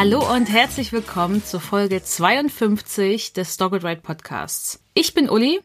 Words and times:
Hallo 0.00 0.34
und 0.34 0.46
herzlich 0.46 0.92
willkommen 0.92 1.44
zur 1.44 1.60
Folge 1.60 2.02
52 2.02 3.34
des 3.34 3.58
Dogged 3.58 3.84
Ride 3.84 4.00
Podcasts. 4.00 4.82
Ich 4.94 5.12
bin 5.12 5.28
Uli, 5.28 5.60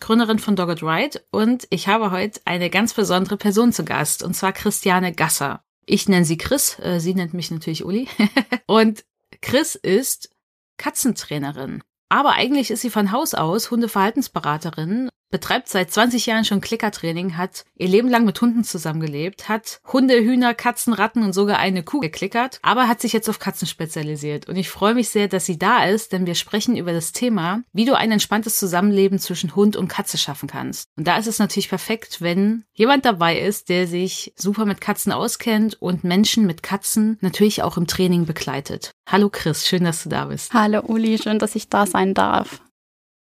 Gründerin 0.00 0.38
von 0.38 0.56
Dogged 0.56 0.82
Ride 0.82 1.22
und 1.30 1.66
ich 1.68 1.86
habe 1.86 2.10
heute 2.10 2.40
eine 2.46 2.70
ganz 2.70 2.94
besondere 2.94 3.36
Person 3.36 3.74
zu 3.74 3.84
Gast 3.84 4.22
und 4.22 4.32
zwar 4.32 4.54
Christiane 4.54 5.12
Gasser. 5.12 5.62
Ich 5.84 6.08
nenne 6.08 6.24
sie 6.24 6.38
Chris, 6.38 6.78
äh, 6.78 7.00
sie 7.00 7.12
nennt 7.12 7.34
mich 7.34 7.50
natürlich 7.50 7.84
Uli. 7.84 8.08
und 8.66 9.04
Chris 9.42 9.74
ist 9.74 10.30
Katzentrainerin. 10.78 11.82
Aber 12.08 12.32
eigentlich 12.32 12.70
ist 12.70 12.80
sie 12.80 12.88
von 12.88 13.12
Haus 13.12 13.34
aus 13.34 13.70
Hundeverhaltensberaterin 13.70 15.10
betreibt 15.30 15.68
seit 15.68 15.90
20 15.90 16.26
Jahren 16.26 16.44
schon 16.44 16.60
Klickertraining, 16.60 17.36
hat 17.36 17.64
ihr 17.76 17.88
Leben 17.88 18.08
lang 18.08 18.24
mit 18.24 18.40
Hunden 18.40 18.64
zusammengelebt, 18.64 19.48
hat 19.48 19.80
Hunde, 19.92 20.16
Hühner, 20.16 20.54
Katzen, 20.54 20.92
Ratten 20.92 21.22
und 21.22 21.32
sogar 21.32 21.58
eine 21.58 21.82
Kuh 21.82 22.00
geklickert, 22.00 22.58
aber 22.62 22.88
hat 22.88 23.00
sich 23.00 23.12
jetzt 23.12 23.28
auf 23.28 23.38
Katzen 23.38 23.66
spezialisiert. 23.66 24.48
Und 24.48 24.56
ich 24.56 24.68
freue 24.68 24.94
mich 24.94 25.08
sehr, 25.08 25.28
dass 25.28 25.46
sie 25.46 25.58
da 25.58 25.84
ist, 25.84 26.12
denn 26.12 26.26
wir 26.26 26.34
sprechen 26.34 26.76
über 26.76 26.92
das 26.92 27.12
Thema, 27.12 27.62
wie 27.72 27.84
du 27.84 27.94
ein 27.94 28.12
entspanntes 28.12 28.58
Zusammenleben 28.58 29.18
zwischen 29.18 29.56
Hund 29.56 29.76
und 29.76 29.88
Katze 29.88 30.18
schaffen 30.18 30.48
kannst. 30.48 30.88
Und 30.96 31.06
da 31.06 31.16
ist 31.16 31.26
es 31.26 31.38
natürlich 31.38 31.68
perfekt, 31.68 32.20
wenn 32.20 32.64
jemand 32.74 33.04
dabei 33.04 33.38
ist, 33.38 33.68
der 33.68 33.86
sich 33.86 34.32
super 34.36 34.64
mit 34.64 34.80
Katzen 34.80 35.12
auskennt 35.12 35.80
und 35.80 36.04
Menschen 36.04 36.46
mit 36.46 36.62
Katzen 36.62 37.18
natürlich 37.20 37.62
auch 37.62 37.76
im 37.76 37.86
Training 37.86 38.26
begleitet. 38.26 38.92
Hallo 39.08 39.28
Chris, 39.30 39.66
schön, 39.66 39.84
dass 39.84 40.02
du 40.02 40.08
da 40.08 40.26
bist. 40.26 40.52
Hallo 40.52 40.80
Uli, 40.80 41.18
schön, 41.18 41.38
dass 41.38 41.54
ich 41.54 41.68
da 41.68 41.86
sein 41.86 42.14
darf. 42.14 42.60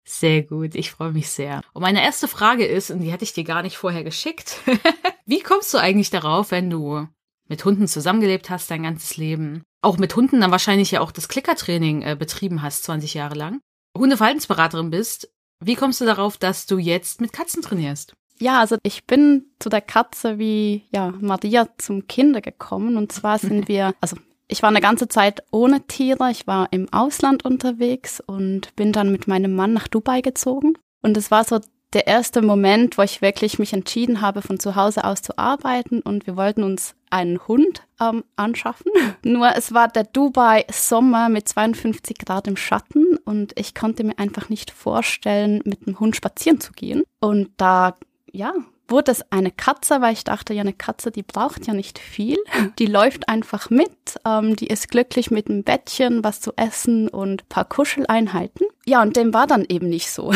Sehr 0.08 0.42
gut, 0.42 0.74
ich 0.74 0.90
freue 0.90 1.12
mich 1.12 1.28
sehr. 1.28 1.60
Und 1.74 1.82
meine 1.82 2.02
erste 2.02 2.28
Frage 2.28 2.64
ist, 2.64 2.90
und 2.90 3.00
die 3.00 3.12
hatte 3.12 3.24
ich 3.24 3.34
dir 3.34 3.44
gar 3.44 3.62
nicht 3.62 3.76
vorher 3.76 4.02
geschickt, 4.02 4.58
wie 5.26 5.40
kommst 5.40 5.72
du 5.74 5.78
eigentlich 5.78 6.08
darauf, 6.08 6.50
wenn 6.50 6.70
du 6.70 7.06
mit 7.46 7.62
Hunden 7.64 7.86
zusammengelebt 7.86 8.48
hast 8.48 8.70
dein 8.70 8.84
ganzes 8.84 9.18
Leben, 9.18 9.62
auch 9.82 9.98
mit 9.98 10.16
Hunden 10.16 10.40
dann 10.40 10.50
wahrscheinlich 10.50 10.90
ja 10.92 11.02
auch 11.02 11.12
das 11.12 11.28
Klickertraining 11.28 12.02
äh, 12.02 12.16
betrieben 12.18 12.62
hast, 12.62 12.84
20 12.84 13.12
Jahre 13.12 13.34
lang, 13.34 13.60
Hundeverhaltensberaterin 13.96 14.88
bist, 14.88 15.30
wie 15.62 15.74
kommst 15.74 16.00
du 16.00 16.06
darauf, 16.06 16.38
dass 16.38 16.64
du 16.64 16.78
jetzt 16.78 17.20
mit 17.20 17.34
Katzen 17.34 17.60
trainierst? 17.60 18.14
Ja, 18.40 18.60
also 18.60 18.78
ich 18.82 19.06
bin 19.06 19.52
zu 19.58 19.68
der 19.68 19.82
Katze 19.82 20.38
wie 20.38 20.86
ja 20.90 21.12
Maria 21.20 21.68
zum 21.76 22.06
Kinder 22.06 22.40
gekommen 22.40 22.96
und 22.96 23.12
zwar 23.12 23.38
sind 23.38 23.68
wir, 23.68 23.94
also 24.00 24.16
ich 24.48 24.62
war 24.62 24.70
eine 24.70 24.80
ganze 24.80 25.08
Zeit 25.08 25.42
ohne 25.50 25.86
Tiere. 25.86 26.30
Ich 26.30 26.46
war 26.46 26.68
im 26.72 26.92
Ausland 26.92 27.44
unterwegs 27.44 28.20
und 28.26 28.74
bin 28.76 28.92
dann 28.92 29.12
mit 29.12 29.28
meinem 29.28 29.54
Mann 29.54 29.74
nach 29.74 29.88
Dubai 29.88 30.22
gezogen. 30.22 30.74
Und 31.02 31.16
es 31.16 31.30
war 31.30 31.44
so 31.44 31.60
der 31.92 32.06
erste 32.06 32.42
Moment, 32.42 32.98
wo 32.98 33.02
ich 33.02 33.22
wirklich 33.22 33.58
mich 33.58 33.72
entschieden 33.72 34.20
habe, 34.20 34.42
von 34.42 34.58
zu 34.58 34.74
Hause 34.76 35.04
aus 35.04 35.22
zu 35.22 35.38
arbeiten 35.38 36.00
und 36.00 36.26
wir 36.26 36.36
wollten 36.36 36.62
uns 36.62 36.94
einen 37.08 37.46
Hund 37.48 37.82
ähm, 38.00 38.24
anschaffen. 38.36 38.92
Nur 39.22 39.54
es 39.56 39.72
war 39.72 39.88
der 39.88 40.04
Dubai 40.04 40.66
Sommer 40.70 41.28
mit 41.30 41.48
52 41.48 42.18
Grad 42.18 42.46
im 42.46 42.56
Schatten 42.56 43.16
und 43.24 43.58
ich 43.58 43.74
konnte 43.74 44.04
mir 44.04 44.18
einfach 44.18 44.50
nicht 44.50 44.70
vorstellen, 44.70 45.62
mit 45.64 45.86
dem 45.86 45.98
Hund 45.98 46.16
spazieren 46.16 46.60
zu 46.60 46.72
gehen. 46.72 47.04
Und 47.20 47.50
da, 47.56 47.94
ja, 48.30 48.52
wurde 48.88 49.12
es 49.12 49.24
eine 49.30 49.50
Katze, 49.50 50.00
weil 50.00 50.12
ich 50.12 50.24
dachte, 50.24 50.54
ja, 50.54 50.62
eine 50.62 50.72
Katze, 50.72 51.10
die 51.10 51.22
braucht 51.22 51.66
ja 51.66 51.74
nicht 51.74 51.98
viel. 51.98 52.38
Die 52.78 52.86
läuft 52.86 53.28
einfach 53.28 53.70
mit, 53.70 53.90
ähm, 54.26 54.56
die 54.56 54.66
ist 54.66 54.90
glücklich 54.90 55.30
mit 55.30 55.48
einem 55.48 55.62
Bettchen, 55.62 56.24
was 56.24 56.40
zu 56.40 56.52
essen 56.56 57.08
und 57.08 57.48
paar 57.48 57.64
Kuscheleinheiten. 57.64 58.66
Ja, 58.86 59.02
und 59.02 59.16
dem 59.16 59.34
war 59.34 59.46
dann 59.46 59.64
eben 59.68 59.88
nicht 59.88 60.10
so. 60.10 60.32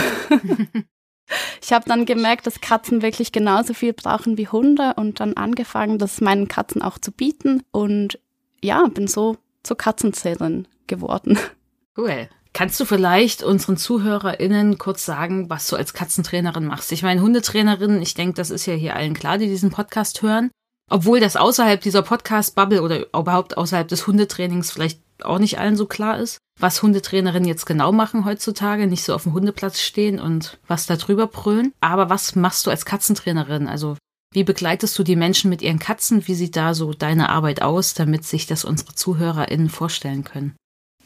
ich 1.63 1.73
habe 1.73 1.85
dann 1.87 2.05
gemerkt, 2.05 2.47
dass 2.47 2.61
Katzen 2.61 3.03
wirklich 3.03 3.33
genauso 3.33 3.75
viel 3.75 3.93
brauchen 3.93 4.37
wie 4.39 4.49
Hunde 4.49 4.95
und 4.97 5.21
dann 5.21 5.35
angefangen, 5.35 5.99
das 5.99 6.21
meinen 6.21 6.49
Katzen 6.49 6.83
auch 6.83 6.99
zu 6.99 7.13
bieten 7.13 7.63
und 7.71 8.19
ja, 8.63 8.87
bin 8.89 9.09
so 9.09 9.37
zur 9.63 9.77
Katzenzählerin 9.77 10.69
geworden. 10.87 11.39
Cool. 11.97 12.29
Kannst 12.55 12.79
du 12.79 12.85
vielleicht 12.85 13.43
unseren 13.43 13.79
ZuhörerInnen 13.79 14.77
kurz 14.77 15.07
sagen, 15.07 15.49
was 15.49 15.69
du 15.69 15.77
als 15.77 15.95
Katzentrainerin 15.95 16.67
machst? 16.67 16.93
Ich 16.93 17.03
meine, 17.03 17.23
Hundetrainerin, 17.23 18.03
ich 18.03 18.15
denke, 18.15 18.35
das 18.35 18.51
ist 18.51 18.67
ja 18.67 18.75
hier 18.75 18.95
allen 18.95 19.15
klar, 19.15 19.39
die 19.39 19.49
diesen 19.49 19.71
Podcast 19.71 20.21
hören. 20.21 20.51
Obwohl 20.91 21.21
das 21.21 21.37
außerhalb 21.37 21.81
dieser 21.81 22.03
Podcast-Bubble 22.03 22.83
oder 22.83 23.07
überhaupt 23.07 23.57
außerhalb 23.57 23.89
des 23.89 24.07
Hundetrainings 24.07 24.71
vielleicht 24.71 25.01
auch 25.23 25.39
nicht 25.39 25.59
allen 25.59 25.77
so 25.77 25.87
klar 25.87 26.19
ist, 26.19 26.39
was 26.61 26.83
Hundetrainerinnen 26.83 27.49
jetzt 27.49 27.65
genau 27.65 27.93
machen 27.93 28.27
heutzutage, 28.27 28.87
nicht 28.87 29.03
so 29.03 29.15
auf 29.15 29.23
dem 29.23 29.33
Hundeplatz 29.33 29.81
stehen 29.81 30.21
und 30.21 30.59
was 30.69 30.85
da 30.85 30.97
drüber 30.97 31.29
brüllen. 31.29 31.73
Aber 31.81 32.11
was 32.11 32.37
machst 32.37 32.67
du 32.67 32.71
als 32.71 32.85
Katzentrainerin? 32.85 33.69
Also 33.69 33.97
wie 34.35 34.45
begleitest 34.45 34.99
du 34.99 35.03
die 35.03 35.17
Menschen 35.17 35.49
mit 35.49 35.63
ihren 35.63 35.79
Katzen? 35.79 36.27
Wie 36.27 36.35
sieht 36.35 36.57
da 36.57 36.75
so 36.75 36.93
deine 36.93 37.31
Arbeit 37.31 37.63
aus, 37.63 37.95
damit 37.95 38.25
sich 38.25 38.47
das 38.47 38.65
unsere 38.65 38.95
ZuhörerInnen 38.95 39.71
vorstellen 39.71 40.25
können? 40.25 40.55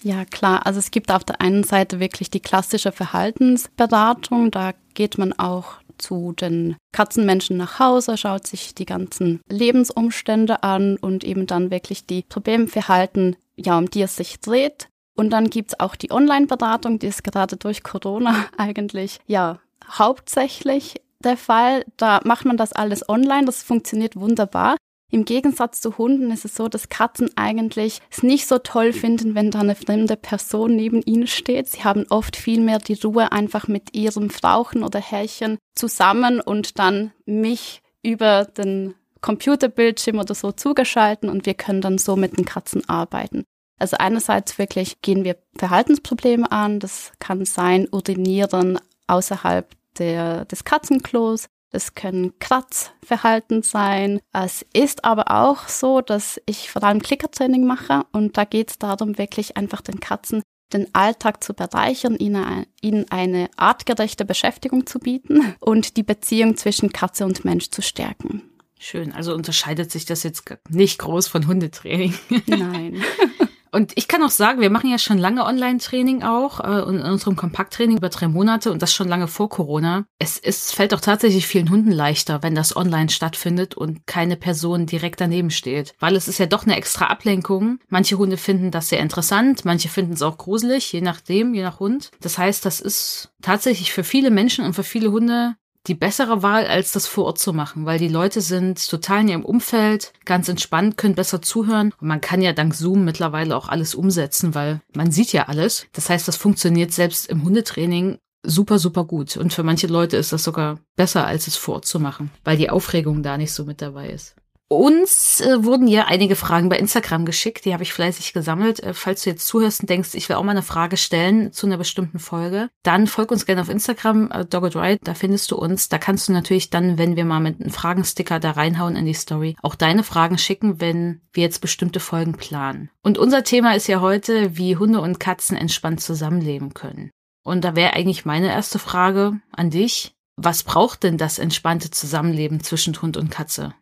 Ja, 0.03 0.25
klar. 0.25 0.67
Also 0.67 0.79
es 0.79 0.91
gibt 0.91 1.11
auf 1.11 1.25
der 1.25 1.41
einen 1.41 1.65
Seite 1.65 2.01
wirklich 2.01 2.31
die 2.31 2.41
klassische 2.41 2.93
Verhaltensberatung. 2.93 4.51
Da 4.51 4.73
geht 4.95 5.19
man 5.19 5.33
auch 5.33 5.75
zu 5.99 6.33
den 6.33 6.77
Katzenmenschen 6.93 7.57
nach 7.57 7.79
Hause, 7.79 8.17
schaut 8.17 8.47
sich 8.47 8.75
die 8.75 8.87
ganzen 8.87 9.41
Lebensumstände 9.49 10.63
an 10.63 10.97
und 10.97 11.25
eben 11.25 11.47
dann 11.47 11.71
wirklich 11.71 12.07
die 12.07 12.23
Problemverhalten, 12.23 13.37
ja, 13.57 13.79
um 13.79 13.91
die 13.91 14.03
es 14.03 14.17
sich 14.17 14.41
dreht. 14.41 14.89
Und 15.17 15.31
dann 15.31 15.49
gibt's 15.49 15.81
auch 15.81 15.97
die 15.97 16.13
Online-Beratung, 16.13 16.99
die 16.99 17.07
ist 17.07 17.25
gerade 17.25 17.57
durch 17.57 17.83
Corona 17.83 18.47
eigentlich, 18.59 19.19
ja, 19.27 19.61
hauptsächlich 19.91 21.01
der 21.25 21.37
Fall. 21.37 21.85
Da 21.97 22.21
macht 22.25 22.45
man 22.45 22.59
das 22.59 22.73
alles 22.73 23.09
online, 23.09 23.47
das 23.47 23.63
funktioniert 23.63 24.17
wunderbar. 24.17 24.77
Im 25.11 25.25
Gegensatz 25.25 25.81
zu 25.81 25.99
Hunden 25.99 26.33
ist 26.33 26.45
es 26.45 26.57
so, 26.57 26.69
dass 26.69 26.89
Katzen 26.89 27.31
eigentlich 27.37 28.01
es 28.11 28.23
nicht 28.23 28.49
so 28.49 28.59
toll 28.59 28.93
finden, 28.93 29.37
wenn 29.37 29.53
da 29.53 29.61
eine 29.61 29.77
fremde 29.77 30.17
Person 30.17 30.75
neben 30.75 31.01
ihnen 31.03 31.29
steht. 31.29 31.69
Sie 31.69 31.85
haben 31.85 32.07
oft 32.11 32.35
viel 32.35 32.61
mehr 32.61 32.79
die 32.79 32.95
Ruhe 32.95 33.31
einfach 33.31 33.69
mit 33.69 33.95
ihrem 33.95 34.31
Frauchen 34.31 34.83
oder 34.83 35.01
Herrchen 35.01 35.59
zusammen 35.77 36.41
und 36.41 36.79
dann 36.81 37.13
mich 37.25 37.83
über 38.03 38.47
den 38.47 38.95
Computerbildschirm 39.21 40.19
oder 40.19 40.35
so 40.35 40.53
zugeschalten 40.53 41.29
und 41.29 41.47
wir 41.47 41.55
können 41.55 41.81
dann 41.81 41.99
so 41.99 42.17
mit 42.17 42.37
den 42.37 42.45
Katzen 42.45 42.89
arbeiten. 42.89 43.45
Also 43.79 43.97
einerseits 43.99 44.59
wirklich 44.59 45.03
gehen 45.03 45.25
wir 45.25 45.37
Verhaltensprobleme 45.57 46.51
an. 46.51 46.81
Das 46.81 47.13
kann 47.19 47.45
sein 47.45 47.89
Urinieren 47.91 48.79
außerhalb 49.07 49.69
der, 49.99 50.45
des 50.47 50.65
Katzenklos. 50.65 51.47
Es 51.77 51.95
können 51.95 52.33
Kratzverhalten 52.39 53.63
sein. 53.63 54.21
Es 54.33 54.65
ist 54.73 55.05
aber 55.05 55.31
auch 55.31 55.69
so, 55.69 56.01
dass 56.01 56.41
ich 56.47 56.71
vor 56.71 56.83
allem 56.83 57.03
Klickertraining 57.03 57.67
mache 57.67 58.07
und 58.13 58.39
da 58.39 58.45
geht 58.45 58.71
es 58.71 58.79
darum, 58.79 59.19
wirklich 59.19 59.59
einfach 59.59 59.83
den 59.83 60.01
Katzen 60.01 60.43
den 60.73 60.93
Alltag 60.95 61.45
zu 61.45 61.55
bereichern, 61.55 62.17
ihnen, 62.17 62.67
ihnen 62.81 63.07
eine 63.11 63.49
artgerechte 63.57 64.25
Beschäftigung 64.25 64.87
zu 64.87 64.99
bieten 64.99 65.55
und 65.61 65.97
die 65.97 66.03
Beziehung 66.03 66.57
zwischen 66.57 66.93
Katze 66.93 67.25
und 67.25 67.45
Mensch 67.45 67.71
zu 67.71 67.83
stärken. 67.83 68.43
Schön, 68.79 69.13
also 69.13 69.35
unterscheidet 69.35 69.91
sich 69.91 70.07
das 70.07 70.23
jetzt 70.23 70.45
nicht 70.69 70.99
groß 70.99 71.29
von 71.29 71.47
Hundetraining. 71.47 72.15
Nein. 72.47 73.03
Und 73.73 73.93
ich 73.97 74.09
kann 74.09 74.23
auch 74.23 74.31
sagen, 74.31 74.61
wir 74.61 74.71
machen 74.71 74.91
ja 74.91 74.99
schon 74.99 75.19
lange 75.19 75.45
Online-Training 75.45 76.23
auch 76.23 76.61
äh, 76.61 76.89
in 76.89 77.01
unserem 77.01 77.37
Kompakttraining 77.37 77.99
über 77.99 78.09
drei 78.09 78.29
Monate 78.29 78.73
und 78.73 78.83
das 78.83 78.95
schon 78.95 79.09
lange 79.09 79.29
vor 79.29 79.49
Corona. 79.49 80.07
Es, 80.19 80.39
es 80.39 80.73
fällt 80.73 80.95
auch 80.95 81.01
tatsächlich 81.01 81.47
vielen 81.47 81.71
Hunden 81.71 81.93
leichter, 81.93 82.43
wenn 82.43 82.55
das 82.55 82.77
online 82.77 83.09
stattfindet 83.09 83.75
und 83.75 84.07
keine 84.07 84.37
Person 84.37 84.87
direkt 84.87 85.21
daneben 85.21 85.51
steht. 85.51 85.95
Weil 85.99 86.17
es 86.17 86.29
ist 86.29 86.39
ja 86.39 86.47
doch 86.47 86.65
eine 86.65 86.77
extra 86.77 87.07
Ablenkung. 87.07 87.79
Manche 87.89 88.19
Hunde 88.19 88.37
finden 88.37 88.71
das 88.71 88.89
sehr 88.89 89.01
interessant, 89.01 89.65
manche 89.65 89.89
finden 89.89 90.15
es 90.15 90.23
auch 90.23 90.39
gruselig, 90.39 90.93
je 90.93 91.01
nachdem, 91.01 91.55
je 91.55 91.63
nach 91.63 91.81
Hund. 91.81 92.11
Das 92.21 92.39
heißt, 92.39 92.65
das 92.65 92.81
ist 92.81 93.31
tatsächlich 93.43 93.93
für 93.93 94.05
viele 94.05 94.31
Menschen 94.31 94.65
und 94.65 94.75
für 94.75 94.85
viele 94.85 95.11
Hunde 95.11 95.57
die 95.87 95.95
bessere 95.95 96.43
Wahl, 96.43 96.67
als 96.67 96.93
das 96.93 97.07
vor 97.07 97.25
Ort 97.25 97.39
zu 97.39 97.53
machen, 97.53 97.87
weil 97.87 97.99
die 97.99 98.09
Leute 98.09 98.41
sind 98.41 98.89
total 98.89 99.21
in 99.21 99.29
ihrem 99.29 99.45
Umfeld, 99.45 100.13
ganz 100.25 100.49
entspannt, 100.49 100.97
können 100.97 101.15
besser 101.15 101.43
zuhören. 101.43 101.93
Und 102.01 102.09
man 102.09 102.21
kann 102.21 102.43
ja 102.43 102.53
dank 102.53 102.75
Zoom 102.75 103.05
mittlerweile 103.05 103.57
auch 103.57 103.69
alles 103.69 103.95
umsetzen, 103.95 104.55
weil 104.55 104.81
man 104.95 105.11
sieht 105.11 105.33
ja 105.33 105.45
alles. 105.45 105.87
Das 105.93 106.11
heißt, 106.11 106.27
das 106.27 106.37
funktioniert 106.37 106.93
selbst 106.93 107.29
im 107.29 107.45
Hundetraining 107.45 108.19
super, 108.43 108.79
super 108.79 109.05
gut. 109.05 109.37
Und 109.37 109.53
für 109.53 109.63
manche 109.63 109.87
Leute 109.87 110.17
ist 110.17 110.33
das 110.33 110.45
sogar 110.45 110.79
besser, 110.97 111.27
als 111.27 111.47
es 111.47 111.57
vor 111.57 111.77
Ort 111.77 111.87
zu 111.87 112.01
machen, 112.01 112.31
weil 112.45 112.57
die 112.57 112.71
Aufregung 112.71 113.23
da 113.23 113.37
nicht 113.37 113.53
so 113.53 113.65
mit 113.65 113.83
dabei 113.83 114.11
ist. 114.11 114.35
Uns 114.69 115.41
äh, 115.41 115.65
wurden 115.65 115.87
ja 115.87 116.07
einige 116.07 116.35
Fragen 116.35 116.69
bei 116.69 116.77
Instagram 116.77 117.25
geschickt, 117.25 117.65
die 117.65 117.73
habe 117.73 117.85
ich 117.85 117.93
fleißig 117.93 118.33
gesammelt. 118.33 118.83
Äh, 118.83 118.95
falls 118.95 119.23
du 119.23 119.31
jetzt 119.31 119.47
zuhörst 119.47 119.81
und 119.81 119.91
denkst, 119.91 120.15
ich 120.15 120.29
will 120.29 120.35
auch 120.35 120.43
mal 120.43 120.51
eine 120.51 120.63
Frage 120.63 120.97
stellen 120.97 121.53
zu 121.53 121.67
einer 121.67 121.77
bestimmten 121.77 122.19
Folge, 122.19 122.69
dann 122.83 123.07
folg 123.07 123.31
uns 123.31 123.47
gerne 123.47 123.61
auf 123.61 123.69
Instagram, 123.69 124.29
äh, 124.33 124.45
Dogged 124.45 124.75
Ride, 124.75 124.99
da 125.05 125.15
findest 125.15 125.53
du 125.53 125.57
uns. 125.57 125.89
Da 125.89 125.99
kannst 125.99 126.29
du 126.29 126.33
natürlich 126.33 126.71
dann, 126.71 126.99
wenn 126.99 127.15
wir 127.15 127.25
mal 127.25 127.39
mit 127.39 127.61
einem 127.61 127.71
Fragensticker 127.71 128.41
da 128.41 128.53
reinhauen 128.53 128.97
in 128.97 129.07
die 129.07 129.15
Story, 129.15 129.55
auch 129.63 129.77
deine 129.77 130.03
Fragen 130.03 130.37
schicken, 130.37 130.81
wenn 130.81 131.21
wir 131.33 131.45
jetzt 131.45 131.61
bestimmte 131.61 132.01
Folgen 132.01 132.33
planen. 132.33 132.91
Und 133.03 133.19
unser 133.19 133.45
Thema 133.45 133.77
ist 133.77 133.87
ja 133.87 134.01
heute, 134.01 134.57
wie 134.57 134.77
Hunde 134.77 135.01
und 135.01 135.21
Katzen 135.21 135.57
entspannt 135.57 136.01
zusammenleben 136.01 136.75
können. 136.75 137.13
Und 137.45 137.63
da 137.63 137.77
wäre 137.77 137.93
eigentlich 137.93 138.25
meine 138.25 138.49
erste 138.49 138.81
Frage 138.81 139.41
an 139.53 139.71
dich. 139.71 140.17
Was 140.35 140.65
braucht 140.65 141.05
denn 141.05 141.19
das 141.19 141.39
entspannte 141.39 141.93
Zusammenleben 141.93 142.65
zwischen 142.65 143.01
Hund 143.01 143.17
und 143.17 143.31
Katze? 143.31 143.73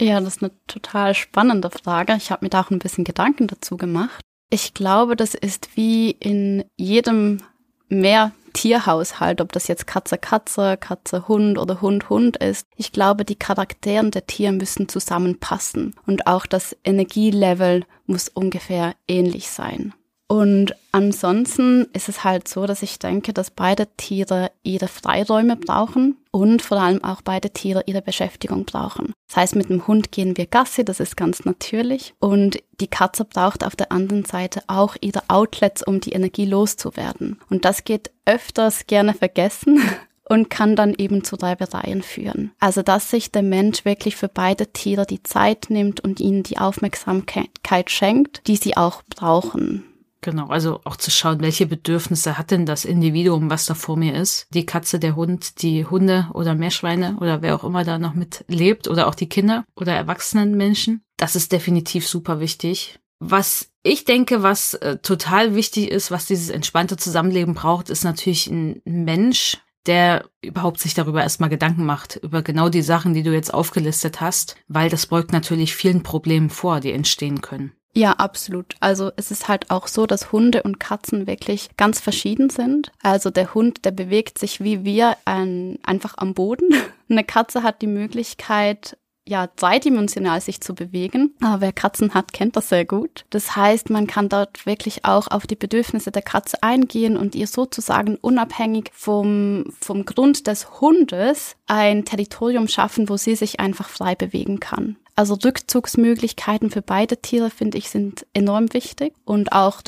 Ja, 0.00 0.20
das 0.20 0.36
ist 0.36 0.42
eine 0.42 0.52
total 0.66 1.14
spannende 1.14 1.70
Frage. 1.70 2.14
Ich 2.16 2.30
habe 2.30 2.44
mir 2.44 2.50
da 2.50 2.62
auch 2.62 2.70
ein 2.70 2.78
bisschen 2.78 3.04
Gedanken 3.04 3.46
dazu 3.46 3.76
gemacht. 3.76 4.20
Ich 4.50 4.74
glaube, 4.74 5.16
das 5.16 5.34
ist 5.34 5.70
wie 5.76 6.10
in 6.10 6.64
jedem 6.76 7.42
mehr 7.88 8.32
Tierhaushalt, 8.52 9.40
ob 9.40 9.52
das 9.52 9.68
jetzt 9.68 9.86
Katze 9.86 10.16
Katze, 10.18 10.76
Katze 10.76 11.28
Hund 11.28 11.58
oder 11.58 11.80
Hund 11.80 12.08
Hund 12.08 12.36
ist. 12.38 12.66
Ich 12.76 12.92
glaube, 12.92 13.24
die 13.24 13.36
Charakteren 13.36 14.10
der 14.10 14.26
Tiere 14.26 14.52
müssen 14.52 14.88
zusammenpassen 14.88 15.94
und 16.06 16.26
auch 16.26 16.46
das 16.46 16.76
Energielevel 16.84 17.84
muss 18.06 18.28
ungefähr 18.28 18.94
ähnlich 19.08 19.50
sein. 19.50 19.92
Und 20.28 20.74
ansonsten 20.90 21.86
ist 21.92 22.08
es 22.08 22.24
halt 22.24 22.48
so, 22.48 22.66
dass 22.66 22.82
ich 22.82 22.98
denke, 22.98 23.32
dass 23.32 23.50
beide 23.50 23.86
Tiere 23.96 24.50
ihre 24.62 24.88
Freiräume 24.88 25.56
brauchen 25.56 26.16
und 26.36 26.60
vor 26.60 26.76
allem 26.76 27.02
auch 27.02 27.22
beide 27.22 27.48
Tiere 27.48 27.84
ihre 27.86 28.02
Beschäftigung 28.02 28.66
brauchen. 28.66 29.14
Das 29.26 29.38
heißt, 29.38 29.56
mit 29.56 29.70
dem 29.70 29.86
Hund 29.86 30.12
gehen 30.12 30.36
wir 30.36 30.44
Gassi, 30.44 30.84
das 30.84 31.00
ist 31.00 31.16
ganz 31.16 31.46
natürlich. 31.46 32.12
Und 32.18 32.58
die 32.78 32.88
Katze 32.88 33.24
braucht 33.24 33.64
auf 33.64 33.74
der 33.74 33.90
anderen 33.90 34.26
Seite 34.26 34.60
auch 34.66 34.96
ihre 35.00 35.22
Outlets, 35.28 35.82
um 35.82 36.00
die 36.00 36.12
Energie 36.12 36.44
loszuwerden. 36.44 37.40
Und 37.48 37.64
das 37.64 37.84
geht 37.84 38.10
öfters 38.26 38.86
gerne 38.86 39.14
vergessen 39.14 39.80
und 40.28 40.50
kann 40.50 40.76
dann 40.76 40.92
eben 40.98 41.24
zu 41.24 41.36
Reibereien 41.36 42.02
führen. 42.02 42.52
Also 42.60 42.82
dass 42.82 43.10
sich 43.10 43.32
der 43.32 43.42
Mensch 43.42 43.86
wirklich 43.86 44.16
für 44.16 44.28
beide 44.28 44.66
Tiere 44.66 45.06
die 45.06 45.22
Zeit 45.22 45.70
nimmt 45.70 46.00
und 46.00 46.20
ihnen 46.20 46.42
die 46.42 46.58
Aufmerksamkeit 46.58 47.90
schenkt, 47.90 48.46
die 48.46 48.56
sie 48.56 48.76
auch 48.76 49.02
brauchen. 49.08 49.84
Genau, 50.22 50.48
also 50.48 50.80
auch 50.84 50.96
zu 50.96 51.10
schauen, 51.10 51.40
welche 51.40 51.66
Bedürfnisse 51.66 52.38
hat 52.38 52.50
denn 52.50 52.66
das 52.66 52.84
Individuum, 52.84 53.50
was 53.50 53.66
da 53.66 53.74
vor 53.74 53.96
mir 53.96 54.14
ist. 54.14 54.46
Die 54.52 54.66
Katze, 54.66 54.98
der 54.98 55.14
Hund, 55.14 55.62
die 55.62 55.84
Hunde 55.84 56.28
oder 56.32 56.54
Meerschweine 56.54 57.16
oder 57.20 57.42
wer 57.42 57.54
auch 57.54 57.64
immer 57.64 57.84
da 57.84 57.98
noch 57.98 58.14
mit 58.14 58.44
lebt 58.48 58.88
oder 58.88 59.06
auch 59.06 59.14
die 59.14 59.28
Kinder 59.28 59.64
oder 59.76 59.94
erwachsenen 59.94 60.56
Menschen. 60.56 61.02
Das 61.16 61.36
ist 61.36 61.52
definitiv 61.52 62.08
super 62.08 62.40
wichtig. 62.40 62.98
Was 63.18 63.70
ich 63.82 64.04
denke, 64.04 64.42
was 64.42 64.74
äh, 64.74 64.98
total 64.98 65.54
wichtig 65.54 65.90
ist, 65.90 66.10
was 66.10 66.26
dieses 66.26 66.50
entspannte 66.50 66.96
Zusammenleben 66.96 67.54
braucht, 67.54 67.88
ist 67.88 68.04
natürlich 68.04 68.48
ein 68.48 68.82
Mensch, 68.84 69.58
der 69.86 70.24
überhaupt 70.42 70.80
sich 70.80 70.94
darüber 70.94 71.22
erstmal 71.22 71.48
Gedanken 71.48 71.86
macht, 71.86 72.16
über 72.16 72.42
genau 72.42 72.68
die 72.68 72.82
Sachen, 72.82 73.14
die 73.14 73.22
du 73.22 73.32
jetzt 73.32 73.54
aufgelistet 73.54 74.20
hast, 74.20 74.56
weil 74.66 74.90
das 74.90 75.06
beugt 75.06 75.32
natürlich 75.32 75.74
vielen 75.74 76.02
Problemen 76.02 76.50
vor, 76.50 76.80
die 76.80 76.92
entstehen 76.92 77.40
können. 77.40 77.72
Ja, 77.96 78.12
absolut. 78.12 78.74
Also 78.78 79.10
es 79.16 79.30
ist 79.30 79.48
halt 79.48 79.70
auch 79.70 79.86
so, 79.86 80.04
dass 80.04 80.30
Hunde 80.30 80.62
und 80.62 80.78
Katzen 80.78 81.26
wirklich 81.26 81.70
ganz 81.78 81.98
verschieden 81.98 82.50
sind. 82.50 82.92
Also 83.02 83.30
der 83.30 83.54
Hund, 83.54 83.86
der 83.86 83.90
bewegt 83.90 84.38
sich 84.38 84.60
wie 84.60 84.84
wir 84.84 85.16
ein, 85.24 85.78
einfach 85.82 86.12
am 86.18 86.34
Boden. 86.34 86.68
Eine 87.08 87.24
Katze 87.24 87.62
hat 87.62 87.80
die 87.80 87.86
Möglichkeit, 87.86 88.98
ja, 89.26 89.48
zweidimensional 89.56 90.42
sich 90.42 90.60
zu 90.60 90.74
bewegen. 90.74 91.34
Aber 91.40 91.62
wer 91.62 91.72
Katzen 91.72 92.12
hat, 92.12 92.34
kennt 92.34 92.56
das 92.56 92.68
sehr 92.68 92.84
gut. 92.84 93.24
Das 93.30 93.56
heißt, 93.56 93.88
man 93.88 94.06
kann 94.06 94.28
dort 94.28 94.66
wirklich 94.66 95.06
auch 95.06 95.28
auf 95.28 95.46
die 95.46 95.56
Bedürfnisse 95.56 96.10
der 96.10 96.20
Katze 96.20 96.62
eingehen 96.62 97.16
und 97.16 97.34
ihr 97.34 97.46
sozusagen 97.46 98.16
unabhängig 98.16 98.90
vom, 98.92 99.72
vom 99.80 100.04
Grund 100.04 100.46
des 100.46 100.82
Hundes 100.82 101.56
ein 101.66 102.04
Territorium 102.04 102.68
schaffen, 102.68 103.08
wo 103.08 103.16
sie 103.16 103.36
sich 103.36 103.58
einfach 103.58 103.88
frei 103.88 104.14
bewegen 104.14 104.60
kann. 104.60 104.98
Also 105.18 105.34
Rückzugsmöglichkeiten 105.34 106.70
für 106.70 106.82
beide 106.82 107.16
Tiere, 107.16 107.48
finde 107.48 107.78
ich, 107.78 107.88
sind 107.88 108.26
enorm 108.34 108.74
wichtig 108.74 109.14
und 109.24 109.50
auch 109.52 109.80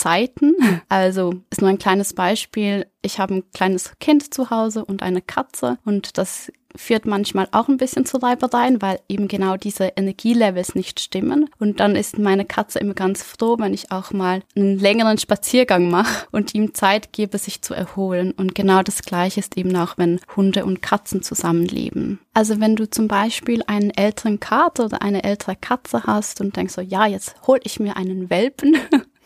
Rückzugszeiten. 0.00 0.56
Also 0.88 1.34
ist 1.50 1.60
nur 1.60 1.70
ein 1.70 1.78
kleines 1.78 2.14
Beispiel. 2.14 2.86
Ich 3.02 3.18
habe 3.18 3.36
ein 3.36 3.50
kleines 3.52 3.92
Kind 4.00 4.32
zu 4.32 4.50
Hause 4.50 4.84
und 4.84 5.02
eine 5.02 5.22
Katze 5.22 5.78
und 5.84 6.18
das 6.18 6.50
führt 6.76 7.04
manchmal 7.04 7.48
auch 7.50 7.68
ein 7.68 7.78
bisschen 7.78 8.06
zu 8.06 8.18
Reibereien, 8.18 8.80
weil 8.80 9.00
eben 9.08 9.28
genau 9.28 9.56
diese 9.56 9.92
Energielevels 9.96 10.74
nicht 10.74 11.00
stimmen. 11.00 11.50
Und 11.58 11.80
dann 11.80 11.96
ist 11.96 12.18
meine 12.18 12.44
Katze 12.44 12.78
immer 12.78 12.94
ganz 12.94 13.22
froh, 13.24 13.56
wenn 13.58 13.74
ich 13.74 13.90
auch 13.90 14.12
mal 14.12 14.42
einen 14.54 14.78
längeren 14.78 15.18
Spaziergang 15.18 15.90
mache 15.90 16.26
und 16.30 16.54
ihm 16.54 16.72
Zeit 16.74 17.12
gebe, 17.12 17.38
sich 17.38 17.62
zu 17.62 17.74
erholen. 17.74 18.32
Und 18.32 18.54
genau 18.54 18.82
das 18.82 19.02
Gleiche 19.02 19.40
ist 19.40 19.56
eben 19.56 19.74
auch, 19.76 19.98
wenn 19.98 20.20
Hunde 20.36 20.64
und 20.64 20.80
Katzen 20.80 21.22
zusammenleben. 21.22 22.20
Also 22.34 22.60
wenn 22.60 22.76
du 22.76 22.88
zum 22.88 23.08
Beispiel 23.08 23.62
einen 23.66 23.90
älteren 23.90 24.38
Kater 24.38 24.84
oder 24.86 25.02
eine 25.02 25.24
ältere 25.24 25.56
Katze 25.56 26.04
hast 26.04 26.40
und 26.40 26.56
denkst 26.56 26.74
so, 26.74 26.80
ja, 26.80 27.06
jetzt 27.06 27.34
hol 27.46 27.58
ich 27.64 27.80
mir 27.80 27.96
einen 27.96 28.30
Welpen, 28.30 28.76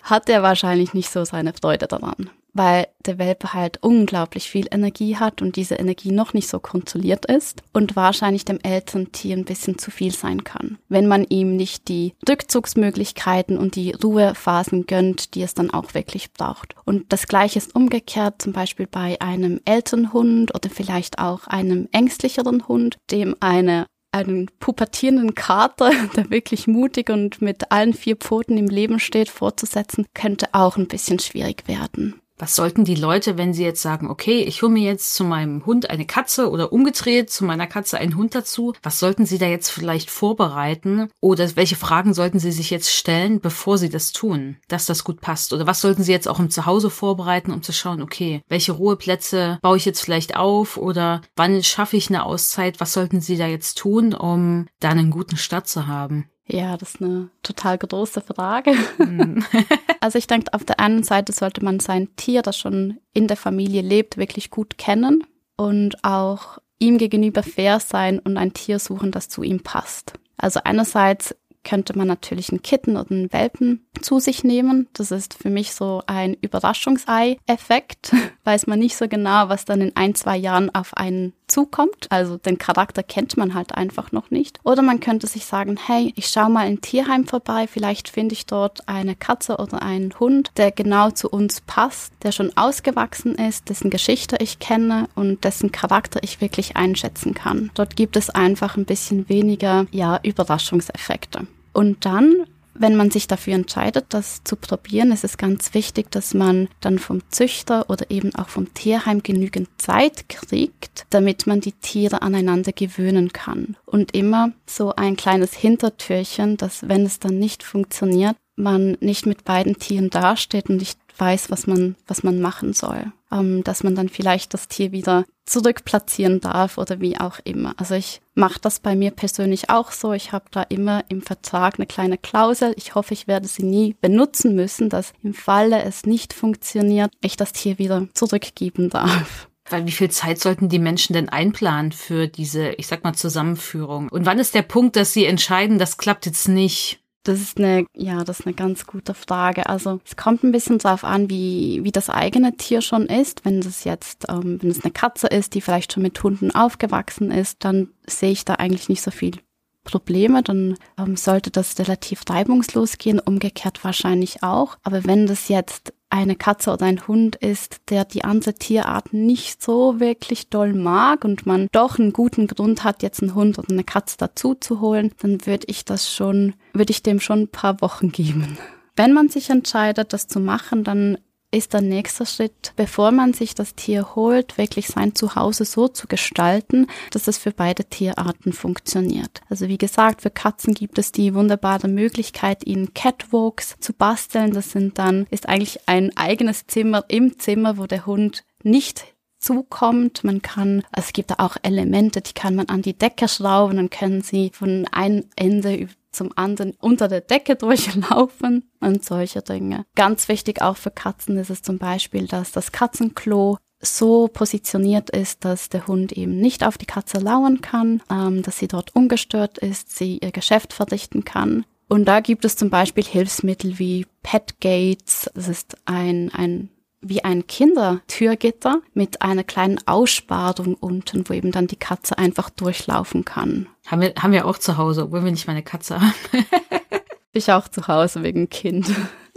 hat 0.04 0.28
er 0.28 0.42
wahrscheinlich 0.42 0.94
nicht 0.94 1.10
so 1.10 1.24
seine 1.24 1.52
Freude 1.52 1.88
daran 1.88 2.30
weil 2.54 2.86
der 3.04 3.18
Welpe 3.18 3.52
halt 3.52 3.78
unglaublich 3.82 4.48
viel 4.48 4.66
Energie 4.70 5.16
hat 5.16 5.42
und 5.42 5.56
diese 5.56 5.74
Energie 5.74 6.12
noch 6.12 6.32
nicht 6.32 6.48
so 6.48 6.60
kontrolliert 6.60 7.26
ist 7.26 7.62
und 7.72 7.96
wahrscheinlich 7.96 8.44
dem 8.44 8.60
Elterntier 8.62 9.36
ein 9.36 9.44
bisschen 9.44 9.76
zu 9.76 9.90
viel 9.90 10.12
sein 10.12 10.44
kann, 10.44 10.78
wenn 10.88 11.06
man 11.06 11.24
ihm 11.24 11.56
nicht 11.56 11.88
die 11.88 12.14
Rückzugsmöglichkeiten 12.26 13.58
und 13.58 13.74
die 13.74 13.92
Ruhephasen 13.92 14.86
gönnt, 14.86 15.34
die 15.34 15.42
es 15.42 15.54
dann 15.54 15.70
auch 15.70 15.92
wirklich 15.94 16.32
braucht. 16.32 16.76
Und 16.84 17.12
das 17.12 17.26
gleiche 17.26 17.58
ist 17.58 17.74
umgekehrt, 17.74 18.40
zum 18.40 18.52
Beispiel 18.52 18.86
bei 18.86 19.20
einem 19.20 19.60
Elternhund 19.64 20.54
oder 20.54 20.70
vielleicht 20.70 21.18
auch 21.18 21.46
einem 21.48 21.88
ängstlicheren 21.92 22.68
Hund, 22.68 22.96
dem 23.10 23.34
eine 23.40 23.86
einen 24.14 24.48
pubertierenden 24.60 25.34
Kater, 25.34 25.90
der 26.16 26.30
wirklich 26.30 26.66
mutig 26.66 27.10
und 27.10 27.42
mit 27.42 27.70
allen 27.70 27.92
vier 27.92 28.16
Pfoten 28.16 28.56
im 28.56 28.68
Leben 28.68 29.00
steht, 29.00 29.28
vorzusetzen, 29.28 30.06
könnte 30.14 30.48
auch 30.52 30.76
ein 30.76 30.88
bisschen 30.88 31.18
schwierig 31.18 31.66
werden. 31.66 32.20
Was 32.44 32.56
sollten 32.56 32.84
die 32.84 32.94
Leute, 32.94 33.38
wenn 33.38 33.54
sie 33.54 33.64
jetzt 33.64 33.80
sagen, 33.80 34.10
okay, 34.10 34.42
ich 34.42 34.60
hole 34.60 34.70
mir 34.70 34.82
jetzt 34.82 35.14
zu 35.14 35.24
meinem 35.24 35.64
Hund 35.64 35.88
eine 35.88 36.04
Katze 36.04 36.50
oder 36.50 36.74
umgedreht 36.74 37.30
zu 37.30 37.42
meiner 37.42 37.66
Katze 37.66 37.96
einen 37.96 38.18
Hund 38.18 38.34
dazu, 38.34 38.74
was 38.82 38.98
sollten 38.98 39.24
sie 39.24 39.38
da 39.38 39.46
jetzt 39.46 39.70
vielleicht 39.70 40.10
vorbereiten 40.10 41.08
oder 41.22 41.56
welche 41.56 41.76
Fragen 41.76 42.12
sollten 42.12 42.38
sie 42.38 42.52
sich 42.52 42.68
jetzt 42.68 42.92
stellen, 42.92 43.40
bevor 43.40 43.78
sie 43.78 43.88
das 43.88 44.12
tun, 44.12 44.58
dass 44.68 44.84
das 44.84 45.04
gut 45.04 45.22
passt? 45.22 45.54
Oder 45.54 45.66
was 45.66 45.80
sollten 45.80 46.02
sie 46.02 46.12
jetzt 46.12 46.28
auch 46.28 46.38
im 46.38 46.50
Zuhause 46.50 46.90
vorbereiten, 46.90 47.50
um 47.50 47.62
zu 47.62 47.72
schauen, 47.72 48.02
okay, 48.02 48.42
welche 48.46 48.72
Ruheplätze 48.72 49.58
baue 49.62 49.78
ich 49.78 49.86
jetzt 49.86 50.02
vielleicht 50.02 50.36
auf 50.36 50.76
oder 50.76 51.22
wann 51.36 51.62
schaffe 51.62 51.96
ich 51.96 52.10
eine 52.10 52.26
Auszeit? 52.26 52.78
Was 52.78 52.92
sollten 52.92 53.22
sie 53.22 53.38
da 53.38 53.46
jetzt 53.46 53.78
tun, 53.78 54.12
um 54.12 54.66
da 54.80 54.90
einen 54.90 55.10
guten 55.10 55.38
Start 55.38 55.66
zu 55.66 55.86
haben? 55.86 56.28
Ja, 56.46 56.76
das 56.76 56.94
ist 56.94 57.02
eine 57.02 57.30
total 57.42 57.78
große 57.78 58.20
Frage. 58.20 58.74
Mhm. 58.98 59.44
also 60.00 60.18
ich 60.18 60.26
denke, 60.26 60.52
auf 60.52 60.64
der 60.64 60.78
einen 60.78 61.02
Seite 61.02 61.32
sollte 61.32 61.64
man 61.64 61.80
sein 61.80 62.14
Tier, 62.16 62.42
das 62.42 62.58
schon 62.58 62.98
in 63.12 63.28
der 63.28 63.36
Familie 63.36 63.82
lebt, 63.82 64.16
wirklich 64.18 64.50
gut 64.50 64.76
kennen 64.76 65.24
und 65.56 66.04
auch 66.04 66.58
ihm 66.78 66.98
gegenüber 66.98 67.42
fair 67.42 67.80
sein 67.80 68.18
und 68.18 68.36
ein 68.36 68.52
Tier 68.52 68.78
suchen, 68.78 69.10
das 69.10 69.28
zu 69.28 69.42
ihm 69.42 69.62
passt. 69.62 70.14
Also 70.36 70.60
einerseits 70.64 71.34
könnte 71.64 71.96
man 71.96 72.06
natürlich 72.06 72.50
einen 72.50 72.62
Kitten 72.62 72.96
oder 72.96 73.10
einen 73.10 73.32
Welpen 73.32 73.86
zu 74.02 74.20
sich 74.20 74.44
nehmen. 74.44 74.86
Das 74.92 75.10
ist 75.10 75.34
für 75.34 75.48
mich 75.50 75.72
so 75.72 76.02
ein 76.06 76.34
Überraschungsei-Effekt. 76.34 78.14
Weiß 78.44 78.66
man 78.66 78.78
nicht 78.78 78.96
so 78.96 79.08
genau, 79.08 79.48
was 79.48 79.64
dann 79.64 79.80
in 79.80 79.96
ein, 79.96 80.14
zwei 80.14 80.36
Jahren 80.36 80.72
auf 80.74 80.94
einen 80.94 81.32
zukommt. 81.54 82.06
Also 82.10 82.36
den 82.36 82.58
Charakter 82.58 83.02
kennt 83.02 83.36
man 83.36 83.54
halt 83.54 83.74
einfach 83.74 84.10
noch 84.10 84.30
nicht. 84.30 84.58
Oder 84.64 84.82
man 84.82 84.98
könnte 85.00 85.28
sich 85.28 85.44
sagen, 85.44 85.78
hey, 85.86 86.12
ich 86.16 86.26
schaue 86.26 86.50
mal 86.50 86.68
in 86.68 86.80
Tierheim 86.80 87.26
vorbei, 87.26 87.68
vielleicht 87.68 88.08
finde 88.08 88.32
ich 88.32 88.46
dort 88.46 88.88
eine 88.88 89.14
Katze 89.14 89.58
oder 89.58 89.80
einen 89.82 90.18
Hund, 90.18 90.50
der 90.56 90.72
genau 90.72 91.10
zu 91.10 91.30
uns 91.30 91.60
passt, 91.60 92.12
der 92.22 92.32
schon 92.32 92.56
ausgewachsen 92.56 93.36
ist, 93.36 93.68
dessen 93.68 93.90
Geschichte 93.90 94.36
ich 94.40 94.58
kenne 94.58 95.08
und 95.14 95.44
dessen 95.44 95.70
Charakter 95.70 96.20
ich 96.22 96.40
wirklich 96.40 96.76
einschätzen 96.76 97.34
kann. 97.34 97.70
Dort 97.74 97.94
gibt 97.94 98.16
es 98.16 98.30
einfach 98.30 98.76
ein 98.76 98.84
bisschen 98.84 99.28
weniger, 99.28 99.86
ja, 99.92 100.18
Überraschungseffekte. 100.22 101.46
Und 101.72 102.04
dann 102.04 102.46
wenn 102.74 102.96
man 102.96 103.10
sich 103.10 103.26
dafür 103.26 103.54
entscheidet, 103.54 104.06
das 104.10 104.42
zu 104.44 104.56
probieren, 104.56 105.12
ist 105.12 105.24
es 105.24 105.38
ganz 105.38 105.74
wichtig, 105.74 106.10
dass 106.10 106.34
man 106.34 106.68
dann 106.80 106.98
vom 106.98 107.22
Züchter 107.30 107.88
oder 107.88 108.10
eben 108.10 108.34
auch 108.34 108.48
vom 108.48 108.74
Tierheim 108.74 109.22
genügend 109.22 109.68
Zeit 109.78 110.28
kriegt, 110.28 111.06
damit 111.10 111.46
man 111.46 111.60
die 111.60 111.72
Tiere 111.72 112.22
aneinander 112.22 112.72
gewöhnen 112.72 113.32
kann. 113.32 113.76
Und 113.86 114.14
immer 114.14 114.52
so 114.66 114.94
ein 114.94 115.16
kleines 115.16 115.54
Hintertürchen, 115.54 116.56
dass 116.56 116.88
wenn 116.88 117.06
es 117.06 117.20
dann 117.20 117.38
nicht 117.38 117.62
funktioniert, 117.62 118.36
man 118.56 118.96
nicht 119.00 119.26
mit 119.26 119.44
beiden 119.44 119.78
Tieren 119.78 120.10
dasteht 120.10 120.68
und 120.68 120.76
nicht 120.76 120.98
weiß, 121.16 121.50
was 121.50 121.66
man, 121.66 121.96
was 122.06 122.22
man 122.22 122.40
machen 122.40 122.72
soll. 122.72 123.12
Ähm, 123.34 123.64
dass 123.64 123.82
man 123.82 123.94
dann 123.94 124.08
vielleicht 124.08 124.54
das 124.54 124.68
Tier 124.68 124.92
wieder 124.92 125.24
zurückplatzieren 125.44 126.40
darf 126.40 126.78
oder 126.78 127.00
wie 127.00 127.18
auch 127.18 127.38
immer. 127.44 127.74
Also 127.76 127.94
ich 127.94 128.20
mache 128.34 128.60
das 128.60 128.80
bei 128.80 128.96
mir 128.96 129.10
persönlich 129.10 129.68
auch 129.68 129.92
so. 129.92 130.12
Ich 130.12 130.32
habe 130.32 130.46
da 130.50 130.62
immer 130.62 131.04
im 131.08 131.20
Vertrag 131.20 131.78
eine 131.78 131.86
kleine 131.86 132.16
Klausel. 132.16 132.72
Ich 132.76 132.94
hoffe, 132.94 133.12
ich 133.12 133.26
werde 133.26 133.48
sie 133.48 133.64
nie 133.64 133.96
benutzen 134.00 134.54
müssen, 134.54 134.88
dass 134.88 135.12
im 135.22 135.34
Falle 135.34 135.82
es 135.82 136.06
nicht 136.06 136.32
funktioniert, 136.32 137.10
ich 137.20 137.36
das 137.36 137.52
Tier 137.52 137.78
wieder 137.78 138.08
zurückgeben 138.14 138.88
darf. 138.88 139.48
Weil 139.68 139.86
wie 139.86 139.92
viel 139.92 140.10
Zeit 140.10 140.40
sollten 140.40 140.68
die 140.68 140.78
Menschen 140.78 141.14
denn 141.14 141.30
einplanen 141.30 141.92
für 141.92 142.28
diese, 142.28 142.72
ich 142.72 142.86
sag 142.86 143.02
mal, 143.02 143.14
Zusammenführung? 143.14 144.10
Und 144.10 144.26
wann 144.26 144.38
ist 144.38 144.54
der 144.54 144.62
Punkt, 144.62 144.94
dass 144.94 145.12
sie 145.12 145.24
entscheiden, 145.24 145.78
das 145.78 145.96
klappt 145.96 146.26
jetzt 146.26 146.48
nicht? 146.48 147.00
Das 147.24 147.40
ist 147.40 147.58
eine, 147.58 147.86
ja, 147.94 148.22
das 148.22 148.40
ist 148.40 148.46
eine 148.46 148.54
ganz 148.54 148.86
gute 148.86 149.14
Frage. 149.14 149.66
Also 149.66 150.00
es 150.04 150.14
kommt 150.14 150.44
ein 150.44 150.52
bisschen 150.52 150.76
darauf 150.78 151.04
an, 151.04 151.30
wie, 151.30 151.80
wie 151.82 151.90
das 151.90 152.10
eigene 152.10 152.56
Tier 152.56 152.82
schon 152.82 153.06
ist. 153.06 153.46
Wenn 153.46 153.60
es 153.60 153.84
jetzt, 153.84 154.26
ähm, 154.28 154.62
wenn 154.62 154.70
es 154.70 154.84
eine 154.84 154.92
Katze 154.92 155.28
ist, 155.28 155.54
die 155.54 155.62
vielleicht 155.62 155.94
schon 155.94 156.02
mit 156.02 156.22
Hunden 156.22 156.54
aufgewachsen 156.54 157.30
ist, 157.30 157.64
dann 157.64 157.88
sehe 158.06 158.30
ich 158.30 158.44
da 158.44 158.56
eigentlich 158.56 158.90
nicht 158.90 159.00
so 159.00 159.10
viel 159.10 159.38
Probleme, 159.84 160.42
dann 160.42 160.76
ähm, 160.98 161.16
sollte 161.16 161.50
das 161.50 161.78
relativ 161.78 162.22
reibungslos 162.28 162.98
gehen, 162.98 163.20
umgekehrt 163.20 163.84
wahrscheinlich 163.84 164.42
auch. 164.42 164.76
Aber 164.82 165.04
wenn 165.04 165.26
das 165.26 165.48
jetzt 165.48 165.92
eine 166.10 166.36
Katze 166.36 166.72
oder 166.72 166.86
ein 166.86 167.06
Hund 167.08 167.36
ist, 167.36 167.90
der 167.90 168.04
die 168.04 168.24
andere 168.24 168.54
Tierart 168.54 169.12
nicht 169.12 169.62
so 169.62 169.98
wirklich 170.00 170.48
doll 170.48 170.72
mag 170.72 171.24
und 171.24 171.44
man 171.44 171.68
doch 171.72 171.98
einen 171.98 172.12
guten 172.12 172.46
Grund 172.46 172.84
hat, 172.84 173.02
jetzt 173.02 173.20
einen 173.22 173.34
Hund 173.34 173.58
oder 173.58 173.70
eine 173.70 173.84
Katze 173.84 174.16
dazu 174.18 174.54
zu 174.54 174.80
holen, 174.80 175.12
dann 175.20 175.44
würde 175.44 175.66
ich 175.68 175.84
das 175.84 176.12
schon, 176.12 176.54
würde 176.72 176.92
ich 176.92 177.02
dem 177.02 177.20
schon 177.20 177.42
ein 177.42 177.48
paar 177.48 177.80
Wochen 177.80 178.12
geben. 178.12 178.58
Wenn 178.96 179.12
man 179.12 179.28
sich 179.28 179.50
entscheidet, 179.50 180.12
das 180.12 180.28
zu 180.28 180.38
machen, 180.38 180.84
dann 180.84 181.18
ist 181.54 181.72
der 181.72 181.80
nächste 181.80 182.26
Schritt, 182.26 182.72
bevor 182.76 183.10
man 183.10 183.32
sich 183.32 183.54
das 183.54 183.74
Tier 183.74 184.14
holt, 184.14 184.58
wirklich 184.58 184.88
sein 184.88 185.14
Zuhause 185.14 185.64
so 185.64 185.88
zu 185.88 186.06
gestalten, 186.06 186.86
dass 187.10 187.28
es 187.28 187.38
für 187.38 187.52
beide 187.52 187.84
Tierarten 187.84 188.52
funktioniert. 188.52 189.40
Also 189.48 189.68
wie 189.68 189.78
gesagt, 189.78 190.22
für 190.22 190.30
Katzen 190.30 190.74
gibt 190.74 190.98
es 190.98 191.12
die 191.12 191.34
wunderbare 191.34 191.88
Möglichkeit, 191.88 192.66
ihnen 192.66 192.92
Catwalks 192.94 193.76
zu 193.80 193.92
basteln. 193.92 194.52
Das 194.52 194.70
sind 194.70 194.98
dann, 194.98 195.26
ist 195.30 195.48
eigentlich 195.48 195.88
ein 195.88 196.16
eigenes 196.16 196.66
Zimmer 196.66 197.04
im 197.08 197.38
Zimmer, 197.38 197.78
wo 197.78 197.86
der 197.86 198.06
Hund 198.06 198.44
nicht 198.62 199.14
zukommt. 199.38 200.24
Man 200.24 200.42
kann, 200.42 200.82
also 200.90 201.06
es 201.06 201.12
gibt 201.12 201.30
da 201.30 201.36
auch 201.38 201.56
Elemente, 201.62 202.20
die 202.20 202.32
kann 202.32 202.54
man 202.54 202.68
an 202.68 202.82
die 202.82 202.96
Decke 202.98 203.28
schrauben, 203.28 203.76
dann 203.76 203.90
können 203.90 204.22
sie 204.22 204.50
von 204.52 204.86
einem 204.90 205.24
Ende 205.36 205.88
zum 206.14 206.30
anderen 206.36 206.72
unter 206.80 207.08
der 207.08 207.20
Decke 207.20 207.56
durchlaufen 207.56 208.70
und 208.80 209.04
solche 209.04 209.42
Dinge. 209.42 209.84
Ganz 209.94 210.28
wichtig 210.28 210.62
auch 210.62 210.76
für 210.76 210.90
Katzen 210.90 211.36
ist 211.38 211.50
es 211.50 211.62
zum 211.62 211.78
Beispiel, 211.78 212.26
dass 212.26 212.52
das 212.52 212.72
Katzenklo 212.72 213.58
so 213.80 214.28
positioniert 214.28 215.10
ist, 215.10 215.44
dass 215.44 215.68
der 215.68 215.86
Hund 215.86 216.12
eben 216.12 216.40
nicht 216.40 216.64
auf 216.64 216.78
die 216.78 216.86
Katze 216.86 217.18
lauern 217.18 217.60
kann, 217.60 218.02
ähm, 218.10 218.42
dass 218.42 218.58
sie 218.58 218.68
dort 218.68 218.94
ungestört 218.94 219.58
ist, 219.58 219.94
sie 219.94 220.18
ihr 220.18 220.32
Geschäft 220.32 220.72
verrichten 220.72 221.24
kann. 221.24 221.66
Und 221.88 222.06
da 222.06 222.20
gibt 222.20 222.44
es 222.44 222.56
zum 222.56 222.70
Beispiel 222.70 223.04
Hilfsmittel 223.04 223.78
wie 223.78 224.06
Pet 224.22 224.60
Gates. 224.60 225.30
Das 225.34 225.48
ist 225.48 225.76
ein, 225.84 226.30
ein 226.32 226.70
wie 227.04 227.24
ein 227.24 227.46
Kindertürgitter 227.46 228.80
mit 228.92 229.22
einer 229.22 229.44
kleinen 229.44 229.78
Aussparung 229.86 230.74
unten, 230.74 231.28
wo 231.28 231.34
eben 231.34 231.52
dann 231.52 231.66
die 231.66 231.76
Katze 231.76 232.18
einfach 232.18 232.50
durchlaufen 232.50 233.24
kann. 233.24 233.68
Haben 233.86 234.02
wir, 234.02 234.14
haben 234.18 234.32
wir 234.32 234.46
auch 234.46 234.58
zu 234.58 234.76
Hause, 234.76 235.04
obwohl 235.04 235.24
wir 235.24 235.30
nicht 235.30 235.46
meine 235.46 235.62
Katze 235.62 236.00
haben. 236.00 236.14
ich 237.32 237.52
auch 237.52 237.68
zu 237.68 237.86
Hause 237.88 238.22
wegen 238.22 238.48
Kind. 238.48 238.90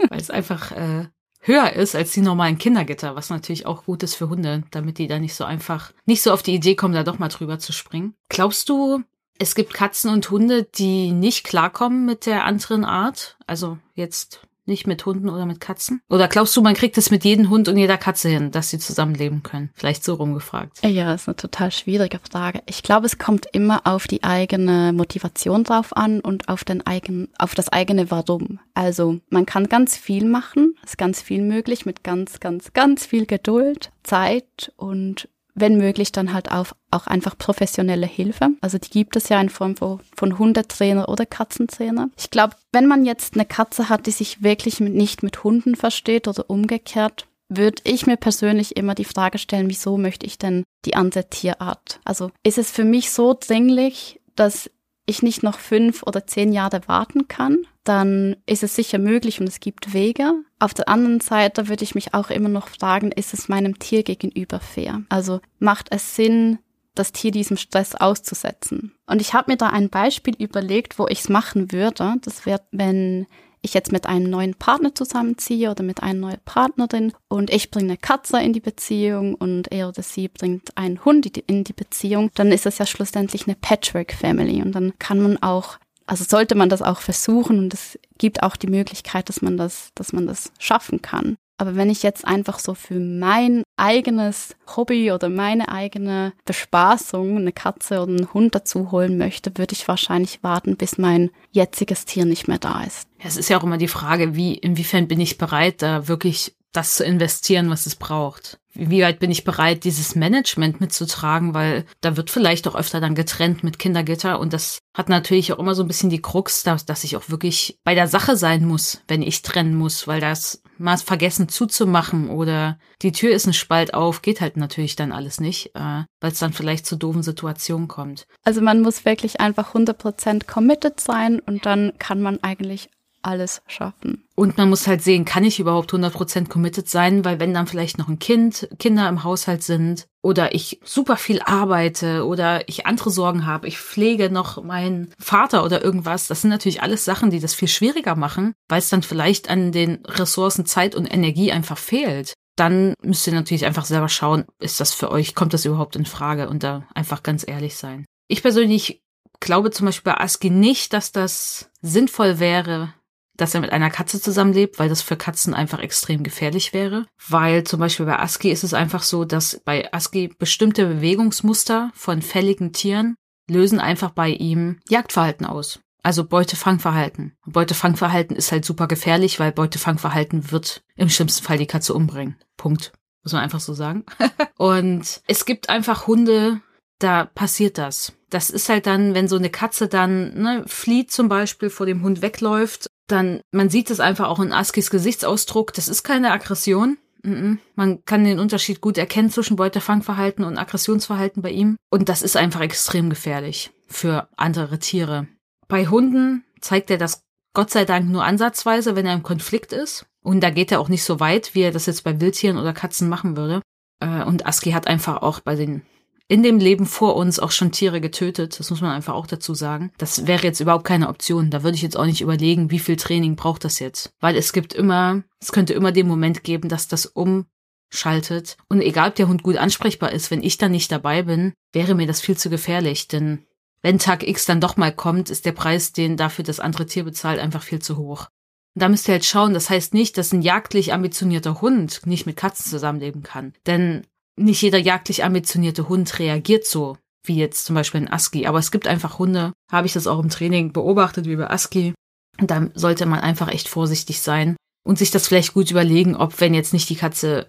Weil 0.08 0.20
es 0.20 0.30
einfach 0.30 0.72
äh, 0.72 1.08
höher 1.40 1.72
ist 1.72 1.94
als 1.94 2.12
die 2.12 2.20
normalen 2.20 2.58
Kindergitter, 2.58 3.16
was 3.16 3.30
natürlich 3.30 3.66
auch 3.66 3.84
gut 3.84 4.02
ist 4.02 4.14
für 4.14 4.28
Hunde, 4.28 4.64
damit 4.70 4.98
die 4.98 5.08
da 5.08 5.18
nicht 5.18 5.34
so 5.34 5.44
einfach, 5.44 5.92
nicht 6.06 6.22
so 6.22 6.32
auf 6.32 6.42
die 6.42 6.54
Idee 6.54 6.74
kommen, 6.74 6.94
da 6.94 7.02
doch 7.02 7.18
mal 7.18 7.28
drüber 7.28 7.58
zu 7.58 7.72
springen. 7.72 8.14
Glaubst 8.28 8.68
du, 8.68 9.02
es 9.38 9.54
gibt 9.54 9.74
Katzen 9.74 10.10
und 10.10 10.30
Hunde, 10.30 10.64
die 10.64 11.12
nicht 11.12 11.44
klarkommen 11.44 12.04
mit 12.04 12.26
der 12.26 12.44
anderen 12.44 12.84
Art? 12.84 13.36
Also 13.46 13.78
jetzt 13.94 14.47
nicht 14.68 14.86
mit 14.86 15.04
Hunden 15.04 15.28
oder 15.28 15.46
mit 15.46 15.60
Katzen? 15.60 16.02
Oder 16.08 16.28
glaubst 16.28 16.56
du, 16.56 16.62
man 16.62 16.74
kriegt 16.74 16.96
es 16.98 17.10
mit 17.10 17.24
jedem 17.24 17.50
Hund 17.50 17.68
und 17.68 17.76
jeder 17.76 17.96
Katze 17.96 18.28
hin, 18.28 18.50
dass 18.50 18.70
sie 18.70 18.78
zusammenleben 18.78 19.42
können? 19.42 19.70
Vielleicht 19.74 20.04
so 20.04 20.14
rumgefragt. 20.14 20.78
Ja, 20.84 21.14
ist 21.14 21.28
eine 21.28 21.36
total 21.36 21.72
schwierige 21.72 22.20
Frage. 22.30 22.62
Ich 22.66 22.82
glaube, 22.82 23.06
es 23.06 23.18
kommt 23.18 23.46
immer 23.52 23.86
auf 23.86 24.06
die 24.06 24.22
eigene 24.22 24.92
Motivation 24.92 25.64
drauf 25.64 25.96
an 25.96 26.20
und 26.20 26.48
auf 26.48 26.64
den 26.64 26.86
eigenen, 26.86 27.28
auf 27.38 27.54
das 27.54 27.68
eigene 27.70 28.10
Warum. 28.10 28.60
Also, 28.74 29.18
man 29.30 29.46
kann 29.46 29.68
ganz 29.68 29.96
viel 29.96 30.24
machen, 30.24 30.74
ist 30.84 30.98
ganz 30.98 31.20
viel 31.20 31.42
möglich 31.42 31.86
mit 31.86 32.04
ganz, 32.04 32.40
ganz, 32.40 32.72
ganz 32.72 33.06
viel 33.06 33.26
Geduld, 33.26 33.90
Zeit 34.02 34.72
und 34.76 35.28
wenn 35.60 35.76
möglich 35.76 36.12
dann 36.12 36.32
halt 36.32 36.50
auch, 36.50 36.72
auch 36.90 37.06
einfach 37.06 37.36
professionelle 37.36 38.06
Hilfe. 38.06 38.50
Also 38.60 38.78
die 38.78 38.90
gibt 38.90 39.16
es 39.16 39.28
ja 39.28 39.40
in 39.40 39.48
Form 39.48 39.76
von, 39.76 40.00
von 40.16 40.38
Hundetrainer 40.38 41.08
oder 41.08 41.26
Katzentrainer. 41.26 42.10
Ich 42.16 42.30
glaube, 42.30 42.54
wenn 42.72 42.86
man 42.86 43.04
jetzt 43.04 43.34
eine 43.34 43.44
Katze 43.44 43.88
hat, 43.88 44.06
die 44.06 44.10
sich 44.10 44.42
wirklich 44.42 44.80
mit, 44.80 44.94
nicht 44.94 45.22
mit 45.22 45.44
Hunden 45.44 45.76
versteht 45.76 46.28
oder 46.28 46.48
umgekehrt, 46.48 47.26
würde 47.48 47.82
ich 47.84 48.06
mir 48.06 48.16
persönlich 48.16 48.76
immer 48.76 48.94
die 48.94 49.04
Frage 49.04 49.38
stellen, 49.38 49.70
wieso 49.70 49.96
möchte 49.96 50.26
ich 50.26 50.38
denn 50.38 50.64
die 50.84 50.94
andere 50.94 51.28
Tierart? 51.28 52.00
Also 52.04 52.30
ist 52.42 52.58
es 52.58 52.70
für 52.70 52.84
mich 52.84 53.10
so 53.10 53.34
dringlich, 53.38 54.20
dass 54.36 54.70
ich 55.08 55.22
nicht 55.22 55.42
noch 55.42 55.58
fünf 55.58 56.02
oder 56.02 56.26
zehn 56.26 56.52
Jahre 56.52 56.82
warten 56.86 57.28
kann, 57.28 57.66
dann 57.84 58.36
ist 58.46 58.62
es 58.62 58.76
sicher 58.76 58.98
möglich 58.98 59.40
und 59.40 59.48
es 59.48 59.60
gibt 59.60 59.94
Wege. 59.94 60.32
Auf 60.58 60.74
der 60.74 60.88
anderen 60.88 61.20
Seite 61.20 61.68
würde 61.68 61.84
ich 61.84 61.94
mich 61.94 62.14
auch 62.14 62.30
immer 62.30 62.48
noch 62.48 62.68
fragen, 62.68 63.12
ist 63.12 63.32
es 63.32 63.48
meinem 63.48 63.78
Tier 63.78 64.02
gegenüber 64.02 64.60
fair? 64.60 65.02
Also 65.08 65.40
macht 65.58 65.88
es 65.90 66.14
Sinn, 66.14 66.58
das 66.94 67.12
Tier 67.12 67.30
diesem 67.30 67.56
Stress 67.56 67.94
auszusetzen? 67.94 68.92
Und 69.06 69.20
ich 69.20 69.32
habe 69.32 69.50
mir 69.50 69.56
da 69.56 69.68
ein 69.68 69.88
Beispiel 69.88 70.34
überlegt, 70.38 70.98
wo 70.98 71.06
ich 71.08 71.20
es 71.20 71.28
machen 71.28 71.72
würde. 71.72 72.16
Das 72.22 72.44
wäre, 72.44 72.60
wenn 72.70 73.26
ich 73.62 73.74
jetzt 73.74 73.92
mit 73.92 74.06
einem 74.06 74.30
neuen 74.30 74.54
Partner 74.54 74.94
zusammenziehe 74.94 75.70
oder 75.70 75.82
mit 75.82 76.02
einer 76.02 76.18
neuen 76.18 76.40
Partnerin 76.44 77.12
und 77.28 77.50
ich 77.50 77.70
bringe 77.70 77.90
eine 77.90 77.96
Katze 77.96 78.40
in 78.40 78.52
die 78.52 78.60
Beziehung 78.60 79.34
und 79.34 79.72
er 79.72 79.88
oder 79.88 80.02
sie 80.02 80.28
bringt 80.28 80.76
einen 80.76 81.04
Hund 81.04 81.26
in 81.38 81.64
die 81.64 81.72
Beziehung, 81.72 82.30
dann 82.34 82.52
ist 82.52 82.66
es 82.66 82.78
ja 82.78 82.86
schlussendlich 82.86 83.46
eine 83.46 83.56
Patchwork-Family 83.56 84.62
und 84.62 84.72
dann 84.72 84.98
kann 84.98 85.20
man 85.20 85.42
auch 85.42 85.78
also 86.08 86.24
sollte 86.24 86.54
man 86.54 86.70
das 86.70 86.80
auch 86.80 87.00
versuchen 87.00 87.58
und 87.58 87.74
es 87.74 87.98
gibt 88.16 88.42
auch 88.42 88.56
die 88.56 88.66
Möglichkeit, 88.66 89.28
dass 89.28 89.42
man 89.42 89.58
das, 89.58 89.90
dass 89.94 90.14
man 90.14 90.26
das 90.26 90.50
schaffen 90.58 91.02
kann. 91.02 91.36
Aber 91.58 91.74
wenn 91.74 91.90
ich 91.90 92.04
jetzt 92.04 92.24
einfach 92.24 92.60
so 92.60 92.74
für 92.74 92.98
mein 92.98 93.64
eigenes 93.76 94.54
Hobby 94.76 95.10
oder 95.10 95.28
meine 95.28 95.68
eigene 95.68 96.32
Bespaßung 96.44 97.36
eine 97.36 97.52
Katze 97.52 98.00
oder 98.00 98.12
einen 98.12 98.32
Hund 98.32 98.54
dazu 98.54 98.92
holen 98.92 99.18
möchte, 99.18 99.58
würde 99.58 99.74
ich 99.74 99.88
wahrscheinlich 99.88 100.42
warten, 100.42 100.76
bis 100.76 100.98
mein 100.98 101.30
jetziges 101.50 102.04
Tier 102.04 102.24
nicht 102.24 102.46
mehr 102.46 102.58
da 102.58 102.84
ist. 102.84 103.08
Es 103.18 103.36
ist 103.36 103.50
ja 103.50 103.58
auch 103.58 103.64
immer 103.64 103.78
die 103.78 103.88
Frage, 103.88 104.36
wie, 104.36 104.54
inwiefern 104.54 105.08
bin 105.08 105.20
ich 105.20 105.36
bereit, 105.36 105.82
da 105.82 106.06
wirklich 106.06 106.54
das 106.72 106.94
zu 106.94 107.04
investieren, 107.04 107.70
was 107.70 107.86
es 107.86 107.96
braucht. 107.96 108.58
Wie 108.74 109.02
weit 109.02 109.18
bin 109.18 109.32
ich 109.32 109.42
bereit, 109.42 109.82
dieses 109.82 110.14
Management 110.14 110.80
mitzutragen, 110.80 111.54
weil 111.54 111.84
da 112.00 112.16
wird 112.16 112.30
vielleicht 112.30 112.68
auch 112.68 112.76
öfter 112.76 113.00
dann 113.00 113.16
getrennt 113.16 113.64
mit 113.64 113.80
Kindergitter 113.80 114.38
und 114.38 114.52
das 114.52 114.78
hat 114.94 115.08
natürlich 115.08 115.52
auch 115.52 115.58
immer 115.58 115.74
so 115.74 115.82
ein 115.82 115.88
bisschen 115.88 116.10
die 116.10 116.22
Krux, 116.22 116.62
dass, 116.62 116.86
dass 116.86 117.02
ich 117.02 117.16
auch 117.16 117.28
wirklich 117.28 117.78
bei 117.82 117.96
der 117.96 118.06
Sache 118.06 118.36
sein 118.36 118.64
muss, 118.64 119.00
wenn 119.08 119.22
ich 119.22 119.42
trennen 119.42 119.74
muss, 119.74 120.06
weil 120.06 120.20
das 120.20 120.62
mal 120.78 120.96
vergessen 120.98 121.48
zuzumachen 121.48 122.30
oder 122.30 122.78
die 123.02 123.12
Tür 123.12 123.30
ist 123.30 123.46
ein 123.46 123.52
Spalt 123.52 123.94
auf, 123.94 124.22
geht 124.22 124.40
halt 124.40 124.56
natürlich 124.56 124.96
dann 124.96 125.12
alles 125.12 125.40
nicht, 125.40 125.74
äh, 125.74 126.04
weil 126.20 126.32
es 126.32 126.38
dann 126.38 126.52
vielleicht 126.52 126.86
zu 126.86 126.96
doofen 126.96 127.22
Situationen 127.22 127.88
kommt. 127.88 128.26
Also 128.44 128.60
man 128.60 128.80
muss 128.80 129.04
wirklich 129.04 129.40
einfach 129.40 129.74
100% 129.74 130.46
committed 130.46 131.00
sein 131.00 131.40
und 131.40 131.66
dann 131.66 131.92
kann 131.98 132.20
man 132.20 132.42
eigentlich 132.42 132.90
alles 133.22 133.62
schaffen. 133.66 134.24
Und 134.34 134.56
man 134.56 134.68
muss 134.70 134.86
halt 134.86 135.02
sehen, 135.02 135.24
kann 135.24 135.44
ich 135.44 135.58
überhaupt 135.58 135.92
100% 135.92 136.48
committed 136.48 136.88
sein, 136.88 137.24
weil 137.24 137.40
wenn 137.40 137.54
dann 137.54 137.66
vielleicht 137.66 137.98
noch 137.98 138.08
ein 138.08 138.18
Kind, 138.18 138.68
Kinder 138.78 139.08
im 139.08 139.24
Haushalt 139.24 139.62
sind 139.62 140.06
oder 140.22 140.54
ich 140.54 140.80
super 140.84 141.16
viel 141.16 141.40
arbeite 141.42 142.24
oder 142.24 142.68
ich 142.68 142.86
andere 142.86 143.10
Sorgen 143.10 143.46
habe, 143.46 143.66
ich 143.66 143.78
pflege 143.78 144.30
noch 144.30 144.62
meinen 144.62 145.12
Vater 145.18 145.64
oder 145.64 145.82
irgendwas, 145.82 146.28
das 146.28 146.42
sind 146.42 146.50
natürlich 146.50 146.82
alles 146.82 147.04
Sachen, 147.04 147.30
die 147.30 147.40
das 147.40 147.54
viel 147.54 147.68
schwieriger 147.68 148.14
machen, 148.14 148.52
weil 148.68 148.78
es 148.78 148.90
dann 148.90 149.02
vielleicht 149.02 149.50
an 149.50 149.72
den 149.72 150.04
Ressourcen 150.06 150.66
Zeit 150.66 150.94
und 150.94 151.12
Energie 151.12 151.52
einfach 151.52 151.78
fehlt. 151.78 152.34
Dann 152.56 152.94
müsst 153.02 153.26
ihr 153.26 153.34
natürlich 153.34 153.66
einfach 153.66 153.84
selber 153.84 154.08
schauen, 154.08 154.44
ist 154.58 154.80
das 154.80 154.92
für 154.92 155.10
euch, 155.10 155.34
kommt 155.34 155.54
das 155.54 155.64
überhaupt 155.64 155.94
in 155.94 156.06
Frage 156.06 156.48
und 156.48 156.62
da 156.62 156.86
einfach 156.94 157.22
ganz 157.22 157.46
ehrlich 157.46 157.76
sein. 157.76 158.04
Ich 158.26 158.42
persönlich 158.42 159.02
glaube 159.40 159.70
zum 159.70 159.86
Beispiel 159.86 160.12
bei 160.12 160.20
ASCII 160.20 160.50
nicht, 160.50 160.92
dass 160.92 161.12
das 161.12 161.70
sinnvoll 161.80 162.38
wäre, 162.38 162.94
dass 163.38 163.54
er 163.54 163.60
mit 163.60 163.72
einer 163.72 163.88
Katze 163.88 164.20
zusammenlebt, 164.20 164.78
weil 164.78 164.90
das 164.90 165.00
für 165.00 165.16
Katzen 165.16 165.54
einfach 165.54 165.78
extrem 165.78 166.22
gefährlich 166.22 166.74
wäre. 166.74 167.06
Weil 167.28 167.64
zum 167.64 167.80
Beispiel 167.80 168.04
bei 168.04 168.18
ASCII 168.18 168.50
ist 168.50 168.64
es 168.64 168.74
einfach 168.74 169.02
so, 169.02 169.24
dass 169.24 169.60
bei 169.64 169.90
ASCII 169.92 170.28
bestimmte 170.38 170.86
Bewegungsmuster 170.86 171.90
von 171.94 172.20
fälligen 172.20 172.72
Tieren 172.72 173.14
lösen 173.48 173.80
einfach 173.80 174.10
bei 174.10 174.28
ihm 174.28 174.80
Jagdverhalten 174.88 175.46
aus. 175.46 175.80
Also 176.02 176.24
Beutefangverhalten. 176.24 177.36
Beutefangverhalten 177.46 178.36
ist 178.36 178.52
halt 178.52 178.64
super 178.64 178.86
gefährlich, 178.88 179.40
weil 179.40 179.52
Beutefangverhalten 179.52 180.50
wird 180.50 180.82
im 180.96 181.08
schlimmsten 181.08 181.44
Fall 181.44 181.58
die 181.58 181.66
Katze 181.66 181.94
umbringen. 181.94 182.36
Punkt. 182.56 182.92
muss 183.22 183.32
man 183.32 183.42
einfach 183.42 183.60
so 183.60 183.72
sagen. 183.72 184.04
und 184.56 185.22
es 185.26 185.44
gibt 185.44 185.68
einfach 185.70 186.06
Hunde, 186.06 186.60
da 186.98 187.24
passiert 187.24 187.78
das. 187.78 188.12
Das 188.30 188.50
ist 188.50 188.68
halt 188.68 188.86
dann, 188.86 189.14
wenn 189.14 189.28
so 189.28 189.36
eine 189.36 189.50
Katze 189.50 189.88
dann 189.88 190.34
ne, 190.34 190.64
flieht 190.66 191.10
zum 191.10 191.28
Beispiel 191.28 191.70
vor 191.70 191.86
dem 191.86 192.02
Hund 192.02 192.20
wegläuft, 192.20 192.88
dann 193.08 193.40
man 193.50 193.70
sieht 193.70 193.90
es 193.90 194.00
einfach 194.00 194.28
auch 194.28 194.40
in 194.40 194.52
Askis 194.52 194.90
Gesichtsausdruck. 194.90 195.72
Das 195.74 195.88
ist 195.88 196.04
keine 196.04 196.30
Aggression. 196.30 196.98
Man 197.22 198.04
kann 198.04 198.24
den 198.24 198.38
Unterschied 198.38 198.80
gut 198.80 198.96
erkennen 198.96 199.30
zwischen 199.30 199.56
Beutefangverhalten 199.56 200.44
und 200.44 200.56
Aggressionsverhalten 200.56 201.42
bei 201.42 201.50
ihm. 201.50 201.76
Und 201.90 202.08
das 202.08 202.22
ist 202.22 202.36
einfach 202.36 202.60
extrem 202.60 203.10
gefährlich 203.10 203.70
für 203.88 204.28
andere 204.36 204.78
Tiere. 204.78 205.26
Bei 205.66 205.86
Hunden 205.86 206.44
zeigt 206.60 206.90
er 206.90 206.98
das 206.98 207.22
Gott 207.54 207.70
sei 207.70 207.84
Dank 207.84 208.08
nur 208.08 208.24
ansatzweise, 208.24 208.94
wenn 208.94 209.06
er 209.06 209.14
im 209.14 209.22
Konflikt 209.22 209.72
ist. 209.72 210.06
Und 210.22 210.40
da 210.40 210.50
geht 210.50 210.70
er 210.70 210.80
auch 210.80 210.88
nicht 210.88 211.02
so 211.02 211.18
weit, 211.18 211.54
wie 211.54 211.62
er 211.62 211.72
das 211.72 211.86
jetzt 211.86 212.04
bei 212.04 212.20
Wildtieren 212.20 212.58
oder 212.58 212.72
Katzen 212.72 213.08
machen 213.08 213.36
würde. 213.36 213.62
Äh, 214.00 214.22
und 214.24 214.46
Aski 214.46 214.72
hat 214.72 214.86
einfach 214.86 215.22
auch 215.22 215.40
bei 215.40 215.56
den 215.56 215.82
in 216.28 216.42
dem 216.42 216.58
Leben 216.58 216.84
vor 216.84 217.16
uns 217.16 217.38
auch 217.40 217.50
schon 217.50 217.72
Tiere 217.72 218.02
getötet. 218.02 218.60
Das 218.60 218.68
muss 218.70 218.82
man 218.82 218.90
einfach 218.90 219.14
auch 219.14 219.26
dazu 219.26 219.54
sagen. 219.54 219.90
Das 219.96 220.26
wäre 220.26 220.42
jetzt 220.42 220.60
überhaupt 220.60 220.84
keine 220.84 221.08
Option. 221.08 221.50
Da 221.50 221.62
würde 221.62 221.74
ich 221.74 221.82
jetzt 221.82 221.96
auch 221.96 222.04
nicht 222.04 222.20
überlegen, 222.20 222.70
wie 222.70 222.78
viel 222.78 222.96
Training 222.96 223.34
braucht 223.34 223.64
das 223.64 223.78
jetzt. 223.78 224.12
Weil 224.20 224.36
es 224.36 224.52
gibt 224.52 224.74
immer, 224.74 225.22
es 225.40 225.52
könnte 225.52 225.72
immer 225.72 225.90
den 225.90 226.06
Moment 226.06 226.44
geben, 226.44 226.68
dass 226.68 226.86
das 226.86 227.06
umschaltet. 227.06 228.58
Und 228.68 228.82
egal, 228.82 229.08
ob 229.08 229.14
der 229.14 229.28
Hund 229.28 229.42
gut 229.42 229.56
ansprechbar 229.56 230.12
ist, 230.12 230.30
wenn 230.30 230.42
ich 230.42 230.58
da 230.58 230.68
nicht 230.68 230.92
dabei 230.92 231.22
bin, 231.22 231.54
wäre 231.72 231.94
mir 231.94 232.06
das 232.06 232.20
viel 232.20 232.36
zu 232.36 232.50
gefährlich. 232.50 233.08
Denn 233.08 233.46
wenn 233.80 233.98
Tag 233.98 234.26
X 234.26 234.44
dann 234.44 234.60
doch 234.60 234.76
mal 234.76 234.92
kommt, 234.92 235.30
ist 235.30 235.46
der 235.46 235.52
Preis, 235.52 235.92
den 235.94 236.18
dafür 236.18 236.44
das 236.44 236.60
andere 236.60 236.84
Tier 236.84 237.04
bezahlt, 237.04 237.40
einfach 237.40 237.62
viel 237.62 237.80
zu 237.80 237.96
hoch. 237.96 238.28
Und 238.74 238.82
da 238.82 238.90
müsst 238.90 239.08
ihr 239.08 239.12
halt 239.12 239.24
schauen, 239.24 239.54
das 239.54 239.70
heißt 239.70 239.94
nicht, 239.94 240.18
dass 240.18 240.32
ein 240.32 240.42
jagdlich 240.42 240.92
ambitionierter 240.92 241.62
Hund 241.62 242.02
nicht 242.04 242.26
mit 242.26 242.36
Katzen 242.36 242.70
zusammenleben 242.70 243.22
kann. 243.22 243.54
Denn 243.66 244.06
nicht 244.38 244.62
jeder 244.62 244.78
jagdlich 244.78 245.24
ambitionierte 245.24 245.88
Hund 245.88 246.18
reagiert 246.18 246.66
so, 246.66 246.96
wie 247.24 247.36
jetzt 247.36 247.64
zum 247.64 247.74
Beispiel 247.74 248.00
ein 248.00 248.12
Aski. 248.12 248.46
Aber 248.46 248.58
es 248.58 248.70
gibt 248.70 248.86
einfach 248.86 249.18
Hunde, 249.18 249.52
habe 249.70 249.86
ich 249.86 249.92
das 249.92 250.06
auch 250.06 250.18
im 250.18 250.30
Training 250.30 250.72
beobachtet, 250.72 251.26
wie 251.26 251.36
bei 251.36 251.50
Aski. 251.50 251.94
Und 252.40 252.50
da 252.50 252.68
sollte 252.74 253.06
man 253.06 253.20
einfach 253.20 253.48
echt 253.48 253.68
vorsichtig 253.68 254.20
sein 254.20 254.56
und 254.84 254.98
sich 254.98 255.10
das 255.10 255.28
vielleicht 255.28 255.54
gut 255.54 255.70
überlegen, 255.70 256.16
ob 256.16 256.40
wenn 256.40 256.54
jetzt 256.54 256.72
nicht 256.72 256.88
die 256.88 256.96
Katze, 256.96 257.48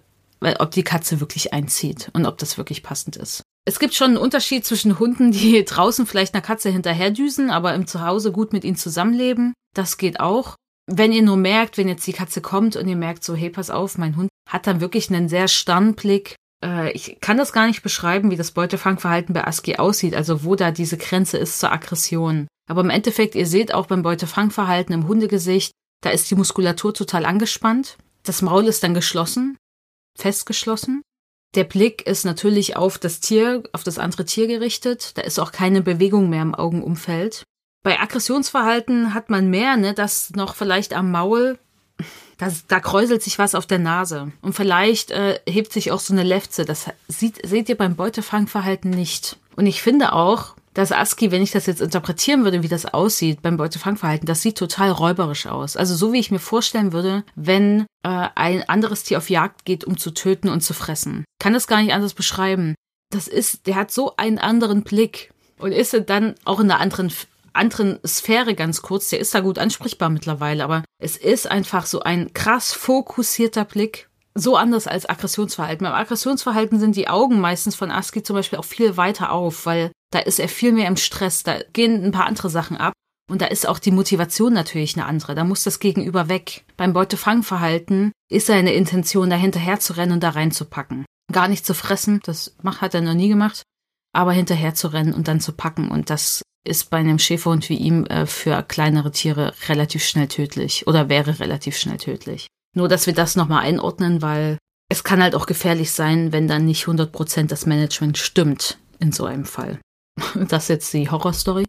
ob 0.58 0.72
die 0.72 0.82
Katze 0.82 1.20
wirklich 1.20 1.52
einzieht 1.52 2.10
und 2.12 2.26
ob 2.26 2.38
das 2.38 2.58
wirklich 2.58 2.82
passend 2.82 3.16
ist. 3.16 3.42
Es 3.66 3.78
gibt 3.78 3.94
schon 3.94 4.08
einen 4.08 4.16
Unterschied 4.16 4.64
zwischen 4.64 4.98
Hunden, 4.98 5.32
die 5.32 5.64
draußen 5.66 6.06
vielleicht 6.06 6.34
einer 6.34 6.42
Katze 6.42 6.70
hinterherdüsen, 6.70 7.50
aber 7.50 7.74
im 7.74 7.86
Zuhause 7.86 8.32
gut 8.32 8.52
mit 8.52 8.64
ihnen 8.64 8.76
zusammenleben. 8.76 9.54
Das 9.74 9.96
geht 9.96 10.18
auch. 10.18 10.56
Wenn 10.86 11.12
ihr 11.12 11.22
nur 11.22 11.36
merkt, 11.36 11.78
wenn 11.78 11.88
jetzt 11.88 12.06
die 12.06 12.12
Katze 12.12 12.40
kommt 12.40 12.74
und 12.74 12.88
ihr 12.88 12.96
merkt 12.96 13.22
so, 13.22 13.36
hey, 13.36 13.48
pass 13.48 13.70
auf, 13.70 13.96
mein 13.96 14.16
Hund 14.16 14.28
hat 14.48 14.66
dann 14.66 14.80
wirklich 14.80 15.08
einen 15.08 15.28
sehr 15.28 15.46
starren 15.46 15.94
Blick, 15.94 16.34
äh, 16.64 16.92
ich 16.92 17.18
kann 17.20 17.36
das 17.36 17.52
gar 17.52 17.66
nicht 17.66 17.82
beschreiben, 17.82 18.30
wie 18.30 18.36
das 18.36 18.50
Beutefangverhalten 18.52 19.34
bei 19.34 19.46
ASCII 19.46 19.78
aussieht, 19.78 20.14
also 20.14 20.44
wo 20.44 20.56
da 20.56 20.70
diese 20.70 20.96
Grenze 20.96 21.38
ist 21.38 21.58
zur 21.58 21.72
Aggression. 21.72 22.48
Aber 22.68 22.82
im 22.82 22.90
Endeffekt, 22.90 23.34
ihr 23.34 23.46
seht 23.46 23.74
auch 23.74 23.86
beim 23.86 24.02
Beutefangverhalten 24.02 24.94
im 24.94 25.08
Hundegesicht, 25.08 25.72
da 26.02 26.10
ist 26.10 26.30
die 26.30 26.34
Muskulatur 26.34 26.94
total 26.94 27.26
angespannt. 27.26 27.98
Das 28.22 28.42
Maul 28.42 28.66
ist 28.66 28.82
dann 28.82 28.94
geschlossen, 28.94 29.56
festgeschlossen. 30.18 31.02
Der 31.54 31.64
Blick 31.64 32.06
ist 32.06 32.24
natürlich 32.24 32.76
auf 32.76 32.98
das 32.98 33.20
Tier, 33.20 33.64
auf 33.72 33.82
das 33.82 33.98
andere 33.98 34.24
Tier 34.24 34.46
gerichtet. 34.46 35.16
Da 35.18 35.22
ist 35.22 35.40
auch 35.40 35.52
keine 35.52 35.82
Bewegung 35.82 36.30
mehr 36.30 36.42
im 36.42 36.54
Augenumfeld. 36.54 37.42
Bei 37.82 37.98
Aggressionsverhalten 37.98 39.14
hat 39.14 39.30
man 39.30 39.48
mehr, 39.50 39.76
ne, 39.76 39.94
dass 39.94 40.30
noch 40.30 40.54
vielleicht 40.54 40.92
am 40.94 41.10
Maul 41.10 41.58
da, 42.40 42.50
da 42.68 42.80
kräuselt 42.80 43.22
sich 43.22 43.38
was 43.38 43.54
auf 43.54 43.66
der 43.66 43.78
Nase. 43.78 44.32
Und 44.40 44.54
vielleicht 44.54 45.10
äh, 45.10 45.38
hebt 45.46 45.72
sich 45.72 45.92
auch 45.92 46.00
so 46.00 46.14
eine 46.14 46.22
Lefze. 46.22 46.64
Das 46.64 46.86
sieht, 47.06 47.46
seht 47.46 47.68
ihr 47.68 47.76
beim 47.76 47.96
Beutefangverhalten 47.96 48.90
nicht. 48.90 49.36
Und 49.56 49.66
ich 49.66 49.82
finde 49.82 50.14
auch, 50.14 50.54
dass 50.72 50.90
ASCII, 50.90 51.30
wenn 51.30 51.42
ich 51.42 51.50
das 51.50 51.66
jetzt 51.66 51.82
interpretieren 51.82 52.44
würde, 52.44 52.62
wie 52.62 52.68
das 52.68 52.86
aussieht 52.86 53.42
beim 53.42 53.58
Beutefangverhalten, 53.58 54.26
das 54.26 54.40
sieht 54.40 54.56
total 54.56 54.90
räuberisch 54.90 55.46
aus. 55.46 55.76
Also 55.76 55.94
so 55.94 56.14
wie 56.14 56.18
ich 56.18 56.30
mir 56.30 56.38
vorstellen 56.38 56.94
würde, 56.94 57.24
wenn 57.34 57.82
äh, 58.04 58.28
ein 58.34 58.66
anderes 58.68 59.02
Tier 59.02 59.18
auf 59.18 59.28
Jagd 59.28 59.66
geht, 59.66 59.84
um 59.84 59.98
zu 59.98 60.12
töten 60.12 60.48
und 60.48 60.62
zu 60.62 60.72
fressen. 60.72 61.24
Kann 61.38 61.52
das 61.52 61.66
gar 61.66 61.82
nicht 61.82 61.92
anders 61.92 62.14
beschreiben. 62.14 62.74
Das 63.10 63.28
ist, 63.28 63.66
der 63.66 63.74
hat 63.74 63.90
so 63.90 64.14
einen 64.16 64.38
anderen 64.38 64.82
Blick 64.82 65.30
und 65.58 65.72
ist 65.72 65.94
dann 66.06 66.36
auch 66.44 66.60
in 66.60 66.70
einer 66.70 66.80
anderen 66.80 67.10
anderen 67.52 67.98
Sphäre 68.06 68.54
ganz 68.54 68.82
kurz. 68.82 69.08
Der 69.08 69.20
ist 69.20 69.34
da 69.34 69.40
gut 69.40 69.58
ansprechbar 69.58 70.10
mittlerweile, 70.10 70.64
aber 70.64 70.84
es 70.98 71.16
ist 71.16 71.50
einfach 71.50 71.86
so 71.86 72.00
ein 72.00 72.32
krass 72.32 72.72
fokussierter 72.72 73.64
Blick. 73.64 74.08
So 74.34 74.56
anders 74.56 74.86
als 74.86 75.08
Aggressionsverhalten. 75.08 75.84
Beim 75.84 75.94
Aggressionsverhalten 75.94 76.78
sind 76.78 76.96
die 76.96 77.08
Augen 77.08 77.40
meistens 77.40 77.74
von 77.74 77.90
Aski 77.90 78.22
zum 78.22 78.36
Beispiel 78.36 78.58
auch 78.58 78.64
viel 78.64 78.96
weiter 78.96 79.32
auf, 79.32 79.66
weil 79.66 79.90
da 80.12 80.20
ist 80.20 80.38
er 80.38 80.48
viel 80.48 80.72
mehr 80.72 80.88
im 80.88 80.96
Stress. 80.96 81.42
Da 81.42 81.58
gehen 81.72 82.04
ein 82.04 82.12
paar 82.12 82.26
andere 82.26 82.48
Sachen 82.48 82.76
ab. 82.76 82.92
Und 83.30 83.42
da 83.42 83.46
ist 83.46 83.68
auch 83.68 83.78
die 83.78 83.92
Motivation 83.92 84.52
natürlich 84.52 84.96
eine 84.96 85.06
andere. 85.06 85.34
Da 85.34 85.44
muss 85.44 85.62
das 85.62 85.78
Gegenüber 85.78 86.28
weg. 86.28 86.64
Beim 86.76 86.92
Beutefangverhalten 86.92 88.12
ist 88.28 88.48
er 88.48 88.56
eine 88.56 88.72
Intention, 88.72 89.30
da 89.30 89.36
hinterher 89.36 89.78
zu 89.78 89.96
rennen 89.96 90.12
und 90.12 90.22
da 90.22 90.30
reinzupacken. 90.30 91.06
Gar 91.32 91.46
nicht 91.46 91.64
zu 91.64 91.74
fressen, 91.74 92.20
das 92.24 92.56
macht, 92.62 92.80
hat 92.80 92.94
er 92.94 93.02
noch 93.02 93.14
nie 93.14 93.28
gemacht, 93.28 93.62
aber 94.12 94.32
hinterher 94.32 94.74
zu 94.74 94.88
rennen 94.88 95.14
und 95.14 95.28
dann 95.28 95.40
zu 95.40 95.52
packen. 95.52 95.90
Und 95.90 96.10
das 96.10 96.42
ist 96.64 96.90
bei 96.90 96.98
einem 96.98 97.18
Schäferhund 97.18 97.68
wie 97.68 97.76
ihm 97.76 98.04
äh, 98.06 98.26
für 98.26 98.62
kleinere 98.62 99.12
Tiere 99.12 99.54
relativ 99.68 100.04
schnell 100.04 100.28
tödlich 100.28 100.86
oder 100.86 101.08
wäre 101.08 101.40
relativ 101.40 101.76
schnell 101.76 101.98
tödlich. 101.98 102.46
Nur, 102.74 102.88
dass 102.88 103.06
wir 103.06 103.14
das 103.14 103.36
nochmal 103.36 103.64
einordnen, 103.64 104.22
weil 104.22 104.58
es 104.88 105.04
kann 105.04 105.22
halt 105.22 105.34
auch 105.34 105.46
gefährlich 105.46 105.92
sein, 105.92 106.32
wenn 106.32 106.48
dann 106.48 106.66
nicht 106.66 106.84
100% 106.84 107.46
das 107.46 107.66
Management 107.66 108.18
stimmt 108.18 108.78
in 108.98 109.12
so 109.12 109.24
einem 109.24 109.44
Fall. 109.44 109.80
Das 110.48 110.64
ist 110.64 110.68
jetzt 110.68 110.92
die 110.92 111.10
Horrorstory. 111.10 111.64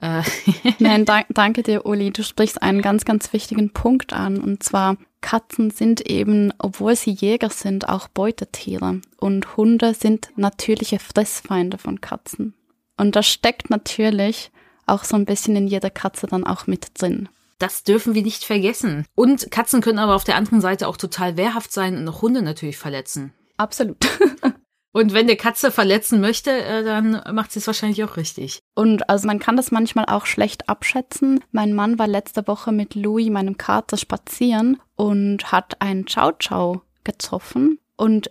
Äh 0.00 0.22
Nein, 0.78 1.04
da 1.04 1.22
danke 1.28 1.62
dir, 1.62 1.86
Uli. 1.86 2.10
Du 2.10 2.22
sprichst 2.22 2.62
einen 2.62 2.82
ganz, 2.82 3.04
ganz 3.04 3.32
wichtigen 3.32 3.72
Punkt 3.72 4.12
an. 4.12 4.40
Und 4.40 4.62
zwar, 4.62 4.96
Katzen 5.20 5.70
sind 5.70 6.02
eben, 6.02 6.52
obwohl 6.58 6.96
sie 6.96 7.12
Jäger 7.12 7.50
sind, 7.50 7.88
auch 7.88 8.08
Beutetiere. 8.08 9.00
Und 9.18 9.56
Hunde 9.56 9.94
sind 9.94 10.30
natürliche 10.36 10.98
Fressfeinde 10.98 11.78
von 11.78 12.00
Katzen. 12.00 12.54
Und 12.96 13.16
das 13.16 13.28
steckt 13.28 13.70
natürlich 13.70 14.50
auch 14.86 15.04
so 15.04 15.16
ein 15.16 15.24
bisschen 15.24 15.56
in 15.56 15.66
jeder 15.66 15.90
Katze 15.90 16.26
dann 16.26 16.44
auch 16.44 16.66
mit 16.66 17.00
drin. 17.00 17.28
Das 17.58 17.84
dürfen 17.84 18.14
wir 18.14 18.22
nicht 18.22 18.44
vergessen. 18.44 19.06
Und 19.14 19.50
Katzen 19.52 19.80
können 19.80 20.00
aber 20.00 20.16
auf 20.16 20.24
der 20.24 20.36
anderen 20.36 20.60
Seite 20.60 20.88
auch 20.88 20.96
total 20.96 21.36
wehrhaft 21.36 21.72
sein 21.72 21.96
und 21.96 22.08
auch 22.08 22.20
Hunde 22.20 22.42
natürlich 22.42 22.76
verletzen. 22.76 23.32
Absolut. 23.56 23.98
Und 24.92 25.14
wenn 25.14 25.26
der 25.26 25.36
Katze 25.36 25.70
verletzen 25.70 26.20
möchte, 26.20 26.50
äh, 26.50 26.84
dann 26.84 27.22
macht 27.34 27.50
sie 27.50 27.58
es 27.58 27.66
wahrscheinlich 27.66 28.04
auch 28.04 28.16
richtig. 28.16 28.60
Und 28.74 29.08
also 29.08 29.26
man 29.26 29.38
kann 29.38 29.56
das 29.56 29.70
manchmal 29.70 30.04
auch 30.06 30.26
schlecht 30.26 30.68
abschätzen. 30.68 31.42
Mein 31.50 31.72
Mann 31.72 31.98
war 31.98 32.06
letzte 32.06 32.46
Woche 32.46 32.72
mit 32.72 32.94
Louis, 32.94 33.30
meinem 33.30 33.56
Kater, 33.56 33.96
spazieren 33.96 34.80
und 34.94 35.50
hat 35.50 35.80
einen 35.80 36.04
Chow 36.04 36.32
Chow 36.38 36.82
getroffen. 37.04 37.78
Und 37.96 38.30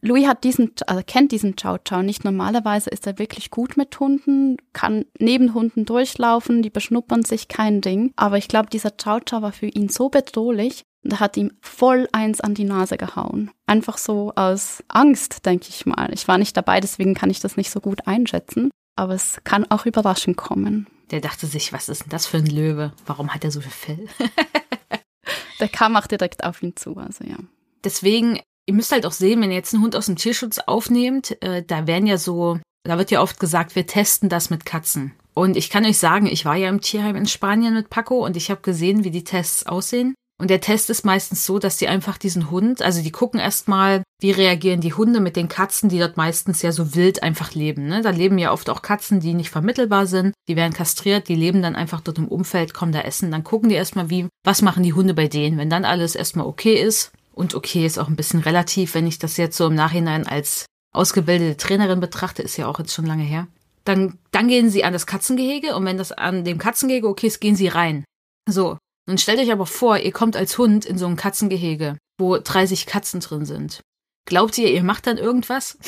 Louis 0.00 0.28
hat 0.28 0.44
diesen, 0.44 0.72
also 0.86 1.02
kennt 1.04 1.32
diesen 1.32 1.56
Chow 1.56 1.78
Chow 1.82 2.02
nicht. 2.02 2.24
Normalerweise 2.24 2.90
ist 2.90 3.06
er 3.06 3.18
wirklich 3.18 3.50
gut 3.50 3.76
mit 3.76 3.98
Hunden, 3.98 4.56
kann 4.72 5.06
neben 5.18 5.54
Hunden 5.54 5.84
durchlaufen, 5.84 6.62
die 6.62 6.70
beschnuppern 6.70 7.24
sich 7.24 7.48
kein 7.48 7.80
Ding. 7.80 8.12
Aber 8.14 8.38
ich 8.38 8.46
glaube, 8.46 8.70
dieser 8.70 8.92
Chow 8.92 9.20
Chow 9.28 9.42
war 9.42 9.52
für 9.52 9.66
ihn 9.66 9.88
so 9.88 10.08
bedrohlich, 10.08 10.84
und 11.04 11.20
hat 11.20 11.36
ihm 11.36 11.52
voll 11.60 12.08
eins 12.12 12.40
an 12.40 12.54
die 12.54 12.64
Nase 12.64 12.96
gehauen. 12.96 13.50
Einfach 13.66 13.98
so 13.98 14.32
aus 14.36 14.82
Angst, 14.88 15.46
denke 15.46 15.66
ich 15.68 15.86
mal. 15.86 16.12
Ich 16.12 16.28
war 16.28 16.38
nicht 16.38 16.56
dabei, 16.56 16.80
deswegen 16.80 17.14
kann 17.14 17.30
ich 17.30 17.40
das 17.40 17.56
nicht 17.56 17.70
so 17.70 17.80
gut 17.80 18.06
einschätzen. 18.06 18.70
Aber 18.96 19.14
es 19.14 19.38
kann 19.44 19.70
auch 19.70 19.86
überraschend 19.86 20.36
kommen. 20.36 20.88
Der 21.10 21.20
dachte 21.20 21.46
sich, 21.46 21.72
was 21.72 21.88
ist 21.88 22.02
denn 22.02 22.10
das 22.10 22.26
für 22.26 22.38
ein 22.38 22.46
Löwe? 22.46 22.92
Warum 23.06 23.32
hat 23.32 23.44
er 23.44 23.50
so 23.50 23.60
viel 23.60 23.70
Fell? 23.70 24.06
Der 25.60 25.68
kam 25.68 25.96
auch 25.96 26.06
direkt 26.06 26.44
auf 26.44 26.62
ihn 26.62 26.76
zu, 26.76 26.96
also 26.96 27.24
ja. 27.24 27.36
Deswegen 27.84 28.40
ihr 28.68 28.74
müsst 28.74 28.92
halt 28.92 29.06
auch 29.06 29.12
sehen, 29.12 29.40
wenn 29.40 29.50
ihr 29.50 29.56
jetzt 29.56 29.72
einen 29.72 29.82
Hund 29.82 29.96
aus 29.96 30.06
dem 30.06 30.16
Tierschutz 30.16 30.58
aufnehmt, 30.58 31.42
äh, 31.42 31.64
da 31.66 31.86
werden 31.86 32.06
ja 32.06 32.18
so, 32.18 32.60
da 32.84 32.98
wird 32.98 33.10
ja 33.10 33.22
oft 33.22 33.40
gesagt, 33.40 33.74
wir 33.74 33.86
testen 33.86 34.28
das 34.28 34.50
mit 34.50 34.66
Katzen. 34.66 35.14
Und 35.32 35.56
ich 35.56 35.70
kann 35.70 35.86
euch 35.86 35.98
sagen, 35.98 36.26
ich 36.26 36.44
war 36.44 36.56
ja 36.56 36.68
im 36.68 36.82
Tierheim 36.82 37.16
in 37.16 37.26
Spanien 37.26 37.72
mit 37.72 37.88
Paco 37.88 38.24
und 38.24 38.36
ich 38.36 38.50
habe 38.50 38.60
gesehen, 38.60 39.04
wie 39.04 39.10
die 39.10 39.24
Tests 39.24 39.64
aussehen. 39.64 40.14
Und 40.40 40.50
der 40.50 40.60
Test 40.60 40.88
ist 40.88 41.04
meistens 41.04 41.44
so, 41.44 41.58
dass 41.58 41.78
die 41.78 41.88
einfach 41.88 42.16
diesen 42.16 42.50
Hund, 42.50 42.80
also 42.80 43.02
die 43.02 43.10
gucken 43.10 43.40
erstmal, 43.40 44.04
wie 44.20 44.30
reagieren 44.30 44.80
die 44.80 44.94
Hunde 44.94 45.20
mit 45.20 45.34
den 45.34 45.48
Katzen, 45.48 45.88
die 45.88 45.98
dort 45.98 46.16
meistens 46.16 46.62
ja 46.62 46.70
so 46.70 46.94
wild 46.94 47.24
einfach 47.24 47.54
leben. 47.54 47.88
Ne? 47.88 48.02
Da 48.02 48.10
leben 48.10 48.38
ja 48.38 48.52
oft 48.52 48.70
auch 48.70 48.82
Katzen, 48.82 49.18
die 49.18 49.34
nicht 49.34 49.50
vermittelbar 49.50 50.06
sind, 50.06 50.34
die 50.46 50.54
werden 50.54 50.72
kastriert, 50.72 51.28
die 51.28 51.34
leben 51.34 51.60
dann 51.60 51.74
einfach 51.74 52.00
dort 52.00 52.18
im 52.18 52.28
Umfeld, 52.28 52.72
kommen 52.72 52.92
da 52.92 53.00
essen. 53.00 53.32
Dann 53.32 53.42
gucken 53.42 53.68
die 53.68 53.74
erstmal, 53.74 54.10
wie, 54.10 54.28
was 54.44 54.62
machen 54.62 54.84
die 54.84 54.92
Hunde 54.92 55.14
bei 55.14 55.26
denen. 55.26 55.58
Wenn 55.58 55.70
dann 55.70 55.84
alles 55.84 56.14
erstmal 56.14 56.46
okay 56.46 56.80
ist, 56.80 57.10
und 57.38 57.54
okay 57.54 57.86
ist 57.86 57.98
auch 57.98 58.08
ein 58.08 58.16
bisschen 58.16 58.40
relativ, 58.40 58.94
wenn 58.94 59.06
ich 59.06 59.20
das 59.20 59.36
jetzt 59.36 59.56
so 59.56 59.68
im 59.68 59.74
Nachhinein 59.74 60.26
als 60.26 60.66
ausgebildete 60.92 61.56
Trainerin 61.56 62.00
betrachte, 62.00 62.42
ist 62.42 62.56
ja 62.56 62.66
auch 62.66 62.80
jetzt 62.80 62.92
schon 62.92 63.06
lange 63.06 63.22
her. 63.22 63.46
Dann, 63.84 64.18
dann 64.32 64.48
gehen 64.48 64.70
sie 64.70 64.82
an 64.82 64.92
das 64.92 65.06
Katzengehege 65.06 65.76
und 65.76 65.84
wenn 65.84 65.98
das 65.98 66.10
an 66.10 66.44
dem 66.44 66.58
Katzengehege 66.58 67.08
okay 67.08 67.28
ist, 67.28 67.40
gehen 67.40 67.54
sie 67.54 67.68
rein. 67.68 68.04
So. 68.50 68.76
Nun 69.08 69.16
stellt 69.16 69.40
euch 69.40 69.50
aber 69.50 69.64
vor, 69.64 69.96
ihr 69.96 70.12
kommt 70.12 70.36
als 70.36 70.58
Hund 70.58 70.84
in 70.84 70.98
so 70.98 71.06
ein 71.06 71.16
Katzengehege, 71.16 71.96
wo 72.18 72.36
30 72.36 72.84
Katzen 72.84 73.20
drin 73.20 73.46
sind. 73.46 73.80
Glaubt 74.26 74.58
ihr, 74.58 74.70
ihr 74.70 74.82
macht 74.82 75.06
dann 75.06 75.16
irgendwas? 75.16 75.78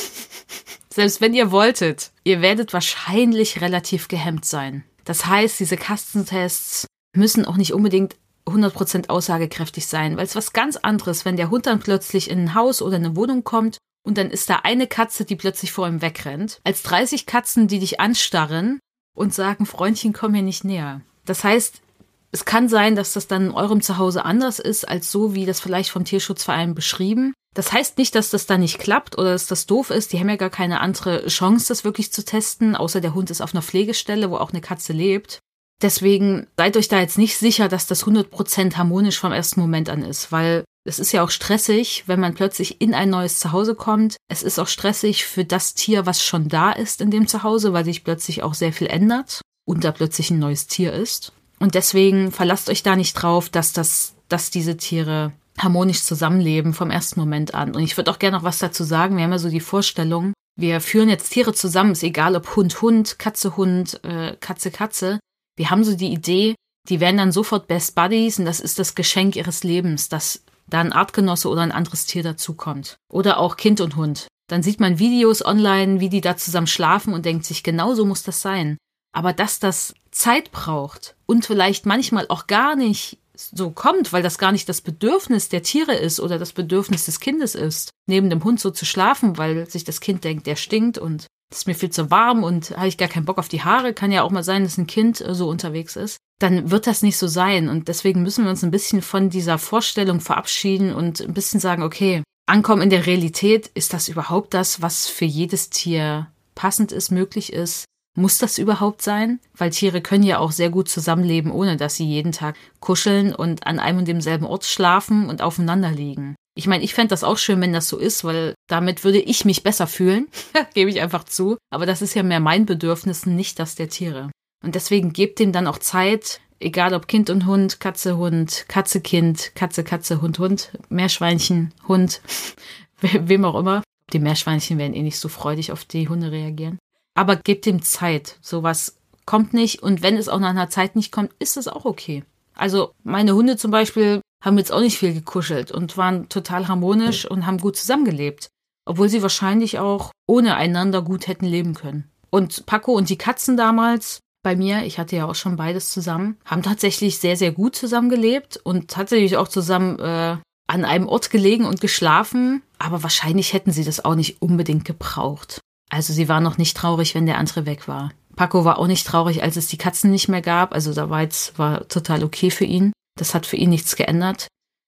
Selbst 0.89 1.21
wenn 1.21 1.35
ihr 1.35 1.51
wolltet, 1.51 2.13
ihr 2.25 2.41
werdet 2.41 2.73
wahrscheinlich 2.73 3.61
relativ 3.61 4.09
gehemmt 4.09 4.47
sein. 4.47 4.85
Das 5.05 5.27
heißt, 5.27 5.61
diese 5.61 5.77
Kastentests 5.77 6.87
müssen 7.15 7.45
auch 7.45 7.59
nicht 7.59 7.75
unbedingt 7.75 8.17
100% 8.47 9.11
aussagekräftig 9.11 9.87
sein, 9.87 10.17
weil 10.17 10.25
es 10.25 10.35
was 10.35 10.55
ganz 10.55 10.77
anderes, 10.77 11.27
wenn 11.27 11.37
der 11.37 11.51
Hund 11.51 11.67
dann 11.67 11.81
plötzlich 11.81 12.31
in 12.31 12.39
ein 12.39 12.55
Haus 12.55 12.81
oder 12.81 12.97
eine 12.97 13.17
Wohnung 13.17 13.45
kommt 13.45 13.77
und 14.03 14.17
dann 14.17 14.31
ist 14.31 14.49
da 14.49 14.61
eine 14.63 14.87
Katze, 14.87 15.27
die 15.27 15.37
plötzlich 15.37 15.73
vor 15.73 15.87
ihm 15.87 16.01
wegrennt, 16.01 16.59
als 16.65 16.83
30 16.85 17.27
Katzen, 17.27 17.69
die 17.69 17.81
dich 17.81 18.01
anstarren 18.01 18.81
und 19.15 19.35
sagen, 19.35 19.67
Freundchen, 19.67 20.15
komm 20.15 20.33
mir 20.33 20.43
nicht 20.43 20.65
näher. 20.65 21.03
Das 21.27 21.45
heißt, 21.45 21.83
es 22.33 22.45
kann 22.45 22.69
sein, 22.69 22.95
dass 22.95 23.13
das 23.13 23.27
dann 23.27 23.47
in 23.47 23.53
eurem 23.53 23.81
Zuhause 23.81 24.25
anders 24.25 24.59
ist, 24.59 24.89
als 24.89 25.11
so, 25.11 25.35
wie 25.35 25.47
das 25.47 25.61
vielleicht 25.61 25.91
vom 25.91 26.05
Tierschutzverein 26.05 26.75
beschrieben. 26.75 27.35
Das 27.55 27.73
heißt 27.73 27.99
nicht, 27.99 28.15
dass 28.15 28.31
das 28.31 28.47
da 28.47 28.57
nicht 28.57 28.79
klappt 28.79 29.19
oder 29.19 29.33
dass 29.33 29.47
das 29.47 29.67
doof 29.67 29.91
ist. 29.91 30.13
Die 30.13 30.21
haben 30.21 30.29
ja 30.29 30.37
gar 30.37 30.51
keine 30.51 30.81
andere 30.81 31.27
Chance, 31.27 31.69
das 31.69 31.85
wirklich 31.85 32.13
zu 32.13 32.25
testen, 32.25 32.77
außer 32.77 33.01
der 33.01 33.15
Hund 33.15 33.31
ist 33.31 33.41
auf 33.41 33.55
einer 33.55 33.63
Pflegestelle, 33.63 34.31
wo 34.31 34.37
auch 34.37 34.53
eine 34.53 34.61
Katze 34.61 34.93
lebt. 34.93 35.41
Deswegen 35.83 36.47
seid 36.57 36.77
euch 36.77 36.89
da 36.89 37.01
jetzt 37.01 37.19
nicht 37.19 37.37
sicher, 37.37 37.69
dass 37.69 37.87
das 37.87 38.05
100% 38.05 38.77
harmonisch 38.77 39.19
vom 39.19 39.33
ersten 39.33 39.61
Moment 39.61 39.89
an 39.89 40.03
ist, 40.03 40.31
weil 40.31 40.65
es 40.85 40.99
ist 40.99 41.13
ja 41.13 41.25
auch 41.25 41.31
stressig, 41.31 42.05
wenn 42.07 42.21
man 42.21 42.35
plötzlich 42.35 42.81
in 42.81 42.95
ein 42.95 43.11
neues 43.11 43.39
Zuhause 43.39 43.75
kommt. 43.75 44.17
Es 44.29 44.43
ist 44.43 44.59
auch 44.59 44.69
stressig 44.69 45.25
für 45.25 45.45
das 45.45 45.75
Tier, 45.75 46.07
was 46.07 46.23
schon 46.23 46.49
da 46.49 46.71
ist 46.71 47.01
in 47.01 47.11
dem 47.11 47.27
Zuhause, 47.27 47.73
weil 47.73 47.85
sich 47.85 48.05
plötzlich 48.05 48.43
auch 48.43 48.55
sehr 48.55 48.73
viel 48.73 48.87
ändert 48.87 49.41
und 49.67 49.85
da 49.85 49.91
plötzlich 49.91 50.31
ein 50.31 50.39
neues 50.39 50.67
Tier 50.67 50.93
ist. 50.93 51.33
Und 51.61 51.75
deswegen 51.75 52.33
verlasst 52.33 52.69
euch 52.71 52.83
da 52.83 52.97
nicht 52.97 53.15
drauf, 53.15 53.49
dass 53.49 53.73
das, 53.73 54.15
dass 54.29 54.51
diese 54.51 54.77
Tiere 54.77 55.33
harmonisch 55.59 56.03
zusammenleben 56.03 56.73
vom 56.73 56.91
ersten 56.91 57.21
Moment 57.21 57.55
an. 57.55 57.75
Und 57.75 57.83
ich 57.83 57.97
würde 57.97 58.11
auch 58.11 58.19
gerne 58.19 58.39
noch 58.39 58.45
was 58.45 58.59
dazu 58.59 58.83
sagen. 58.83 59.17
Wir 59.17 59.25
haben 59.25 59.33
ja 59.33 59.39
so 59.39 59.51
die 59.51 59.61
Vorstellung, 59.61 60.33
wir 60.57 60.81
führen 60.81 61.09
jetzt 61.09 61.31
Tiere 61.31 61.53
zusammen, 61.53 61.93
ist 61.93 62.03
egal 62.03 62.35
ob 62.35 62.57
Hund, 62.57 62.81
Hund, 62.83 63.19
Katze, 63.19 63.57
Hund, 63.57 64.03
äh, 64.05 64.37
Katze, 64.41 64.71
Katze. 64.71 65.21
Wir 65.57 65.71
haben 65.71 65.85
so 65.85 65.95
die 65.95 66.13
Idee, 66.13 66.55
die 66.89 67.01
werden 67.01 67.19
dann 67.19 67.33
sofort 67.33 67.69
Best 67.69 67.95
Buddies 67.95 68.39
und 68.39 68.47
das 68.47 68.61
ist 68.61 68.79
das 68.79 68.95
Geschenk 68.95 69.37
ihres 69.37 69.63
Lebens, 69.63 70.09
dass 70.09 70.43
da 70.67 70.81
ein 70.81 70.93
Artgenosse 70.93 71.49
oder 71.49 71.63
ein 71.63 71.73
anderes 71.73 72.07
Tier 72.07 72.23
dazukommt. 72.23 72.97
Oder 73.13 73.39
auch 73.39 73.57
Kind 73.57 73.81
und 73.81 73.97
Hund. 73.97 74.29
Dann 74.49 74.63
sieht 74.63 74.81
man 74.81 74.99
Videos 74.99 75.45
online, 75.45 76.01
wie 76.01 76.09
die 76.09 76.21
da 76.21 76.37
zusammen 76.37 76.67
schlafen 76.67 77.13
und 77.13 77.25
denkt 77.25 77.45
sich, 77.45 77.63
genau 77.63 77.95
so 77.95 78.05
muss 78.05 78.23
das 78.23 78.41
sein. 78.41 78.79
Aber 79.13 79.33
dass 79.33 79.59
das 79.59 79.95
Zeit 80.11 80.51
braucht 80.53 81.17
und 81.27 81.47
vielleicht 81.47 81.87
manchmal 81.87 82.27
auch 82.29 82.47
gar 82.47 82.77
nicht 82.77 83.19
so 83.35 83.71
kommt, 83.71 84.13
weil 84.13 84.23
das 84.23 84.39
gar 84.39 84.53
nicht 84.53 84.69
das 84.69 84.81
Bedürfnis 84.81 85.49
der 85.49 85.63
Tiere 85.63 85.95
ist 85.95 86.21
oder 86.21 86.39
das 86.39 86.53
Bedürfnis 86.53 87.07
des 87.07 87.21
Kindes 87.21 87.55
ist, 87.55 87.91
neben 88.07 88.29
dem 88.29 88.45
Hund 88.45 88.61
so 88.61 88.71
zu 88.71 88.85
schlafen, 88.85 89.39
weil 89.39 89.69
sich 89.69 89.85
das 89.85 90.01
Kind 90.01 90.25
denkt, 90.25 90.47
der 90.47 90.57
stinkt 90.57 90.99
und 90.99 91.27
es 91.51 91.59
ist 91.59 91.67
mir 91.67 91.75
viel 91.75 91.91
zu 91.91 92.11
warm 92.11 92.45
und 92.45 92.77
habe 92.77 92.89
ich 92.89 92.99
gar 92.99 93.09
keinen 93.09 93.25
Bock 93.25 93.39
auf 93.39 93.49
die 93.49 93.63
Haare, 93.63 93.93
kann 93.93 94.13
ja 94.13 94.23
auch 94.23 94.31
mal 94.31 94.45
sein, 94.45 94.63
dass 94.63 94.79
ein 94.79 94.87
Kind 94.87 95.25
so 95.31 95.49
unterwegs 95.49 95.97
ist, 95.97 96.19
dann 96.39 96.71
wird 96.71 96.87
das 96.87 97.03
nicht 97.03 97.17
so 97.17 97.27
sein. 97.27 97.69
Und 97.69 97.89
deswegen 97.89 98.23
müssen 98.23 98.45
wir 98.45 98.51
uns 98.51 98.63
ein 98.63 98.71
bisschen 98.71 99.03
von 99.03 99.31
dieser 99.31 99.59
Vorstellung 99.59 100.21
verabschieden 100.21 100.95
und 100.95 101.21
ein 101.21 101.35
bisschen 101.35 101.59
sagen, 101.59 101.83
okay, 101.83 102.23
ankommen 102.47 102.83
in 102.83 102.91
der 102.91 103.07
Realität, 103.07 103.69
ist 103.75 103.93
das 103.93 104.09
überhaupt 104.09 104.55
das, 104.55 104.81
was 104.81 105.09
für 105.09 105.25
jedes 105.25 105.71
Tier 105.71 106.29
passend 106.55 106.93
ist, 106.93 107.11
möglich 107.11 107.53
ist? 107.53 107.85
Muss 108.17 108.39
das 108.39 108.59
überhaupt 108.59 109.03
sein? 109.03 109.39
Weil 109.57 109.71
Tiere 109.71 110.01
können 110.01 110.25
ja 110.25 110.39
auch 110.39 110.51
sehr 110.53 110.71
gut 110.71 110.89
zusammenleben, 110.89 111.53
ohne 111.53 111.77
dass 111.77 111.95
sie 111.95 112.07
jeden 112.07 112.33
Tag 112.33 112.57
kuscheln 112.81 113.35
und 113.35 113.67
an 113.67 113.79
einem 113.79 113.99
und 113.99 114.09
demselben 114.09 114.47
Ort 114.47 114.65
schlafen 114.65 115.29
und 115.29 115.43
aufeinander 115.43 115.91
liegen. 115.91 116.35
Ich 116.57 116.67
meine, 116.67 116.83
ich 116.83 116.93
fände 116.93 117.11
das 117.11 117.23
auch 117.23 117.39
schön, 117.39 117.61
wenn 117.61 117.73
das 117.73 117.89
so 117.89 117.97
ist, 117.97 118.25
weil 118.25 118.55
damit 118.69 119.05
würde 119.05 119.21
ich 119.21 119.45
mich 119.45 119.63
besser 119.63 119.87
fühlen, 119.87 120.29
gebe 120.75 120.91
ich 120.91 121.01
einfach 121.01 121.25
zu. 121.25 121.57
Aber 121.71 121.87
das 121.87 122.03
ist 122.03 122.15
ja 122.15 122.25
mehr 122.25 122.41
mein 122.41 122.67
Bedürfnis, 122.67 123.27
nicht 123.27 123.59
das 123.61 123.77
der 123.77 123.89
Tiere. 123.89 124.31
Und 124.65 124.75
deswegen 124.75 125.13
gebt 125.13 125.39
dem 125.39 125.53
dann 125.53 125.69
auch 125.69 125.79
Zeit, 125.79 126.41
egal 126.59 126.93
ob 126.95 127.07
Kind 127.07 127.31
und 127.31 127.47
Hund, 127.47 127.79
Katze, 127.79 128.19
Hund, 128.19 128.65
Katze, 128.69 129.01
Kind, 129.01 129.53
Katze, 129.55 129.85
Katze, 129.85 130.21
Hund, 130.21 130.39
Hund, 130.41 130.73
Meerschweinchen, 130.89 131.73
Hund, 131.87 132.21
wem 133.01 133.45
auch 133.45 133.59
immer. 133.59 133.83
Die 134.13 134.19
Meerschweinchen 134.19 134.77
werden 134.79 134.95
eh 134.95 135.03
nicht 135.03 135.21
so 135.21 135.29
freudig 135.29 135.71
auf 135.71 135.85
die 135.85 136.09
Hunde 136.09 136.33
reagieren 136.33 136.79
aber 137.21 137.37
gebt 137.37 137.67
dem 137.67 137.83
Zeit. 137.83 138.39
Sowas 138.41 138.97
kommt 139.27 139.53
nicht 139.53 139.83
und 139.83 140.01
wenn 140.01 140.17
es 140.17 140.31
auch 140.31 140.41
nach 140.41 140.49
einer 140.49 140.71
Zeit 140.71 140.97
nicht 140.97 141.13
kommt, 141.13 141.35
ist 141.39 141.59
es 141.59 141.69
auch 141.69 141.85
okay. 141.85 142.25
Also 142.55 142.95
meine 143.03 143.35
Hunde 143.35 143.59
zum 143.59 143.71
Beispiel 143.71 144.23
haben 144.43 144.57
jetzt 144.57 144.73
auch 144.73 144.81
nicht 144.81 144.97
viel 144.97 145.13
gekuschelt 145.13 145.71
und 145.71 145.99
waren 145.99 146.31
total 146.31 146.67
harmonisch 146.67 147.31
und 147.31 147.45
haben 147.45 147.59
gut 147.59 147.77
zusammengelebt, 147.77 148.49
obwohl 148.87 149.11
sie 149.11 149.21
wahrscheinlich 149.21 149.79
auch 149.79 150.13
ohne 150.27 150.57
einander 150.57 151.03
gut 151.03 151.29
hätten 151.29 151.45
leben 151.45 151.75
können. 151.75 152.11
Und 152.31 152.65
Paco 152.65 152.93
und 152.93 153.11
die 153.11 153.19
Katzen 153.19 153.59
damals 153.59 154.21
bei 154.43 154.57
mir, 154.57 154.85
ich 154.87 154.99
hatte 154.99 155.17
ja 155.17 155.27
auch 155.27 155.35
schon 155.35 155.57
beides 155.57 155.91
zusammen, 155.91 156.39
haben 156.47 156.63
tatsächlich 156.63 157.19
sehr, 157.19 157.37
sehr 157.37 157.53
gut 157.53 157.77
zusammengelebt 157.77 158.59
und 158.65 158.91
tatsächlich 158.91 159.37
auch 159.37 159.49
zusammen 159.49 159.99
äh, 159.99 160.39
an 160.69 160.85
einem 160.87 161.07
Ort 161.07 161.29
gelegen 161.29 161.67
und 161.67 161.83
geschlafen, 161.83 162.63
aber 162.79 163.03
wahrscheinlich 163.03 163.53
hätten 163.53 163.73
sie 163.73 163.85
das 163.85 164.03
auch 164.03 164.15
nicht 164.15 164.41
unbedingt 164.41 164.87
gebraucht. 164.87 165.61
Also 165.91 166.13
sie 166.13 166.29
war 166.29 166.41
noch 166.41 166.57
nicht 166.57 166.77
traurig, 166.77 167.15
wenn 167.15 167.27
der 167.27 167.39
andere 167.39 167.67
weg 167.67 167.89
war. 167.89 168.13
Paco 168.37 168.65
war 168.65 168.79
auch 168.79 168.87
nicht 168.87 169.07
traurig, 169.07 169.43
als 169.43 169.57
es 169.57 169.67
die 169.67 169.77
Katzen 169.77 170.11
nicht 170.11 170.29
mehr 170.29 170.41
gab. 170.41 170.73
Also 170.73 170.95
da 170.95 171.11
war 171.11 171.21
jetzt 171.21 171.59
war 171.59 171.87
total 171.89 172.25
okay 172.25 172.51
für 172.51 172.65
ihn. 172.65 172.93
Das 173.19 173.35
hat 173.35 173.45
für 173.45 173.57
ihn 173.57 173.71
nichts 173.71 173.97
geändert. 173.97 174.47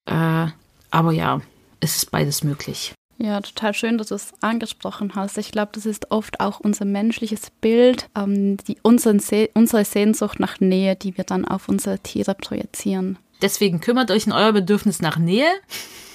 Äh, 0.08 0.46
aber 0.90 1.12
ja, 1.12 1.40
es 1.80 1.96
ist 1.96 2.10
beides 2.10 2.44
möglich. 2.44 2.94
Ja, 3.18 3.40
total 3.40 3.74
schön, 3.74 3.98
dass 3.98 4.08
du 4.08 4.14
es 4.14 4.32
angesprochen 4.40 5.12
hast. 5.14 5.38
Ich 5.38 5.52
glaube, 5.52 5.72
das 5.74 5.86
ist 5.86 6.10
oft 6.10 6.40
auch 6.40 6.60
unser 6.60 6.84
menschliches 6.84 7.50
Bild, 7.60 8.08
ähm, 8.16 8.56
die, 8.66 8.78
unsere 8.82 9.84
Sehnsucht 9.84 10.40
nach 10.40 10.60
Nähe, 10.60 10.96
die 10.96 11.16
wir 11.16 11.24
dann 11.24 11.44
auf 11.44 11.68
unsere 11.68 11.98
Tiere 11.98 12.34
projizieren. 12.34 13.18
Deswegen 13.42 13.80
kümmert 13.80 14.10
euch 14.10 14.26
in 14.26 14.32
euer 14.32 14.52
Bedürfnis 14.52 15.02
nach 15.02 15.18
Nähe. 15.18 15.50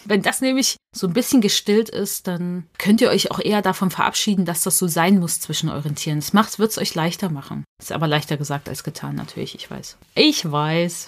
Wenn 0.05 0.21
das 0.21 0.39
nämlich 0.39 0.77
so 0.95 1.07
ein 1.07 1.13
bisschen 1.13 1.41
gestillt 1.41 1.89
ist, 1.89 2.27
dann 2.27 2.65
könnt 2.77 3.01
ihr 3.01 3.09
euch 3.09 3.29
auch 3.29 3.39
eher 3.39 3.61
davon 3.61 3.91
verabschieden, 3.91 4.45
dass 4.45 4.63
das 4.63 4.77
so 4.77 4.87
sein 4.87 5.19
muss 5.19 5.41
zwischen 5.41 5.69
euren 5.69 5.95
Tieren. 5.95 6.19
Das 6.19 6.31
macht, 6.31 6.59
wird 6.59 6.71
es 6.71 6.77
euch 6.77 6.95
leichter 6.95 7.29
machen. 7.29 7.65
Ist 7.81 7.91
aber 7.91 8.07
leichter 8.07 8.37
gesagt 8.37 8.69
als 8.69 8.85
getan, 8.85 9.15
natürlich, 9.15 9.53
ich 9.53 9.69
weiß. 9.69 9.97
Ich 10.15 10.49
weiß. 10.49 11.07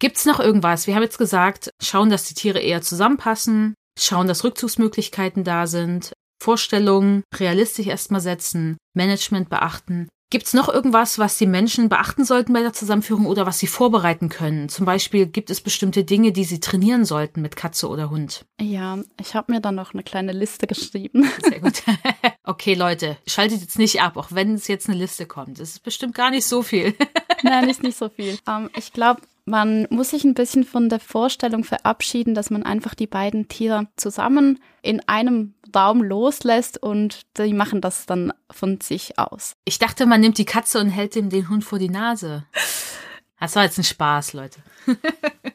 Gibt's 0.00 0.24
noch 0.24 0.40
irgendwas? 0.40 0.88
Wir 0.88 0.96
haben 0.96 1.04
jetzt 1.04 1.18
gesagt, 1.18 1.70
schauen, 1.80 2.10
dass 2.10 2.24
die 2.24 2.34
Tiere 2.34 2.58
eher 2.58 2.82
zusammenpassen, 2.82 3.74
schauen, 3.96 4.26
dass 4.26 4.42
Rückzugsmöglichkeiten 4.42 5.44
da 5.44 5.68
sind, 5.68 6.12
Vorstellungen 6.42 7.22
realistisch 7.36 7.86
erstmal 7.86 8.20
setzen, 8.20 8.78
Management 8.96 9.48
beachten. 9.48 10.08
Gibt 10.32 10.46
es 10.46 10.54
noch 10.54 10.70
irgendwas, 10.70 11.18
was 11.18 11.36
die 11.36 11.46
Menschen 11.46 11.90
beachten 11.90 12.24
sollten 12.24 12.54
bei 12.54 12.62
der 12.62 12.72
Zusammenführung 12.72 13.26
oder 13.26 13.44
was 13.44 13.58
sie 13.58 13.66
vorbereiten 13.66 14.30
können? 14.30 14.70
Zum 14.70 14.86
Beispiel 14.86 15.26
gibt 15.26 15.50
es 15.50 15.60
bestimmte 15.60 16.04
Dinge, 16.04 16.32
die 16.32 16.44
sie 16.44 16.58
trainieren 16.58 17.04
sollten 17.04 17.42
mit 17.42 17.54
Katze 17.54 17.86
oder 17.86 18.08
Hund? 18.08 18.46
Ja, 18.58 18.98
ich 19.20 19.34
habe 19.34 19.52
mir 19.52 19.60
dann 19.60 19.74
noch 19.74 19.92
eine 19.92 20.02
kleine 20.02 20.32
Liste 20.32 20.66
geschrieben. 20.66 21.30
Sehr 21.42 21.60
gut. 21.60 21.82
okay, 22.44 22.72
Leute, 22.72 23.18
schaltet 23.26 23.60
jetzt 23.60 23.78
nicht 23.78 24.00
ab, 24.00 24.16
auch 24.16 24.28
wenn 24.30 24.54
es 24.54 24.68
jetzt 24.68 24.88
eine 24.88 24.96
Liste 24.96 25.26
kommt. 25.26 25.60
Es 25.60 25.72
ist 25.72 25.82
bestimmt 25.82 26.14
gar 26.14 26.30
nicht 26.30 26.46
so 26.46 26.62
viel. 26.62 26.94
Nein, 27.42 27.68
ist 27.68 27.82
nicht 27.82 27.98
so 27.98 28.08
viel. 28.08 28.38
Ähm, 28.48 28.70
ich 28.74 28.94
glaube, 28.94 29.20
man 29.44 29.86
muss 29.90 30.10
sich 30.10 30.24
ein 30.24 30.32
bisschen 30.32 30.64
von 30.64 30.88
der 30.88 31.00
Vorstellung 31.00 31.62
verabschieden, 31.62 32.34
dass 32.34 32.48
man 32.48 32.62
einfach 32.62 32.94
die 32.94 33.06
beiden 33.06 33.48
Tiere 33.48 33.88
zusammen 33.96 34.60
in 34.80 35.06
einem 35.06 35.52
Raum 35.74 36.02
loslässt 36.02 36.82
und 36.82 37.22
die 37.38 37.52
machen 37.52 37.80
das 37.80 38.06
dann 38.06 38.32
von 38.50 38.80
sich 38.80 39.18
aus. 39.18 39.54
Ich 39.64 39.78
dachte, 39.78 40.06
man 40.06 40.20
nimmt 40.20 40.38
die 40.38 40.44
Katze 40.44 40.78
und 40.80 40.88
hält 40.88 41.16
ihm 41.16 41.30
den 41.30 41.48
Hund 41.48 41.64
vor 41.64 41.78
die 41.78 41.88
Nase. 41.90 42.44
Das 43.40 43.56
war 43.56 43.64
jetzt 43.64 43.76
ein 43.78 43.84
Spaß, 43.84 44.34
Leute. 44.34 44.60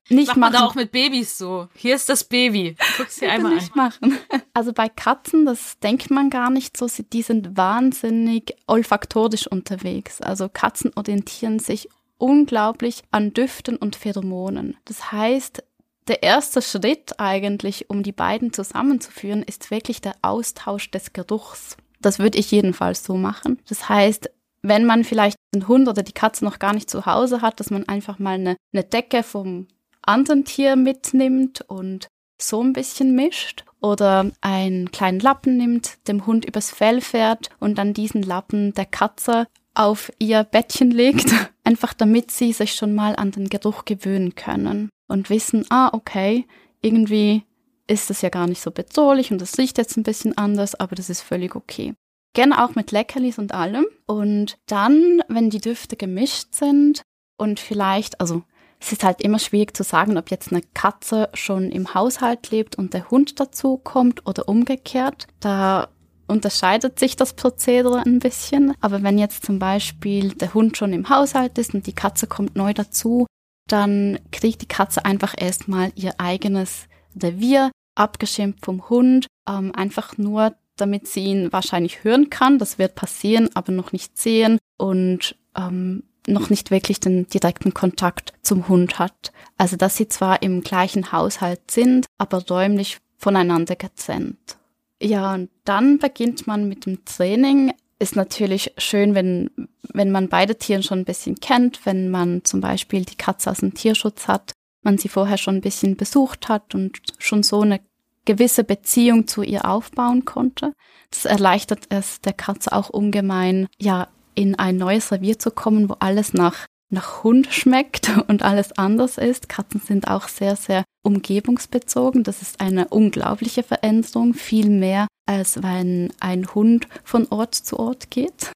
Nicht 0.10 0.28
Macht 0.28 0.38
man 0.38 0.54
machen. 0.54 0.66
auch 0.66 0.76
mit 0.76 0.92
Babys 0.92 1.38
so. 1.38 1.70
Hier 1.74 1.96
ist 1.96 2.10
das 2.10 2.26
Baby. 2.26 2.76
Guck's 2.98 3.18
dir 3.18 3.32
einmal 3.32 3.56
nicht 3.56 3.72
an. 3.76 3.78
machen. 3.78 4.18
Also 4.54 4.74
bei 4.74 4.90
Katzen, 4.90 5.46
das 5.46 5.78
denkt 5.80 6.10
man 6.10 6.30
gar 6.32 6.50
nicht 6.50 6.76
so, 6.78 6.88
die 7.14 7.22
sind 7.22 7.56
wahnsinnig 7.58 8.56
olfaktorisch 8.66 9.46
unterwegs. 9.48 10.20
Also 10.20 10.50
Katzen 10.52 10.92
orientieren 10.96 11.60
sich 11.60 11.90
unglaublich 12.18 13.04
an 13.12 13.34
Düften 13.34 13.78
und 13.78 13.96
Pheromonen. 13.96 14.76
Das 14.86 15.12
heißt, 15.12 15.64
der 16.08 16.24
erste 16.24 16.62
Schritt 16.62 17.20
eigentlich, 17.20 17.90
um 17.90 18.04
die 18.04 18.12
beiden 18.12 18.54
zusammenzuführen, 18.54 19.44
ist 19.44 19.72
wirklich 19.72 20.02
der 20.02 20.16
Austausch 20.22 20.90
des 20.92 21.14
Geruchs. 21.14 21.78
Das 22.02 22.20
würde 22.20 22.38
ich 22.38 22.52
jedenfalls 22.52 23.04
so 23.04 23.18
machen. 23.18 23.60
Das 23.68 23.90
heißt, 23.90 24.30
wenn 24.62 24.86
man 24.86 25.04
vielleicht 25.04 25.38
den 25.54 25.68
Hund 25.68 25.88
oder 25.88 26.04
die 26.04 26.14
Katze 26.14 26.46
noch 26.46 26.60
gar 26.60 26.74
nicht 26.74 26.90
zu 26.90 27.06
Hause 27.06 27.42
hat, 27.42 27.60
dass 27.60 27.70
man 27.70 27.88
einfach 27.88 28.20
mal 28.20 28.36
eine, 28.36 28.56
eine 28.74 28.84
Decke 28.84 29.24
vom 29.24 29.68
anderen 30.02 30.46
Tier 30.46 30.76
mitnimmt 30.76 31.62
und 31.68 32.08
so 32.40 32.62
ein 32.62 32.74
bisschen 32.74 33.16
mischt 33.16 33.66
oder 33.82 34.32
einen 34.42 34.92
kleinen 34.92 35.20
Lappen 35.20 35.58
nimmt, 35.58 36.08
dem 36.08 36.26
Hund 36.26 36.46
übers 36.46 36.72
Fell 36.72 37.02
fährt 37.02 37.50
und 37.60 37.78
dann 37.78 37.94
diesen 37.94 38.24
Lappen 38.24 38.74
der 38.74 38.86
Katze 38.86 39.48
auf 39.74 40.12
ihr 40.20 40.44
Bettchen 40.44 40.92
legt, 40.92 41.32
einfach 41.64 41.94
damit 41.94 42.32
sie 42.32 42.54
sich 42.54 42.74
schon 42.74 42.96
mal 42.96 43.16
an 43.16 43.32
den 43.32 43.50
Geruch 43.50 43.86
gewöhnen 43.86 44.36
können 44.36 44.90
und 45.08 45.30
wissen, 45.30 45.66
ah, 45.70 45.90
okay, 45.94 46.46
irgendwie 46.82 47.44
ist 47.88 48.10
es 48.10 48.22
ja 48.22 48.30
gar 48.30 48.48
nicht 48.48 48.62
so 48.62 48.72
bedrohlich 48.72 49.32
und 49.32 49.42
das 49.42 49.58
riecht 49.58 49.78
jetzt 49.78 49.98
ein 49.98 50.04
bisschen 50.04 50.38
anders, 50.38 50.76
aber 50.76 50.96
das 50.96 51.10
ist 51.10 51.22
völlig 51.22 51.56
okay. 51.56 51.94
Gerne 52.34 52.64
auch 52.64 52.76
mit 52.76 52.92
Leckerlis 52.92 53.40
und 53.40 53.54
allem. 53.54 53.88
Und 54.06 54.58
dann, 54.68 55.22
wenn 55.28 55.50
die 55.50 55.62
Düfte 55.62 55.96
gemischt 55.96 56.54
sind 56.54 57.02
und 57.38 57.60
vielleicht, 57.60 58.20
also 58.22 58.44
es 58.80 58.92
ist 58.92 59.04
halt 59.04 59.22
immer 59.22 59.40
schwierig 59.40 59.76
zu 59.76 59.84
sagen, 59.84 60.18
ob 60.18 60.30
jetzt 60.30 60.52
eine 60.52 60.62
Katze 60.74 61.30
schon 61.34 61.72
im 61.72 61.96
Haushalt 61.96 62.52
lebt 62.52 62.78
und 62.78 62.94
der 62.94 63.10
Hund 63.10 63.40
dazu 63.40 63.78
kommt 63.78 64.28
oder 64.28 64.48
umgekehrt. 64.48 65.28
Da 65.40 65.88
unterscheidet 66.28 67.00
sich 67.00 67.16
das 67.16 67.34
Prozedere 67.34 68.04
ein 68.06 68.20
bisschen. 68.20 68.76
Aber 68.82 69.02
wenn 69.02 69.18
jetzt 69.18 69.46
zum 69.46 69.58
Beispiel 69.58 70.34
der 70.34 70.54
Hund 70.54 70.78
schon 70.78 70.94
im 70.94 71.10
Haushalt 71.10 71.58
ist 71.58 71.74
und 71.74 71.88
die 71.88 71.94
Katze 71.94 72.28
kommt 72.28 72.56
neu 72.56 72.74
dazu, 72.74 73.26
dann 73.68 74.20
kriegt 74.32 74.62
die 74.62 74.68
Katze 74.68 75.06
einfach 75.06 75.34
erstmal 75.38 75.92
ihr 75.96 76.20
eigenes 76.20 76.88
Revier, 77.22 77.72
abgeschirmt 77.96 78.64
vom 78.64 78.90
Hund, 78.90 79.28
ähm, 79.48 79.74
einfach 79.76 80.18
nur, 80.18 80.56
damit 80.76 81.08
sie 81.08 81.26
ihn 81.26 81.52
wahrscheinlich 81.52 82.04
hören 82.04 82.30
kann. 82.30 82.60
Das 82.60 82.78
wird 82.78 82.96
passieren, 82.96 83.50
aber 83.56 83.72
noch 83.72 83.92
nicht 83.92 84.18
sehen 84.18 84.60
und 84.78 85.36
ähm, 85.56 86.04
noch 86.28 86.50
nicht 86.50 86.72
wirklich 86.72 87.00
den 87.00 87.28
direkten 87.28 87.74
Kontakt 87.74 88.34
zum 88.42 88.68
Hund 88.68 89.00
hat. 89.00 89.32
Also 89.58 89.76
dass 89.78 89.98
sie 89.98 90.08
zwar 90.08 90.42
im 90.44 90.62
gleichen 90.62 91.12
Haushalt 91.12 91.72
sind, 91.72 92.06
aber 92.18 92.46
räumlich 92.46 93.00
voneinander 93.18 93.76
getrennt. 93.76 94.58
Ja, 95.02 95.34
und 95.34 95.50
dann 95.64 96.00
beginnt 96.00 96.48
man 96.48 96.68
mit 96.68 96.86
dem 96.86 97.04
Training. 97.06 97.72
Ist 98.00 98.16
natürlich 98.16 98.74
schön, 98.78 99.16
wenn, 99.16 99.50
wenn 99.94 100.12
man 100.12 100.30
beide 100.30 100.56
Tiere 100.56 100.84
schon 100.84 101.00
ein 101.00 101.06
bisschen 101.06 101.36
kennt, 101.40 101.86
wenn 101.86 102.10
man 102.10 102.44
zum 102.44 102.62
Beispiel 102.62 103.06
die 103.06 103.16
Katze 103.16 103.50
aus 103.50 103.60
dem 103.60 103.74
Tierschutz 103.74 104.28
hat, 104.28 104.54
man 104.84 104.98
sie 104.98 105.10
vorher 105.10 105.38
schon 105.38 105.56
ein 105.56 105.62
bisschen 105.62 105.98
besucht 105.98 106.48
hat 106.48 106.76
und 106.76 107.00
schon 107.18 107.42
so 107.42 107.62
eine 107.62 107.80
gewisse 108.26 108.64
Beziehung 108.64 109.28
zu 109.28 109.42
ihr 109.42 109.66
aufbauen 109.66 110.26
konnte. 110.26 110.74
Das 111.10 111.26
erleichtert 111.26 111.86
es 111.90 112.22
der 112.22 112.34
Katze 112.34 112.72
auch 112.74 112.90
ungemein, 112.90 113.68
ja, 113.80 114.10
in 114.36 114.54
ein 114.60 114.78
neues 114.78 115.12
Revier 115.12 115.40
zu 115.40 115.50
kommen, 115.50 115.90
wo 115.90 115.96
alles 116.00 116.34
nach 116.34 116.68
nach 116.90 117.24
Hund 117.24 117.48
schmeckt 117.52 118.12
und 118.28 118.44
alles 118.44 118.78
anders 118.78 119.18
ist. 119.18 119.50
Katzen 119.50 119.82
sind 119.82 120.08
auch 120.08 120.28
sehr, 120.28 120.56
sehr 120.56 120.84
umgebungsbezogen. 121.04 122.24
Das 122.24 122.42
ist 122.42 122.62
eine 122.62 122.88
unglaubliche 122.90 123.64
Veränderung, 123.64 124.34
viel 124.34 124.70
mehr 124.70 125.08
als 125.28 125.62
wenn 125.62 126.12
ein 126.20 126.48
Hund 126.56 126.88
von 127.04 127.28
Ort 127.30 127.54
zu 127.54 127.78
Ort 127.78 128.10
geht. 128.10 128.52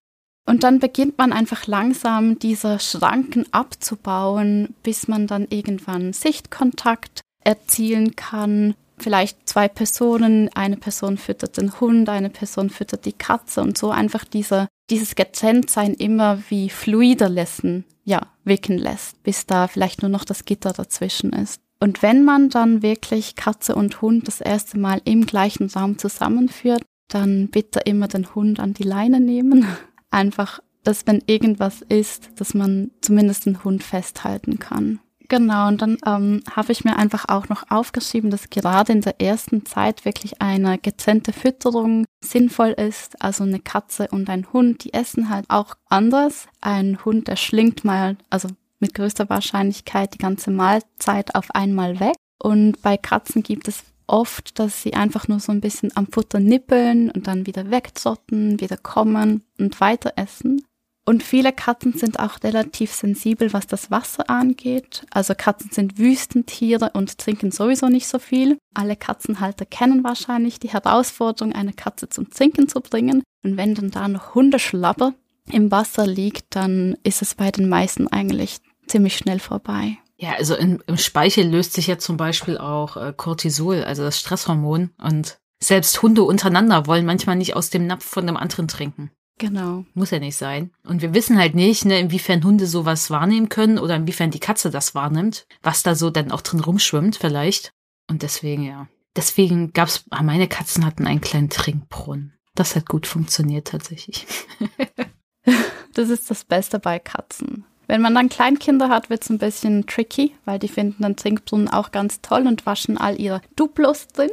Und 0.48 0.64
dann 0.64 0.80
beginnt 0.80 1.18
man 1.18 1.34
einfach 1.34 1.68
langsam 1.68 2.40
diese 2.40 2.80
Schranken 2.80 3.46
abzubauen, 3.52 4.74
bis 4.84 5.08
man 5.08 5.28
dann 5.28 5.46
irgendwann 5.50 6.14
Sichtkontakt 6.14 7.22
erzielen 7.44 8.16
kann. 8.16 8.74
Vielleicht 8.98 9.48
zwei 9.48 9.68
Personen, 9.68 10.50
eine 10.54 10.78
Person 10.78 11.18
füttert 11.18 11.58
den 11.58 11.80
Hund, 11.80 12.10
eine 12.10 12.30
Person 12.30 12.70
füttert 12.70 13.06
die 13.06 13.14
Katze 13.14 13.62
und 13.62 13.78
so 13.78 13.92
einfach 13.92 14.26
diese, 14.26 14.68
dieses 14.90 15.16
Getrenntsein 15.16 15.94
immer 15.94 16.40
wie 16.50 16.70
fluider 16.70 17.30
lassen, 17.30 17.86
ja, 18.04 18.28
wirken 18.44 18.78
lässt, 18.78 19.22
bis 19.24 19.46
da 19.46 19.68
vielleicht 19.68 20.02
nur 20.02 20.10
noch 20.10 20.26
das 20.26 20.46
Gitter 20.46 20.74
dazwischen 20.74 21.34
ist. 21.34 21.62
Und 21.82 22.04
wenn 22.04 22.24
man 22.24 22.50
dann 22.50 22.84
wirklich 22.84 23.36
Katze 23.36 23.74
und 23.74 24.02
Hund 24.02 24.28
das 24.28 24.40
erste 24.40 24.78
Mal 24.78 25.02
im 25.04 25.26
gleichen 25.26 25.68
Raum 25.68 25.98
zusammenführt, 25.98 26.84
dann 27.08 27.48
bitte 27.48 27.80
immer 27.80 28.08
den 28.08 28.34
Hund 28.36 28.60
an 28.60 28.76
die 28.76 28.84
Leine 28.84 29.20
nehmen. 29.20 29.66
Einfach, 30.12 30.60
dass 30.84 31.08
wenn 31.08 31.24
irgendwas 31.26 31.82
ist, 31.82 32.30
dass 32.40 32.54
man 32.54 32.92
zumindest 33.02 33.48
den 33.48 33.64
Hund 33.64 33.84
festhalten 33.84 34.60
kann. 34.60 35.00
Genau, 35.28 35.70
und 35.70 35.82
dann 35.82 35.98
ähm, 36.06 36.44
habe 36.54 36.74
ich 36.74 36.84
mir 36.84 36.98
einfach 36.98 37.30
auch 37.30 37.48
noch 37.48 37.64
aufgeschrieben, 37.72 38.32
dass 38.32 38.50
gerade 38.50 38.92
in 38.92 39.00
der 39.00 39.22
ersten 39.22 39.66
Zeit 39.66 40.04
wirklich 40.04 40.42
eine 40.42 40.78
getrennte 40.78 41.32
Fütterung 41.32 42.04
sinnvoll 42.22 42.72
ist. 42.72 43.22
Also 43.22 43.46
eine 43.46 43.62
Katze 43.62 44.10
und 44.12 44.30
ein 44.30 44.52
Hund, 44.52 44.84
die 44.84 44.94
essen 44.94 45.30
halt 45.30 45.46
auch 45.48 45.76
anders. 45.88 46.48
Ein 46.60 47.06
Hund, 47.06 47.30
der 47.30 47.38
schlingt 47.38 47.86
mal, 47.86 48.18
also 48.30 48.50
mit 48.82 48.94
größter 48.94 49.30
Wahrscheinlichkeit 49.30 50.14
die 50.14 50.20
ganze 50.20 50.52
Mahlzeit 50.52 51.36
auf 51.36 51.54
einmal 51.56 52.00
weg. 52.00 52.16
Und 52.40 52.82
bei 52.82 52.98
Katzen 52.98 53.44
gibt 53.44 53.68
es 53.68 53.84
oft, 54.08 54.60
dass 54.60 54.82
sie 54.82 54.94
einfach 54.94 55.28
nur 55.28 55.40
so 55.40 55.52
ein 55.52 55.62
bisschen 55.62 55.96
am 55.96 56.08
Futter 56.08 56.40
nippeln 56.40 57.10
und 57.12 57.28
dann 57.28 57.46
wieder 57.46 57.72
wegzotten, 57.72 58.60
wieder 58.60 58.78
kommen 58.78 59.44
und 59.58 59.80
weiter 59.80 60.14
essen. 60.18 60.64
Und 61.04 61.24
viele 61.24 61.52
Katzen 61.52 61.94
sind 61.94 62.20
auch 62.20 62.44
relativ 62.44 62.94
sensibel, 62.94 63.54
was 63.54 63.66
das 63.66 63.90
Wasser 63.90 64.30
angeht. 64.30 65.04
Also 65.12 65.34
Katzen 65.36 65.72
sind 65.72 65.98
Wüstentiere 65.98 66.92
und 66.94 67.18
trinken 67.18 67.52
sowieso 67.52 67.88
nicht 67.88 68.08
so 68.08 68.20
viel. 68.20 68.58
Alle 68.76 68.96
Katzenhalter 68.96 69.66
kennen 69.66 70.04
wahrscheinlich 70.04 70.60
die 70.60 70.70
Herausforderung, 70.70 71.54
eine 71.54 71.74
Katze 71.74 72.08
zum 72.08 72.30
Trinken 72.30 72.68
zu 72.68 72.82
bringen. 72.82 73.24
Und 73.44 73.58
wenn 73.58 73.74
dann 73.74 73.90
da 73.90 74.08
noch 74.08 74.36
Hundeschlabber 74.36 75.14
im 75.50 75.72
Wasser 75.72 76.06
liegt, 76.06 76.56
dann 76.56 76.96
ist 77.04 77.24
es 77.24 77.34
bei 77.34 77.50
den 77.50 77.68
meisten 77.68 78.08
eigentlich 78.08 78.60
ziemlich 78.88 79.18
schnell 79.18 79.40
vorbei. 79.40 79.98
Ja, 80.18 80.34
also 80.34 80.56
in, 80.56 80.84
im 80.86 80.98
Speichel 80.98 81.48
löst 81.48 81.74
sich 81.74 81.88
ja 81.88 81.98
zum 81.98 82.16
Beispiel 82.18 82.58
auch 82.58 82.96
äh, 82.96 83.14
Cortisol, 83.16 83.84
also 83.84 84.04
das 84.04 84.20
Stresshormon. 84.20 84.92
Und 85.02 85.40
selbst 85.60 86.02
Hunde 86.02 86.24
untereinander 86.24 86.86
wollen 86.86 87.06
manchmal 87.06 87.36
nicht 87.36 87.56
aus 87.56 87.70
dem 87.70 87.88
Napf 87.88 88.06
von 88.06 88.28
dem 88.28 88.38
anderen 88.38 88.68
trinken. 88.68 89.12
Genau. 89.40 89.86
Muss 89.96 90.12
ja 90.12 90.20
nicht 90.20 90.36
sein. 90.36 90.70
Und 90.84 91.02
wir 91.02 91.16
wissen 91.16 91.40
halt 91.40 91.56
nicht, 91.56 91.86
ne, 91.86 92.00
inwiefern 92.00 92.44
Hunde 92.44 92.68
sowas 92.68 93.10
wahrnehmen 93.10 93.50
können 93.50 93.80
oder 93.80 93.96
inwiefern 93.96 94.30
die 94.30 94.40
Katze 94.40 94.70
das 94.70 94.94
wahrnimmt, 94.94 95.48
was 95.64 95.82
da 95.82 95.96
so 95.96 96.12
dann 96.12 96.32
auch 96.32 96.42
drin 96.42 96.60
rumschwimmt 96.60 97.16
vielleicht. 97.16 97.74
Und 98.08 98.22
deswegen, 98.22 98.64
ja. 98.64 98.88
Deswegen 99.16 99.74
gab's, 99.74 100.06
ah, 100.10 100.24
meine 100.24 100.48
Katzen 100.48 100.86
hatten 100.86 101.08
einen 101.08 101.22
kleinen 101.22 101.50
Trinkbrunnen. 101.50 102.38
Das 102.56 102.76
hat 102.76 102.88
gut 102.88 103.08
funktioniert 103.08 103.68
tatsächlich. 103.68 104.28
das 105.94 106.10
ist 106.10 106.30
das 106.30 106.44
Beste 106.44 106.80
bei 106.80 107.00
Katzen. 107.00 107.66
Wenn 107.92 108.02
man 108.02 108.16
dann 108.16 108.30
Kleinkinder 108.30 108.88
hat, 108.88 109.10
wird 109.10 109.22
es 109.22 109.30
ein 109.30 109.38
bisschen 109.38 109.86
tricky, 109.86 110.34
weil 110.46 110.60
die 110.60 110.70
finden 110.70 111.04
den 111.04 111.18
Trinkbrunnen 111.18 111.68
auch 111.68 111.92
ganz 111.92 112.22
toll 112.22 112.48
und 112.48 112.66
waschen 112.66 112.98
all 112.98 113.20
ihre 113.20 113.42
Duplos 113.58 114.08
drin. 114.08 114.30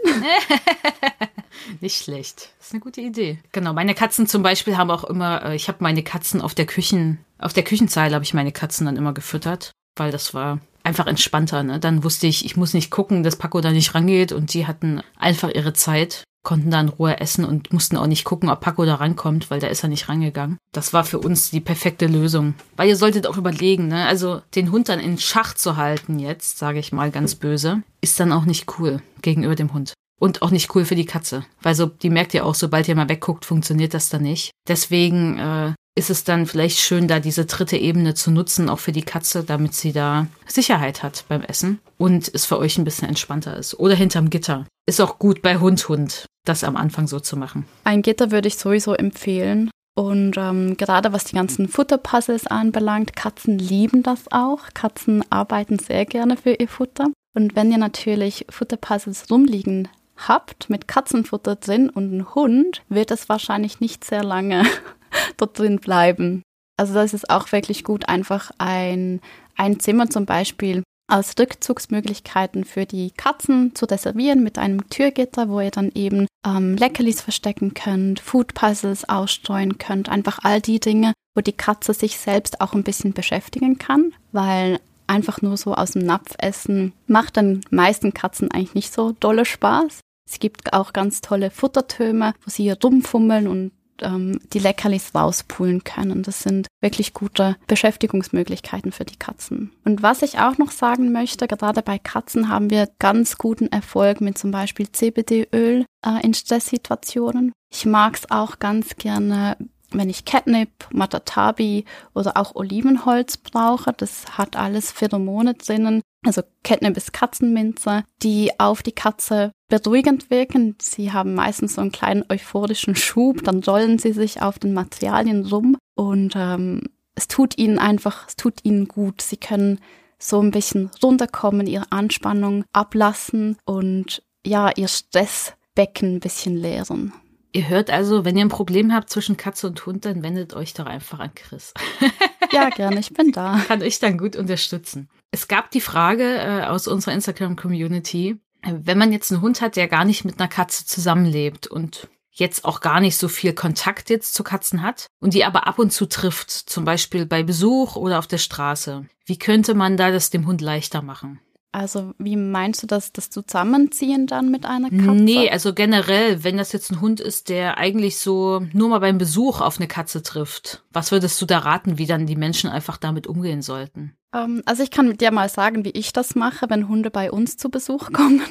Nicht 1.80 2.04
schlecht. 2.04 2.52
Das 2.58 2.68
ist 2.68 2.72
eine 2.74 2.78
gute 2.78 3.00
Idee. 3.00 3.40
Genau, 3.50 3.72
meine 3.72 3.96
Katzen 3.96 4.28
zum 4.28 4.44
Beispiel 4.44 4.76
haben 4.76 4.92
auch 4.92 5.02
immer, 5.02 5.44
äh, 5.44 5.56
ich 5.56 5.66
habe 5.66 5.78
meine 5.80 6.04
Katzen 6.04 6.40
auf 6.40 6.54
der 6.54 6.66
Küchen, 6.66 7.18
auf 7.40 7.52
der 7.52 7.64
Küchenzeile 7.64 8.14
habe 8.14 8.24
ich 8.24 8.32
meine 8.32 8.52
Katzen 8.52 8.86
dann 8.86 8.96
immer 8.96 9.12
gefüttert, 9.12 9.72
weil 9.96 10.12
das 10.12 10.34
war 10.34 10.60
einfach 10.84 11.08
entspannter. 11.08 11.64
Ne? 11.64 11.80
Dann 11.80 12.04
wusste 12.04 12.28
ich, 12.28 12.44
ich 12.44 12.56
muss 12.56 12.74
nicht 12.74 12.92
gucken, 12.92 13.24
dass 13.24 13.34
Paco 13.34 13.60
da 13.60 13.72
nicht 13.72 13.92
rangeht 13.92 14.30
und 14.30 14.54
die 14.54 14.68
hatten 14.68 15.02
einfach 15.18 15.50
ihre 15.52 15.72
Zeit 15.72 16.22
konnten 16.42 16.70
da 16.70 16.80
in 16.80 16.88
Ruhe 16.88 17.20
essen 17.20 17.44
und 17.44 17.72
mussten 17.72 17.96
auch 17.96 18.06
nicht 18.06 18.24
gucken, 18.24 18.48
ob 18.48 18.60
Paco 18.60 18.84
da 18.84 18.96
rankommt, 18.96 19.50
weil 19.50 19.60
da 19.60 19.66
ist 19.66 19.82
er 19.82 19.88
nicht 19.88 20.08
rangegangen. 20.08 20.58
Das 20.72 20.92
war 20.92 21.04
für 21.04 21.18
uns 21.18 21.50
die 21.50 21.60
perfekte 21.60 22.06
Lösung. 22.06 22.54
Weil 22.76 22.88
ihr 22.88 22.96
solltet 22.96 23.26
auch 23.26 23.36
überlegen, 23.36 23.88
ne? 23.88 24.06
Also 24.06 24.40
den 24.54 24.70
Hund 24.70 24.88
dann 24.88 25.00
in 25.00 25.18
Schach 25.18 25.54
zu 25.54 25.76
halten 25.76 26.18
jetzt, 26.18 26.58
sage 26.58 26.78
ich 26.78 26.92
mal 26.92 27.10
ganz 27.10 27.34
böse, 27.34 27.82
ist 28.00 28.18
dann 28.18 28.32
auch 28.32 28.44
nicht 28.44 28.78
cool 28.78 29.02
gegenüber 29.22 29.54
dem 29.54 29.72
Hund. 29.72 29.94
Und 30.20 30.42
auch 30.42 30.50
nicht 30.50 30.74
cool 30.74 30.84
für 30.84 30.96
die 30.96 31.04
Katze. 31.04 31.44
Weil 31.62 31.74
so, 31.74 31.86
die 31.86 32.10
merkt 32.10 32.34
ja 32.34 32.42
auch, 32.42 32.54
sobald 32.54 32.88
ihr 32.88 32.96
mal 32.96 33.08
wegguckt, 33.08 33.44
funktioniert 33.44 33.94
das 33.94 34.08
dann 34.08 34.22
nicht. 34.22 34.50
Deswegen 34.66 35.38
äh, 35.38 35.74
ist 35.98 36.10
es 36.10 36.22
dann 36.22 36.46
vielleicht 36.46 36.78
schön, 36.78 37.08
da 37.08 37.18
diese 37.18 37.44
dritte 37.44 37.76
Ebene 37.76 38.14
zu 38.14 38.30
nutzen, 38.30 38.68
auch 38.68 38.78
für 38.78 38.92
die 38.92 39.02
Katze, 39.02 39.42
damit 39.42 39.74
sie 39.74 39.92
da 39.92 40.28
Sicherheit 40.46 41.02
hat 41.02 41.24
beim 41.28 41.42
Essen 41.42 41.80
und 41.96 42.30
es 42.32 42.46
für 42.46 42.56
euch 42.58 42.78
ein 42.78 42.84
bisschen 42.84 43.08
entspannter 43.08 43.56
ist. 43.56 43.74
Oder 43.80 43.96
hinterm 43.96 44.30
Gitter. 44.30 44.64
Ist 44.86 45.00
auch 45.00 45.18
gut 45.18 45.42
bei 45.42 45.58
Hund, 45.58 45.88
Hund, 45.88 46.26
das 46.44 46.62
am 46.62 46.76
Anfang 46.76 47.08
so 47.08 47.18
zu 47.18 47.36
machen. 47.36 47.66
Ein 47.82 48.02
Gitter 48.02 48.30
würde 48.30 48.46
ich 48.46 48.56
sowieso 48.56 48.94
empfehlen. 48.94 49.70
Und 49.96 50.36
ähm, 50.36 50.76
gerade 50.76 51.12
was 51.12 51.24
die 51.24 51.34
ganzen 51.34 51.66
Futterpuzzles 51.66 52.46
anbelangt, 52.46 53.16
Katzen 53.16 53.58
lieben 53.58 54.04
das 54.04 54.30
auch. 54.30 54.68
Katzen 54.72 55.24
arbeiten 55.30 55.80
sehr 55.80 56.06
gerne 56.06 56.36
für 56.36 56.52
ihr 56.52 56.68
Futter. 56.68 57.06
Und 57.34 57.56
wenn 57.56 57.72
ihr 57.72 57.78
natürlich 57.78 58.46
Futterpuzzles 58.48 59.28
rumliegen 59.32 59.88
habt 60.16 60.70
mit 60.70 60.86
Katzenfutter 60.86 61.56
drin 61.56 61.90
und 61.90 62.12
einen 62.12 62.34
Hund, 62.36 62.82
wird 62.88 63.10
es 63.10 63.28
wahrscheinlich 63.28 63.80
nicht 63.80 64.04
sehr 64.04 64.22
lange 64.22 64.62
dort 65.36 65.58
drin 65.58 65.78
bleiben. 65.78 66.42
Also 66.76 66.94
das 66.94 67.14
ist 67.14 67.28
auch 67.28 67.50
wirklich 67.52 67.84
gut, 67.84 68.08
einfach 68.08 68.50
ein, 68.58 69.20
ein 69.56 69.80
Zimmer 69.80 70.08
zum 70.08 70.26
Beispiel 70.26 70.82
als 71.08 71.34
Rückzugsmöglichkeiten 71.38 72.64
für 72.64 72.84
die 72.84 73.10
Katzen 73.10 73.74
zu 73.74 73.86
reservieren 73.86 74.42
mit 74.42 74.58
einem 74.58 74.88
Türgitter, 74.90 75.48
wo 75.48 75.60
ihr 75.60 75.70
dann 75.70 75.90
eben 75.94 76.26
ähm, 76.46 76.76
Leckerlis 76.76 77.22
verstecken 77.22 77.74
könnt, 77.74 78.20
Food 78.20 78.54
Puzzles 78.54 79.08
ausstreuen 79.08 79.78
könnt, 79.78 80.08
einfach 80.08 80.40
all 80.42 80.60
die 80.60 80.80
Dinge, 80.80 81.14
wo 81.34 81.40
die 81.40 81.52
Katze 81.52 81.94
sich 81.94 82.18
selbst 82.18 82.60
auch 82.60 82.74
ein 82.74 82.84
bisschen 82.84 83.14
beschäftigen 83.14 83.78
kann, 83.78 84.12
weil 84.32 84.80
einfach 85.06 85.40
nur 85.40 85.56
so 85.56 85.74
aus 85.74 85.92
dem 85.92 86.04
Napf 86.04 86.34
essen 86.38 86.92
macht 87.06 87.36
den 87.36 87.62
meisten 87.70 88.12
Katzen 88.12 88.50
eigentlich 88.50 88.74
nicht 88.74 88.92
so 88.92 89.12
dolle 89.18 89.46
Spaß. 89.46 90.00
Es 90.28 90.38
gibt 90.38 90.74
auch 90.74 90.92
ganz 90.92 91.22
tolle 91.22 91.50
Futtertürme, 91.50 92.34
wo 92.44 92.50
sie 92.50 92.64
hier 92.64 92.76
rumfummeln 92.82 93.48
und 93.48 93.72
ähm, 94.02 94.40
die 94.52 94.58
Leckerlis 94.58 95.14
rauspulen 95.14 95.84
können. 95.84 96.22
Das 96.22 96.40
sind 96.40 96.66
wirklich 96.80 97.14
gute 97.14 97.56
Beschäftigungsmöglichkeiten 97.66 98.92
für 98.92 99.04
die 99.04 99.16
Katzen. 99.16 99.72
Und 99.84 100.02
was 100.02 100.22
ich 100.22 100.38
auch 100.38 100.58
noch 100.58 100.70
sagen 100.70 101.12
möchte, 101.12 101.48
gerade 101.48 101.82
bei 101.82 101.98
Katzen 101.98 102.48
haben 102.48 102.70
wir 102.70 102.88
ganz 102.98 103.38
guten 103.38 103.66
Erfolg 103.68 104.20
mit 104.20 104.38
zum 104.38 104.50
Beispiel 104.50 104.90
CBD-Öl 104.90 105.84
äh, 106.04 106.24
in 106.24 106.34
Stresssituationen. 106.34 107.52
Ich 107.70 107.84
mag 107.84 108.16
es 108.16 108.30
auch 108.30 108.58
ganz 108.58 108.96
gerne, 108.96 109.56
wenn 109.90 110.10
ich 110.10 110.24
Catnip, 110.24 110.70
Matatabi 110.92 111.84
oder 112.14 112.36
auch 112.36 112.54
Olivenholz 112.54 113.36
brauche. 113.36 113.92
Das 113.92 114.38
hat 114.38 114.56
alles 114.56 114.92
Pheromone 114.92 115.54
drinnen. 115.54 116.02
Also 116.24 116.42
Catnip 116.62 116.96
ist 116.96 117.12
Katzenminze, 117.12 118.04
die 118.22 118.50
auf 118.58 118.82
die 118.82 118.92
Katze 118.92 119.52
beruhigend 119.68 120.30
wirken. 120.30 120.76
Sie 120.80 121.12
haben 121.12 121.34
meistens 121.34 121.74
so 121.74 121.80
einen 121.80 121.92
kleinen 121.92 122.24
euphorischen 122.28 122.96
Schub, 122.96 123.44
dann 123.44 123.62
rollen 123.62 123.98
sie 123.98 124.12
sich 124.12 124.42
auf 124.42 124.58
den 124.58 124.74
Materialien 124.74 125.46
rum 125.46 125.76
und 125.94 126.34
ähm, 126.36 126.82
es 127.14 127.28
tut 127.28 127.58
ihnen 127.58 127.78
einfach, 127.78 128.28
es 128.28 128.36
tut 128.36 128.64
ihnen 128.64 128.88
gut. 128.88 129.22
Sie 129.22 129.36
können 129.36 129.80
so 130.18 130.40
ein 130.40 130.50
bisschen 130.50 130.90
runterkommen, 131.02 131.66
ihre 131.66 131.90
Anspannung 131.90 132.64
ablassen 132.72 133.56
und 133.64 134.22
ja, 134.44 134.70
ihr 134.76 134.88
Stressbecken 134.88 136.16
ein 136.16 136.20
bisschen 136.20 136.56
leeren. 136.56 137.12
Ihr 137.52 137.68
hört 137.68 137.90
also, 137.90 138.24
wenn 138.24 138.36
ihr 138.36 138.44
ein 138.44 138.50
Problem 138.50 138.92
habt 138.92 139.08
zwischen 139.08 139.36
Katze 139.36 139.66
und 139.66 139.84
Hund, 139.86 140.04
dann 140.04 140.22
wendet 140.22 140.54
euch 140.54 140.74
doch 140.74 140.86
einfach 140.86 141.18
an 141.18 141.34
Chris. 141.34 141.72
ja, 142.52 142.68
gerne, 142.70 143.00
ich 143.00 143.12
bin 143.12 143.32
da. 143.32 143.60
Kann 143.68 143.82
euch 143.82 143.98
dann 143.98 144.18
gut 144.18 144.36
unterstützen. 144.36 145.08
Es 145.30 145.48
gab 145.48 145.70
die 145.70 145.80
Frage 145.80 146.24
äh, 146.24 146.64
aus 146.64 146.86
unserer 146.86 147.14
Instagram-Community, 147.14 148.36
wenn 148.62 148.98
man 148.98 149.12
jetzt 149.12 149.32
einen 149.32 149.40
Hund 149.40 149.60
hat, 149.60 149.76
der 149.76 149.88
gar 149.88 150.04
nicht 150.04 150.24
mit 150.24 150.38
einer 150.38 150.48
Katze 150.48 150.84
zusammenlebt 150.84 151.66
und 151.66 152.08
jetzt 152.30 152.64
auch 152.64 152.80
gar 152.80 153.00
nicht 153.00 153.16
so 153.16 153.28
viel 153.28 153.52
Kontakt 153.52 154.10
jetzt 154.10 154.34
zu 154.34 154.44
Katzen 154.44 154.82
hat 154.82 155.06
und 155.20 155.34
die 155.34 155.44
aber 155.44 155.66
ab 155.66 155.78
und 155.78 155.92
zu 155.92 156.06
trifft, 156.06 156.50
zum 156.50 156.84
Beispiel 156.84 157.26
bei 157.26 157.42
Besuch 157.42 157.96
oder 157.96 158.18
auf 158.18 158.26
der 158.26 158.38
Straße, 158.38 159.06
wie 159.26 159.38
könnte 159.38 159.74
man 159.74 159.96
da 159.96 160.10
das 160.10 160.30
dem 160.30 160.46
Hund 160.46 160.60
leichter 160.60 161.02
machen? 161.02 161.40
Also 161.78 162.12
wie 162.18 162.36
meinst 162.36 162.82
du 162.82 162.86
das, 162.86 163.12
das 163.12 163.30
Zusammenziehen 163.30 164.26
dann 164.26 164.50
mit 164.50 164.66
einer 164.66 164.90
Katze? 164.90 165.12
Nee, 165.12 165.48
also 165.50 165.72
generell, 165.72 166.42
wenn 166.44 166.56
das 166.56 166.72
jetzt 166.72 166.90
ein 166.90 167.00
Hund 167.00 167.20
ist, 167.20 167.48
der 167.48 167.78
eigentlich 167.78 168.18
so 168.18 168.66
nur 168.72 168.88
mal 168.88 168.98
beim 168.98 169.18
Besuch 169.18 169.60
auf 169.60 169.78
eine 169.78 169.86
Katze 169.86 170.22
trifft, 170.22 170.82
was 170.92 171.12
würdest 171.12 171.40
du 171.40 171.46
da 171.46 171.58
raten, 171.58 171.98
wie 171.98 172.06
dann 172.06 172.26
die 172.26 172.36
Menschen 172.36 172.68
einfach 172.68 172.96
damit 172.96 173.26
umgehen 173.26 173.62
sollten? 173.62 174.16
Ähm, 174.34 174.62
also 174.66 174.82
ich 174.82 174.90
kann 174.90 175.16
dir 175.16 175.30
mal 175.30 175.48
sagen, 175.48 175.84
wie 175.84 175.90
ich 175.90 176.12
das 176.12 176.34
mache, 176.34 176.68
wenn 176.68 176.88
Hunde 176.88 177.10
bei 177.10 177.30
uns 177.30 177.56
zu 177.56 177.70
Besuch 177.70 178.12
kommen. 178.12 178.42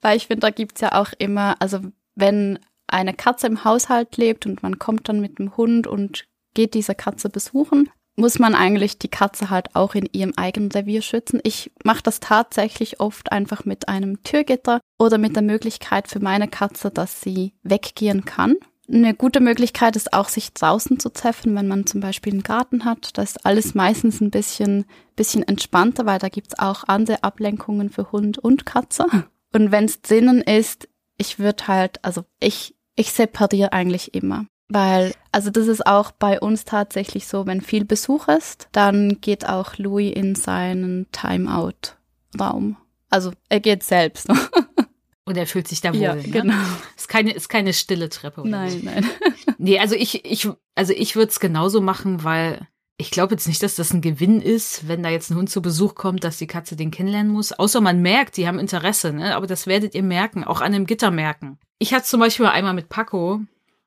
Weil 0.00 0.16
ich 0.16 0.28
finde, 0.28 0.40
da 0.40 0.50
gibt's 0.50 0.80
ja 0.80 1.00
auch 1.00 1.12
immer, 1.18 1.56
also 1.60 1.80
wenn 2.14 2.58
eine 2.86 3.14
Katze 3.14 3.46
im 3.48 3.64
Haushalt 3.64 4.16
lebt 4.16 4.46
und 4.46 4.62
man 4.62 4.78
kommt 4.78 5.08
dann 5.08 5.20
mit 5.20 5.38
dem 5.38 5.56
Hund 5.56 5.86
und 5.86 6.26
geht 6.54 6.74
diese 6.74 6.94
Katze 6.94 7.28
besuchen, 7.28 7.90
muss 8.16 8.38
man 8.38 8.54
eigentlich 8.54 8.98
die 8.98 9.08
Katze 9.08 9.50
halt 9.50 9.76
auch 9.76 9.94
in 9.94 10.08
ihrem 10.12 10.32
eigenen 10.36 10.72
Revier 10.72 11.02
schützen. 11.02 11.40
Ich 11.44 11.70
mache 11.84 12.02
das 12.02 12.20
tatsächlich 12.20 12.98
oft 12.98 13.30
einfach 13.30 13.64
mit 13.64 13.88
einem 13.88 14.22
Türgitter 14.22 14.80
oder 14.98 15.18
mit 15.18 15.36
der 15.36 15.42
Möglichkeit 15.42 16.08
für 16.08 16.20
meine 16.20 16.48
Katze, 16.48 16.90
dass 16.90 17.20
sie 17.20 17.52
weggehen 17.62 18.24
kann. 18.24 18.56
Eine 18.88 19.14
gute 19.14 19.40
Möglichkeit 19.40 19.96
ist 19.96 20.12
auch, 20.12 20.28
sich 20.28 20.52
draußen 20.52 21.00
zu 21.00 21.12
treffen, 21.12 21.54
wenn 21.56 21.66
man 21.66 21.86
zum 21.86 22.00
Beispiel 22.00 22.32
einen 22.32 22.44
Garten 22.44 22.84
hat. 22.84 23.18
Da 23.18 23.22
ist 23.22 23.44
alles 23.44 23.74
meistens 23.74 24.20
ein 24.20 24.30
bisschen, 24.30 24.86
bisschen 25.16 25.42
entspannter, 25.42 26.06
weil 26.06 26.20
da 26.20 26.28
gibt's 26.28 26.58
auch 26.58 26.84
andere 26.84 27.24
Ablenkungen 27.24 27.90
für 27.90 28.12
Hund 28.12 28.38
und 28.38 28.64
Katze. 28.64 29.06
Und 29.52 29.72
wenn 29.72 29.86
es 29.86 30.02
drinnen 30.02 30.40
ist, 30.40 30.88
ich 31.18 31.38
würde 31.38 31.66
halt, 31.66 32.04
also 32.04 32.24
ich, 32.38 32.76
ich 32.94 33.12
separiere 33.12 33.72
eigentlich 33.72 34.14
immer. 34.14 34.46
Weil, 34.68 35.14
also 35.30 35.50
das 35.50 35.68
ist 35.68 35.86
auch 35.86 36.10
bei 36.10 36.40
uns 36.40 36.64
tatsächlich 36.64 37.26
so, 37.28 37.46
wenn 37.46 37.60
viel 37.60 37.84
Besuch 37.84 38.28
ist, 38.28 38.68
dann 38.72 39.18
geht 39.20 39.48
auch 39.48 39.78
Louis 39.78 40.12
in 40.12 40.34
seinen 40.34 41.06
Timeout-Raum. 41.12 42.76
Also 43.08 43.32
er 43.48 43.60
geht 43.60 43.84
selbst. 43.84 44.28
Und 45.24 45.36
er 45.36 45.46
fühlt 45.46 45.66
sich 45.66 45.80
da 45.80 45.92
wohl. 45.92 46.00
Ja, 46.00 46.14
ne? 46.14 46.22
genau. 46.22 46.54
Ist 46.96 47.08
keine, 47.08 47.32
ist 47.32 47.48
keine 47.48 47.72
stille 47.72 48.08
Treppe. 48.08 48.42
Oder 48.42 48.50
Nein, 48.50 48.80
nein. 48.84 49.06
Nee, 49.58 49.78
also 49.78 49.94
ich, 49.94 50.24
ich, 50.24 50.48
also 50.74 50.92
ich 50.92 51.16
würde 51.16 51.30
es 51.30 51.40
genauso 51.40 51.80
machen, 51.80 52.22
weil 52.22 52.68
ich 52.98 53.10
glaube 53.10 53.34
jetzt 53.34 53.48
nicht, 53.48 53.62
dass 53.62 53.74
das 53.74 53.92
ein 53.92 54.00
Gewinn 54.00 54.40
ist, 54.40 54.86
wenn 54.86 55.02
da 55.02 55.08
jetzt 55.08 55.30
ein 55.30 55.36
Hund 55.36 55.50
zu 55.50 55.62
Besuch 55.62 55.94
kommt, 55.94 56.24
dass 56.24 56.38
die 56.38 56.46
Katze 56.46 56.76
den 56.76 56.90
kennenlernen 56.90 57.32
muss. 57.32 57.52
Außer 57.52 57.80
man 57.80 58.02
merkt, 58.02 58.36
die 58.36 58.46
haben 58.46 58.58
Interesse, 58.58 59.12
ne? 59.12 59.34
Aber 59.34 59.46
das 59.46 59.66
werdet 59.66 59.94
ihr 59.94 60.02
merken, 60.02 60.44
auch 60.44 60.60
an 60.60 60.74
einem 60.74 60.86
Gitter 60.86 61.10
merken. 61.10 61.58
Ich 61.78 61.92
hatte 61.92 62.04
zum 62.04 62.20
Beispiel 62.20 62.46
einmal 62.46 62.74
mit 62.74 62.88
Paco, 62.88 63.40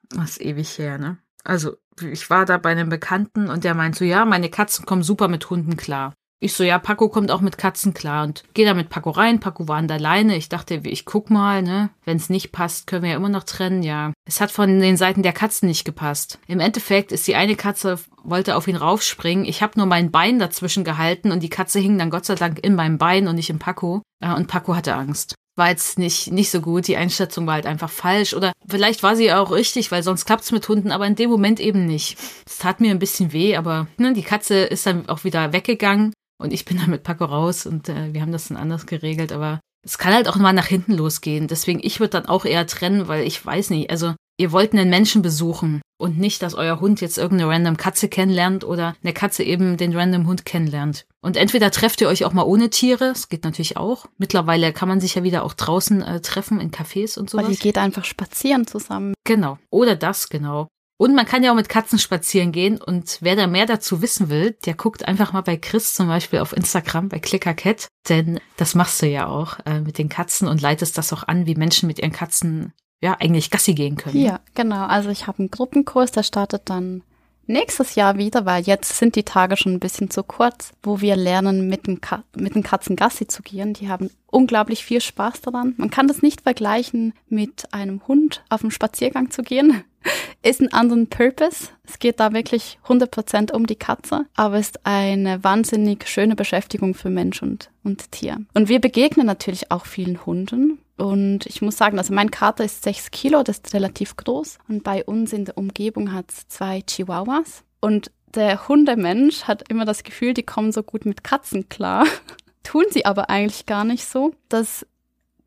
das 0.09 0.31
ist 0.31 0.41
ewig 0.41 0.77
her, 0.77 0.97
ne? 0.97 1.17
Also, 1.43 1.77
ich 2.01 2.29
war 2.29 2.45
da 2.45 2.57
bei 2.57 2.71
einem 2.71 2.89
Bekannten 2.89 3.49
und 3.49 3.63
der 3.63 3.75
meint 3.75 3.95
so, 3.95 4.05
ja, 4.05 4.25
meine 4.25 4.49
Katzen 4.49 4.85
kommen 4.85 5.03
super 5.03 5.27
mit 5.27 5.49
Hunden 5.49 5.77
klar. 5.77 6.13
Ich 6.41 6.53
so, 6.53 6.63
ja, 6.63 6.79
Paco 6.79 7.09
kommt 7.09 7.31
auch 7.31 7.41
mit 7.41 7.57
Katzen 7.57 7.93
klar 7.93 8.23
und 8.23 8.45
geh 8.53 8.63
da 8.63 8.73
mit 8.73 8.87
Paco 8.87 9.09
rein. 9.09 9.41
Paco 9.41 9.67
war 9.67 9.75
an 9.75 9.89
der 9.89 9.99
Leine. 9.99 10.37
Ich 10.37 10.47
dachte, 10.47 10.75
ich 10.85 11.03
guck 11.03 11.29
mal, 11.29 11.61
ne? 11.61 11.89
Wenn 12.05 12.15
es 12.15 12.29
nicht 12.29 12.53
passt, 12.53 12.87
können 12.87 13.03
wir 13.03 13.09
ja 13.09 13.17
immer 13.17 13.27
noch 13.27 13.43
trennen, 13.43 13.83
ja. 13.83 14.13
Es 14.25 14.39
hat 14.39 14.49
von 14.49 14.79
den 14.79 14.95
Seiten 14.95 15.21
der 15.21 15.33
Katzen 15.33 15.67
nicht 15.67 15.83
gepasst. 15.83 16.39
Im 16.47 16.61
Endeffekt 16.61 17.11
ist 17.11 17.27
die 17.27 17.35
eine 17.35 17.57
Katze, 17.57 17.99
wollte 18.23 18.55
auf 18.55 18.69
ihn 18.69 18.77
raufspringen. 18.77 19.43
Ich 19.43 19.61
habe 19.61 19.73
nur 19.75 19.85
mein 19.85 20.11
Bein 20.11 20.39
dazwischen 20.39 20.85
gehalten 20.85 21.33
und 21.33 21.43
die 21.43 21.49
Katze 21.49 21.79
hing 21.79 21.97
dann 21.97 22.09
Gott 22.09 22.23
sei 22.23 22.35
Dank 22.35 22.59
in 22.59 22.75
meinem 22.75 22.97
Bein 22.97 23.27
und 23.27 23.35
nicht 23.35 23.49
im 23.49 23.59
Paco. 23.59 24.01
Und 24.23 24.47
Paco 24.47 24.75
hatte 24.75 24.95
Angst 24.95 25.35
war 25.55 25.69
jetzt 25.69 25.99
nicht, 25.99 26.31
nicht 26.31 26.51
so 26.51 26.62
gut. 26.62 26.88
Die 26.88 26.97
Einschätzung 26.97 27.45
war 27.45 27.55
halt 27.55 27.65
einfach 27.65 27.89
falsch. 27.89 28.33
Oder 28.33 28.53
vielleicht 28.67 29.03
war 29.03 29.15
sie 29.15 29.31
auch 29.33 29.51
richtig, 29.51 29.91
weil 29.91 30.03
sonst 30.03 30.25
klappt's 30.25 30.51
mit 30.51 30.67
Hunden, 30.67 30.91
aber 30.91 31.05
in 31.05 31.15
dem 31.15 31.29
Moment 31.29 31.59
eben 31.59 31.85
nicht. 31.85 32.17
Es 32.47 32.57
tat 32.57 32.79
mir 32.81 32.91
ein 32.91 32.99
bisschen 32.99 33.33
weh, 33.33 33.55
aber 33.55 33.88
ne, 33.97 34.13
die 34.13 34.23
Katze 34.23 34.59
ist 34.59 34.85
dann 34.85 35.09
auch 35.09 35.23
wieder 35.23 35.53
weggegangen 35.53 36.13
und 36.41 36.53
ich 36.53 36.65
bin 36.65 36.77
dann 36.77 36.89
mit 36.89 37.03
Paco 37.03 37.25
raus 37.25 37.65
und 37.65 37.89
äh, 37.89 38.13
wir 38.13 38.21
haben 38.21 38.31
das 38.31 38.47
dann 38.47 38.57
anders 38.57 38.85
geregelt. 38.85 39.31
Aber 39.31 39.59
es 39.85 39.97
kann 39.97 40.13
halt 40.13 40.27
auch 40.27 40.38
mal 40.38 40.53
nach 40.53 40.67
hinten 40.67 40.93
losgehen. 40.93 41.47
Deswegen, 41.47 41.79
ich 41.83 41.99
würde 41.99 42.12
dann 42.12 42.25
auch 42.25 42.45
eher 42.45 42.65
trennen, 42.65 43.07
weil 43.07 43.25
ich 43.25 43.45
weiß 43.45 43.69
nicht, 43.71 43.89
also 43.89 44.15
ihr 44.38 44.51
wollt 44.51 44.73
einen 44.73 44.89
Menschen 44.89 45.21
besuchen 45.21 45.81
und 45.99 46.17
nicht, 46.17 46.41
dass 46.41 46.55
euer 46.55 46.79
Hund 46.79 47.01
jetzt 47.01 47.17
irgendeine 47.17 47.51
random 47.51 47.77
Katze 47.77 48.07
kennenlernt 48.07 48.63
oder 48.63 48.95
eine 49.03 49.13
Katze 49.13 49.43
eben 49.43 49.77
den 49.77 49.95
random 49.95 50.27
Hund 50.27 50.45
kennenlernt. 50.45 51.05
Und 51.21 51.35
entweder 51.35 51.71
trefft 51.71 51.99
ihr 51.99 52.07
euch 52.07 52.23
auch 52.23 52.31
mal 52.31 52.43
ohne 52.43 52.69
Tiere, 52.69 53.09
das 53.09 53.27
geht 53.27 53.43
natürlich 53.43 53.75
auch. 53.75 54.05
Mittlerweile 54.17 54.71
kann 54.71 54.88
man 54.88 55.01
sich 55.01 55.15
ja 55.15 55.23
wieder 55.23 55.43
auch 55.43 55.53
draußen 55.53 56.01
äh, 56.01 56.21
treffen 56.21 56.62
in 56.62 56.71
Cafés 56.71 57.19
und 57.19 57.29
sowas. 57.29 57.45
Weil 57.45 57.51
ihr 57.51 57.57
geht 57.57 57.77
einfach 57.77 58.05
spazieren 58.05 58.65
zusammen. 58.65 59.13
Genau. 59.25 59.59
Oder 59.69 59.97
das, 59.97 60.29
genau. 60.29 60.69
Und 60.97 61.15
man 61.15 61.25
kann 61.25 61.43
ja 61.43 61.51
auch 61.51 61.55
mit 61.55 61.69
Katzen 61.69 61.99
spazieren 61.99 62.51
gehen. 62.51 62.81
Und 62.81 63.19
wer 63.21 63.35
da 63.35 63.47
mehr 63.47 63.65
dazu 63.65 64.01
wissen 64.01 64.29
will, 64.29 64.57
der 64.65 64.75
guckt 64.75 65.07
einfach 65.07 65.33
mal 65.33 65.41
bei 65.41 65.57
Chris 65.57 65.93
zum 65.93 66.07
Beispiel 66.07 66.39
auf 66.39 66.55
Instagram 66.55 67.09
bei 67.09 67.19
ClickerCat. 67.19 67.88
Denn 68.07 68.39
das 68.57 68.75
machst 68.75 69.01
du 69.01 69.07
ja 69.07 69.27
auch 69.27 69.59
äh, 69.65 69.81
mit 69.81 69.97
den 69.97 70.09
Katzen 70.09 70.47
und 70.47 70.62
leitest 70.62 70.97
das 70.97 71.13
auch 71.13 71.23
an, 71.23 71.45
wie 71.45 71.55
Menschen 71.55 71.88
mit 71.88 71.99
ihren 71.99 72.12
Katzen 72.12 72.73
ja 73.01 73.15
eigentlich 73.19 73.51
Gassi 73.51 73.73
gehen 73.73 73.95
können. 73.95 74.19
Ja, 74.19 74.39
genau. 74.55 74.85
Also 74.85 75.09
ich 75.09 75.27
habe 75.27 75.39
einen 75.39 75.51
Gruppenkurs, 75.51 76.12
der 76.12 76.23
startet 76.23 76.63
dann 76.65 77.03
nächstes 77.49 77.95
Jahr 77.95 78.17
wieder, 78.17 78.45
weil 78.45 78.63
jetzt 78.63 78.97
sind 78.97 79.15
die 79.15 79.23
Tage 79.23 79.57
schon 79.57 79.73
ein 79.73 79.79
bisschen 79.79 80.09
zu 80.09 80.23
kurz, 80.23 80.71
wo 80.83 81.01
wir 81.01 81.15
lernen, 81.15 81.67
mit 81.67 81.88
den, 81.88 81.99
Ka 81.99 82.23
mit 82.35 82.55
den 82.55 82.63
Katzen 82.63 82.95
Gassi 82.95 83.27
zu 83.27 83.41
gehen. 83.41 83.73
Die 83.73 83.89
haben 83.89 84.12
unglaublich 84.27 84.85
viel 84.85 85.01
Spaß 85.01 85.41
daran. 85.41 85.73
Man 85.77 85.89
kann 85.89 86.07
das 86.07 86.21
nicht 86.21 86.41
vergleichen 86.41 87.13
mit 87.27 87.73
einem 87.73 88.07
Hund 88.07 88.43
auf 88.49 88.62
dem 88.62 88.71
Spaziergang 88.71 89.31
zu 89.31 89.41
gehen. 89.41 89.83
Ist 90.43 90.62
ein 90.62 90.71
anderen 90.71 91.07
Purpose. 91.07 91.69
Es 91.83 91.99
geht 91.99 92.19
da 92.19 92.31
wirklich 92.31 92.79
100% 92.88 93.51
um 93.51 93.65
die 93.65 93.75
Katze, 93.75 94.25
aber 94.35 94.59
ist 94.59 94.85
eine 94.85 95.43
wahnsinnig 95.43 96.07
schöne 96.07 96.38
Beschäftigung 96.38 96.93
für 96.93 97.09
Mensch 97.09 97.43
und, 97.43 97.69
und 97.83 98.09
Tier. 98.13 98.38
Und 98.53 98.69
wir 98.69 98.79
begegnen 98.79 99.25
natürlich 99.25 99.71
auch 99.71 99.85
vielen 99.85 100.25
Hunden. 100.25 100.79
Und 100.99 101.45
ich 101.45 101.62
muss 101.62 101.77
sagen, 101.77 101.97
also 101.97 102.13
mein 102.13 102.29
Kater 102.29 102.65
ist 102.65 102.83
sechs 102.83 103.09
Kilo, 103.09 103.41
das 103.41 103.59
ist 103.59 103.73
relativ 103.73 104.17
groß. 104.17 104.59
Und 104.67 104.83
bei 104.83 105.03
uns 105.03 105.31
in 105.31 105.45
der 105.45 105.57
Umgebung 105.57 106.12
hat 106.13 106.29
es 106.29 106.47
zwei 106.49 106.81
Chihuahuas. 106.81 107.63
Und 107.79 108.12
der 108.35 108.67
Hundemensch 108.67 109.43
hat 109.43 109.69
immer 109.69 109.85
das 109.85 110.03
Gefühl, 110.03 110.33
die 110.33 110.43
kommen 110.43 110.73
so 110.73 110.83
gut 110.83 111.05
mit 111.05 111.23
Katzen 111.23 111.69
klar. 111.69 112.05
Tun 112.63 112.83
sie 112.89 113.05
aber 113.05 113.29
eigentlich 113.29 113.65
gar 113.65 113.85
nicht 113.85 114.05
so. 114.05 114.33
Das 114.49 114.85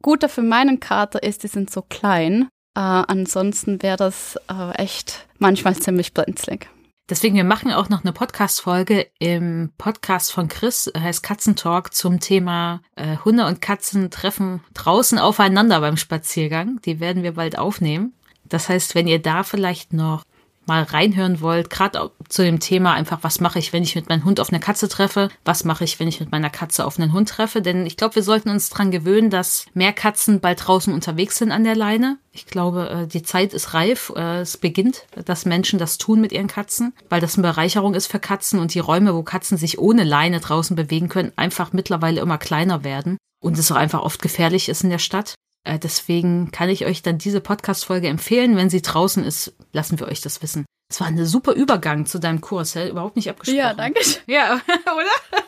Gute 0.00 0.30
für 0.30 0.42
meinen 0.42 0.80
Kater 0.80 1.22
ist, 1.22 1.42
die 1.42 1.48
sind 1.48 1.70
so 1.70 1.82
klein. 1.82 2.48
Äh, 2.74 2.80
ansonsten 2.80 3.82
wäre 3.82 3.98
das 3.98 4.38
äh, 4.50 4.70
echt 4.76 5.26
manchmal 5.38 5.76
ziemlich 5.76 6.14
brenzlig. 6.14 6.70
Deswegen, 7.08 7.34
wir 7.34 7.44
machen 7.44 7.72
auch 7.72 7.88
noch 7.88 8.04
eine 8.04 8.12
Podcast-Folge 8.12 9.08
im 9.18 9.72
Podcast 9.76 10.32
von 10.32 10.48
Chris, 10.48 10.90
heißt 10.96 11.22
Katzentalk, 11.22 11.92
zum 11.92 12.20
Thema 12.20 12.80
äh, 12.94 13.16
Hunde 13.24 13.44
und 13.46 13.60
Katzen 13.60 14.10
treffen 14.10 14.62
draußen 14.72 15.18
aufeinander 15.18 15.80
beim 15.80 15.96
Spaziergang. 15.96 16.80
Die 16.84 17.00
werden 17.00 17.24
wir 17.24 17.32
bald 17.32 17.58
aufnehmen. 17.58 18.14
Das 18.44 18.68
heißt, 18.68 18.94
wenn 18.94 19.08
ihr 19.08 19.20
da 19.20 19.42
vielleicht 19.42 19.92
noch 19.92 20.24
mal 20.66 20.82
reinhören 20.82 21.40
wollt, 21.40 21.70
gerade 21.70 22.10
zu 22.28 22.42
dem 22.42 22.60
Thema 22.60 22.94
einfach, 22.94 23.18
was 23.22 23.40
mache 23.40 23.58
ich, 23.58 23.72
wenn 23.72 23.82
ich 23.82 23.94
mit 23.94 24.08
meinem 24.08 24.24
Hund 24.24 24.40
auf 24.40 24.50
eine 24.50 24.60
Katze 24.60 24.88
treffe, 24.88 25.28
was 25.44 25.64
mache 25.64 25.84
ich, 25.84 25.98
wenn 25.98 26.08
ich 26.08 26.20
mit 26.20 26.30
meiner 26.30 26.50
Katze 26.50 26.84
auf 26.84 26.98
einen 26.98 27.12
Hund 27.12 27.28
treffe, 27.28 27.62
denn 27.62 27.86
ich 27.86 27.96
glaube, 27.96 28.16
wir 28.16 28.22
sollten 28.22 28.50
uns 28.50 28.70
dran 28.70 28.90
gewöhnen, 28.90 29.30
dass 29.30 29.66
mehr 29.74 29.92
Katzen 29.92 30.40
bald 30.40 30.66
draußen 30.66 30.92
unterwegs 30.92 31.38
sind 31.38 31.52
an 31.52 31.64
der 31.64 31.76
Leine. 31.76 32.18
Ich 32.32 32.46
glaube, 32.46 32.88
äh, 32.88 33.06
die 33.06 33.22
Zeit 33.22 33.52
ist 33.52 33.74
reif, 33.74 34.12
äh, 34.16 34.40
es 34.40 34.56
beginnt, 34.56 35.06
dass 35.24 35.44
Menschen 35.44 35.78
das 35.78 35.98
tun 35.98 36.20
mit 36.20 36.32
ihren 36.32 36.46
Katzen, 36.46 36.94
weil 37.08 37.20
das 37.20 37.36
eine 37.36 37.46
Bereicherung 37.46 37.94
ist 37.94 38.06
für 38.06 38.20
Katzen 38.20 38.58
und 38.58 38.74
die 38.74 38.78
Räume, 38.78 39.14
wo 39.14 39.22
Katzen 39.22 39.58
sich 39.58 39.78
ohne 39.78 40.04
Leine 40.04 40.40
draußen 40.40 40.76
bewegen 40.76 41.08
können, 41.08 41.32
einfach 41.36 41.72
mittlerweile 41.72 42.20
immer 42.20 42.38
kleiner 42.38 42.84
werden 42.84 43.18
und 43.42 43.58
es 43.58 43.70
auch 43.70 43.76
einfach 43.76 44.00
oft 44.00 44.22
gefährlich 44.22 44.68
ist 44.68 44.84
in 44.84 44.90
der 44.90 44.98
Stadt. 44.98 45.34
Äh, 45.64 45.78
deswegen 45.78 46.50
kann 46.50 46.68
ich 46.68 46.86
euch 46.86 47.02
dann 47.02 47.18
diese 47.18 47.40
Podcast-Folge 47.40 48.08
empfehlen. 48.08 48.56
Wenn 48.56 48.70
sie 48.70 48.82
draußen 48.82 49.24
ist, 49.24 49.54
lassen 49.72 49.98
wir 50.00 50.08
euch 50.08 50.20
das 50.20 50.42
wissen. 50.42 50.64
Es 50.90 51.00
war 51.00 51.06
ein 51.06 51.24
super 51.24 51.52
Übergang 51.52 52.04
zu 52.04 52.18
deinem 52.18 52.40
Kurs, 52.40 52.74
hä? 52.74 52.88
überhaupt 52.90 53.16
nicht 53.16 53.30
abgesprochen. 53.30 53.58
Ja, 53.58 53.72
danke. 53.72 54.00
Ja, 54.26 54.60
oder? 54.94 55.40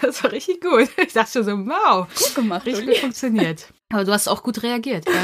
Das 0.00 0.22
war 0.22 0.32
richtig 0.32 0.60
gut. 0.60 0.88
Ich 0.96 1.12
dachte 1.12 1.42
so, 1.42 1.52
wow, 1.52 2.06
gut 2.14 2.34
gemacht, 2.34 2.66
richtig 2.66 2.86
gut 2.86 2.96
funktioniert. 2.98 3.72
Aber 3.92 4.04
du 4.04 4.12
hast 4.12 4.28
auch 4.28 4.42
gut 4.42 4.62
reagiert. 4.62 5.06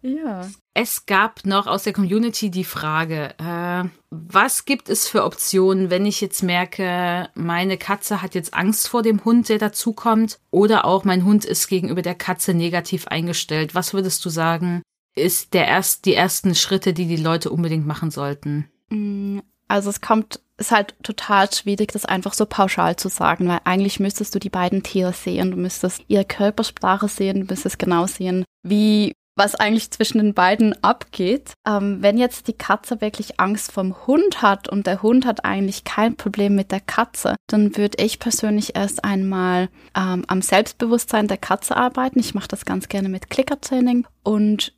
Ja. 0.00 0.48
Es 0.80 1.06
gab 1.06 1.44
noch 1.44 1.66
aus 1.66 1.82
der 1.82 1.92
Community 1.92 2.52
die 2.52 2.62
Frage, 2.62 3.34
äh, 3.40 3.88
was 4.10 4.64
gibt 4.64 4.88
es 4.88 5.08
für 5.08 5.24
Optionen, 5.24 5.90
wenn 5.90 6.06
ich 6.06 6.20
jetzt 6.20 6.44
merke, 6.44 7.28
meine 7.34 7.78
Katze 7.78 8.22
hat 8.22 8.36
jetzt 8.36 8.54
Angst 8.54 8.86
vor 8.86 9.02
dem 9.02 9.24
Hund, 9.24 9.48
der 9.48 9.58
dazukommt, 9.58 10.38
oder 10.52 10.84
auch 10.84 11.02
mein 11.02 11.24
Hund 11.24 11.44
ist 11.44 11.66
gegenüber 11.66 12.02
der 12.02 12.14
Katze 12.14 12.54
negativ 12.54 13.08
eingestellt? 13.08 13.74
Was 13.74 13.92
würdest 13.92 14.24
du 14.24 14.28
sagen, 14.28 14.82
ist 15.16 15.52
der 15.52 15.66
erst, 15.66 16.04
die 16.04 16.14
ersten 16.14 16.54
Schritte, 16.54 16.92
die 16.92 17.06
die 17.06 17.16
Leute 17.16 17.50
unbedingt 17.50 17.84
machen 17.84 18.12
sollten? 18.12 18.70
Mm, 18.88 19.40
also 19.66 19.90
es 19.90 20.00
kommt, 20.00 20.38
ist 20.58 20.70
halt 20.70 20.94
total 21.02 21.52
schwierig, 21.52 21.90
das 21.90 22.04
einfach 22.04 22.34
so 22.34 22.46
pauschal 22.46 22.94
zu 22.94 23.08
sagen, 23.08 23.48
weil 23.48 23.62
eigentlich 23.64 23.98
müsstest 23.98 24.32
du 24.32 24.38
die 24.38 24.48
beiden 24.48 24.84
Tiere 24.84 25.12
sehen, 25.12 25.50
du 25.50 25.56
müsstest 25.56 26.04
ihre 26.06 26.24
Körpersprache 26.24 27.08
sehen, 27.08 27.40
du 27.40 27.52
müsstest 27.52 27.80
genau 27.80 28.06
sehen, 28.06 28.44
wie 28.62 29.12
was 29.38 29.54
eigentlich 29.54 29.90
zwischen 29.90 30.18
den 30.18 30.34
beiden 30.34 30.82
abgeht. 30.82 31.52
Ähm, 31.66 31.98
wenn 32.02 32.18
jetzt 32.18 32.48
die 32.48 32.52
Katze 32.52 33.00
wirklich 33.00 33.40
Angst 33.40 33.72
vom 33.72 34.06
Hund 34.06 34.42
hat 34.42 34.68
und 34.68 34.86
der 34.86 35.02
Hund 35.02 35.24
hat 35.24 35.44
eigentlich 35.44 35.84
kein 35.84 36.16
Problem 36.16 36.54
mit 36.54 36.72
der 36.72 36.80
Katze, 36.80 37.36
dann 37.46 37.76
würde 37.76 38.02
ich 38.02 38.18
persönlich 38.18 38.76
erst 38.76 39.04
einmal 39.04 39.68
ähm, 39.96 40.24
am 40.26 40.42
Selbstbewusstsein 40.42 41.28
der 41.28 41.38
Katze 41.38 41.76
arbeiten. 41.76 42.18
Ich 42.18 42.34
mache 42.34 42.48
das 42.48 42.64
ganz 42.64 42.88
gerne 42.88 43.08
mit 43.08 43.30
Klickertraining 43.30 44.06
und 44.22 44.74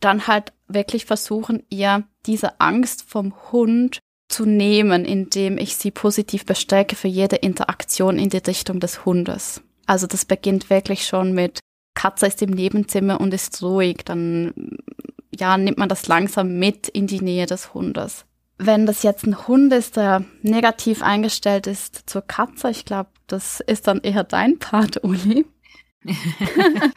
dann 0.00 0.26
halt 0.26 0.52
wirklich 0.68 1.06
versuchen, 1.06 1.62
ihr 1.70 2.04
diese 2.26 2.60
Angst 2.60 3.04
vom 3.08 3.34
Hund 3.50 4.00
zu 4.28 4.46
nehmen, 4.46 5.04
indem 5.04 5.58
ich 5.58 5.76
sie 5.76 5.90
positiv 5.90 6.46
bestärke 6.46 6.96
für 6.96 7.08
jede 7.08 7.36
Interaktion 7.36 8.18
in 8.18 8.30
die 8.30 8.38
Richtung 8.38 8.80
des 8.80 9.04
Hundes. 9.04 9.62
Also 9.86 10.06
das 10.06 10.24
beginnt 10.24 10.70
wirklich 10.70 11.06
schon 11.06 11.32
mit 11.32 11.60
Katze 11.94 12.26
ist 12.26 12.42
im 12.42 12.50
Nebenzimmer 12.50 13.20
und 13.20 13.34
ist 13.34 13.62
ruhig, 13.62 13.98
dann 14.04 14.52
ja, 15.34 15.56
nimmt 15.56 15.78
man 15.78 15.88
das 15.88 16.06
langsam 16.08 16.58
mit 16.58 16.88
in 16.88 17.06
die 17.06 17.20
Nähe 17.20 17.46
des 17.46 17.74
Hundes. 17.74 18.24
Wenn 18.58 18.86
das 18.86 19.02
jetzt 19.02 19.26
ein 19.26 19.48
Hund 19.48 19.72
ist, 19.72 19.96
der 19.96 20.24
negativ 20.42 21.02
eingestellt 21.02 21.66
ist 21.66 22.08
zur 22.08 22.22
Katze, 22.22 22.70
ich 22.70 22.84
glaube, 22.84 23.10
das 23.26 23.60
ist 23.60 23.88
dann 23.88 24.00
eher 24.00 24.24
dein 24.24 24.58
Part, 24.58 25.02
Uli. 25.02 25.46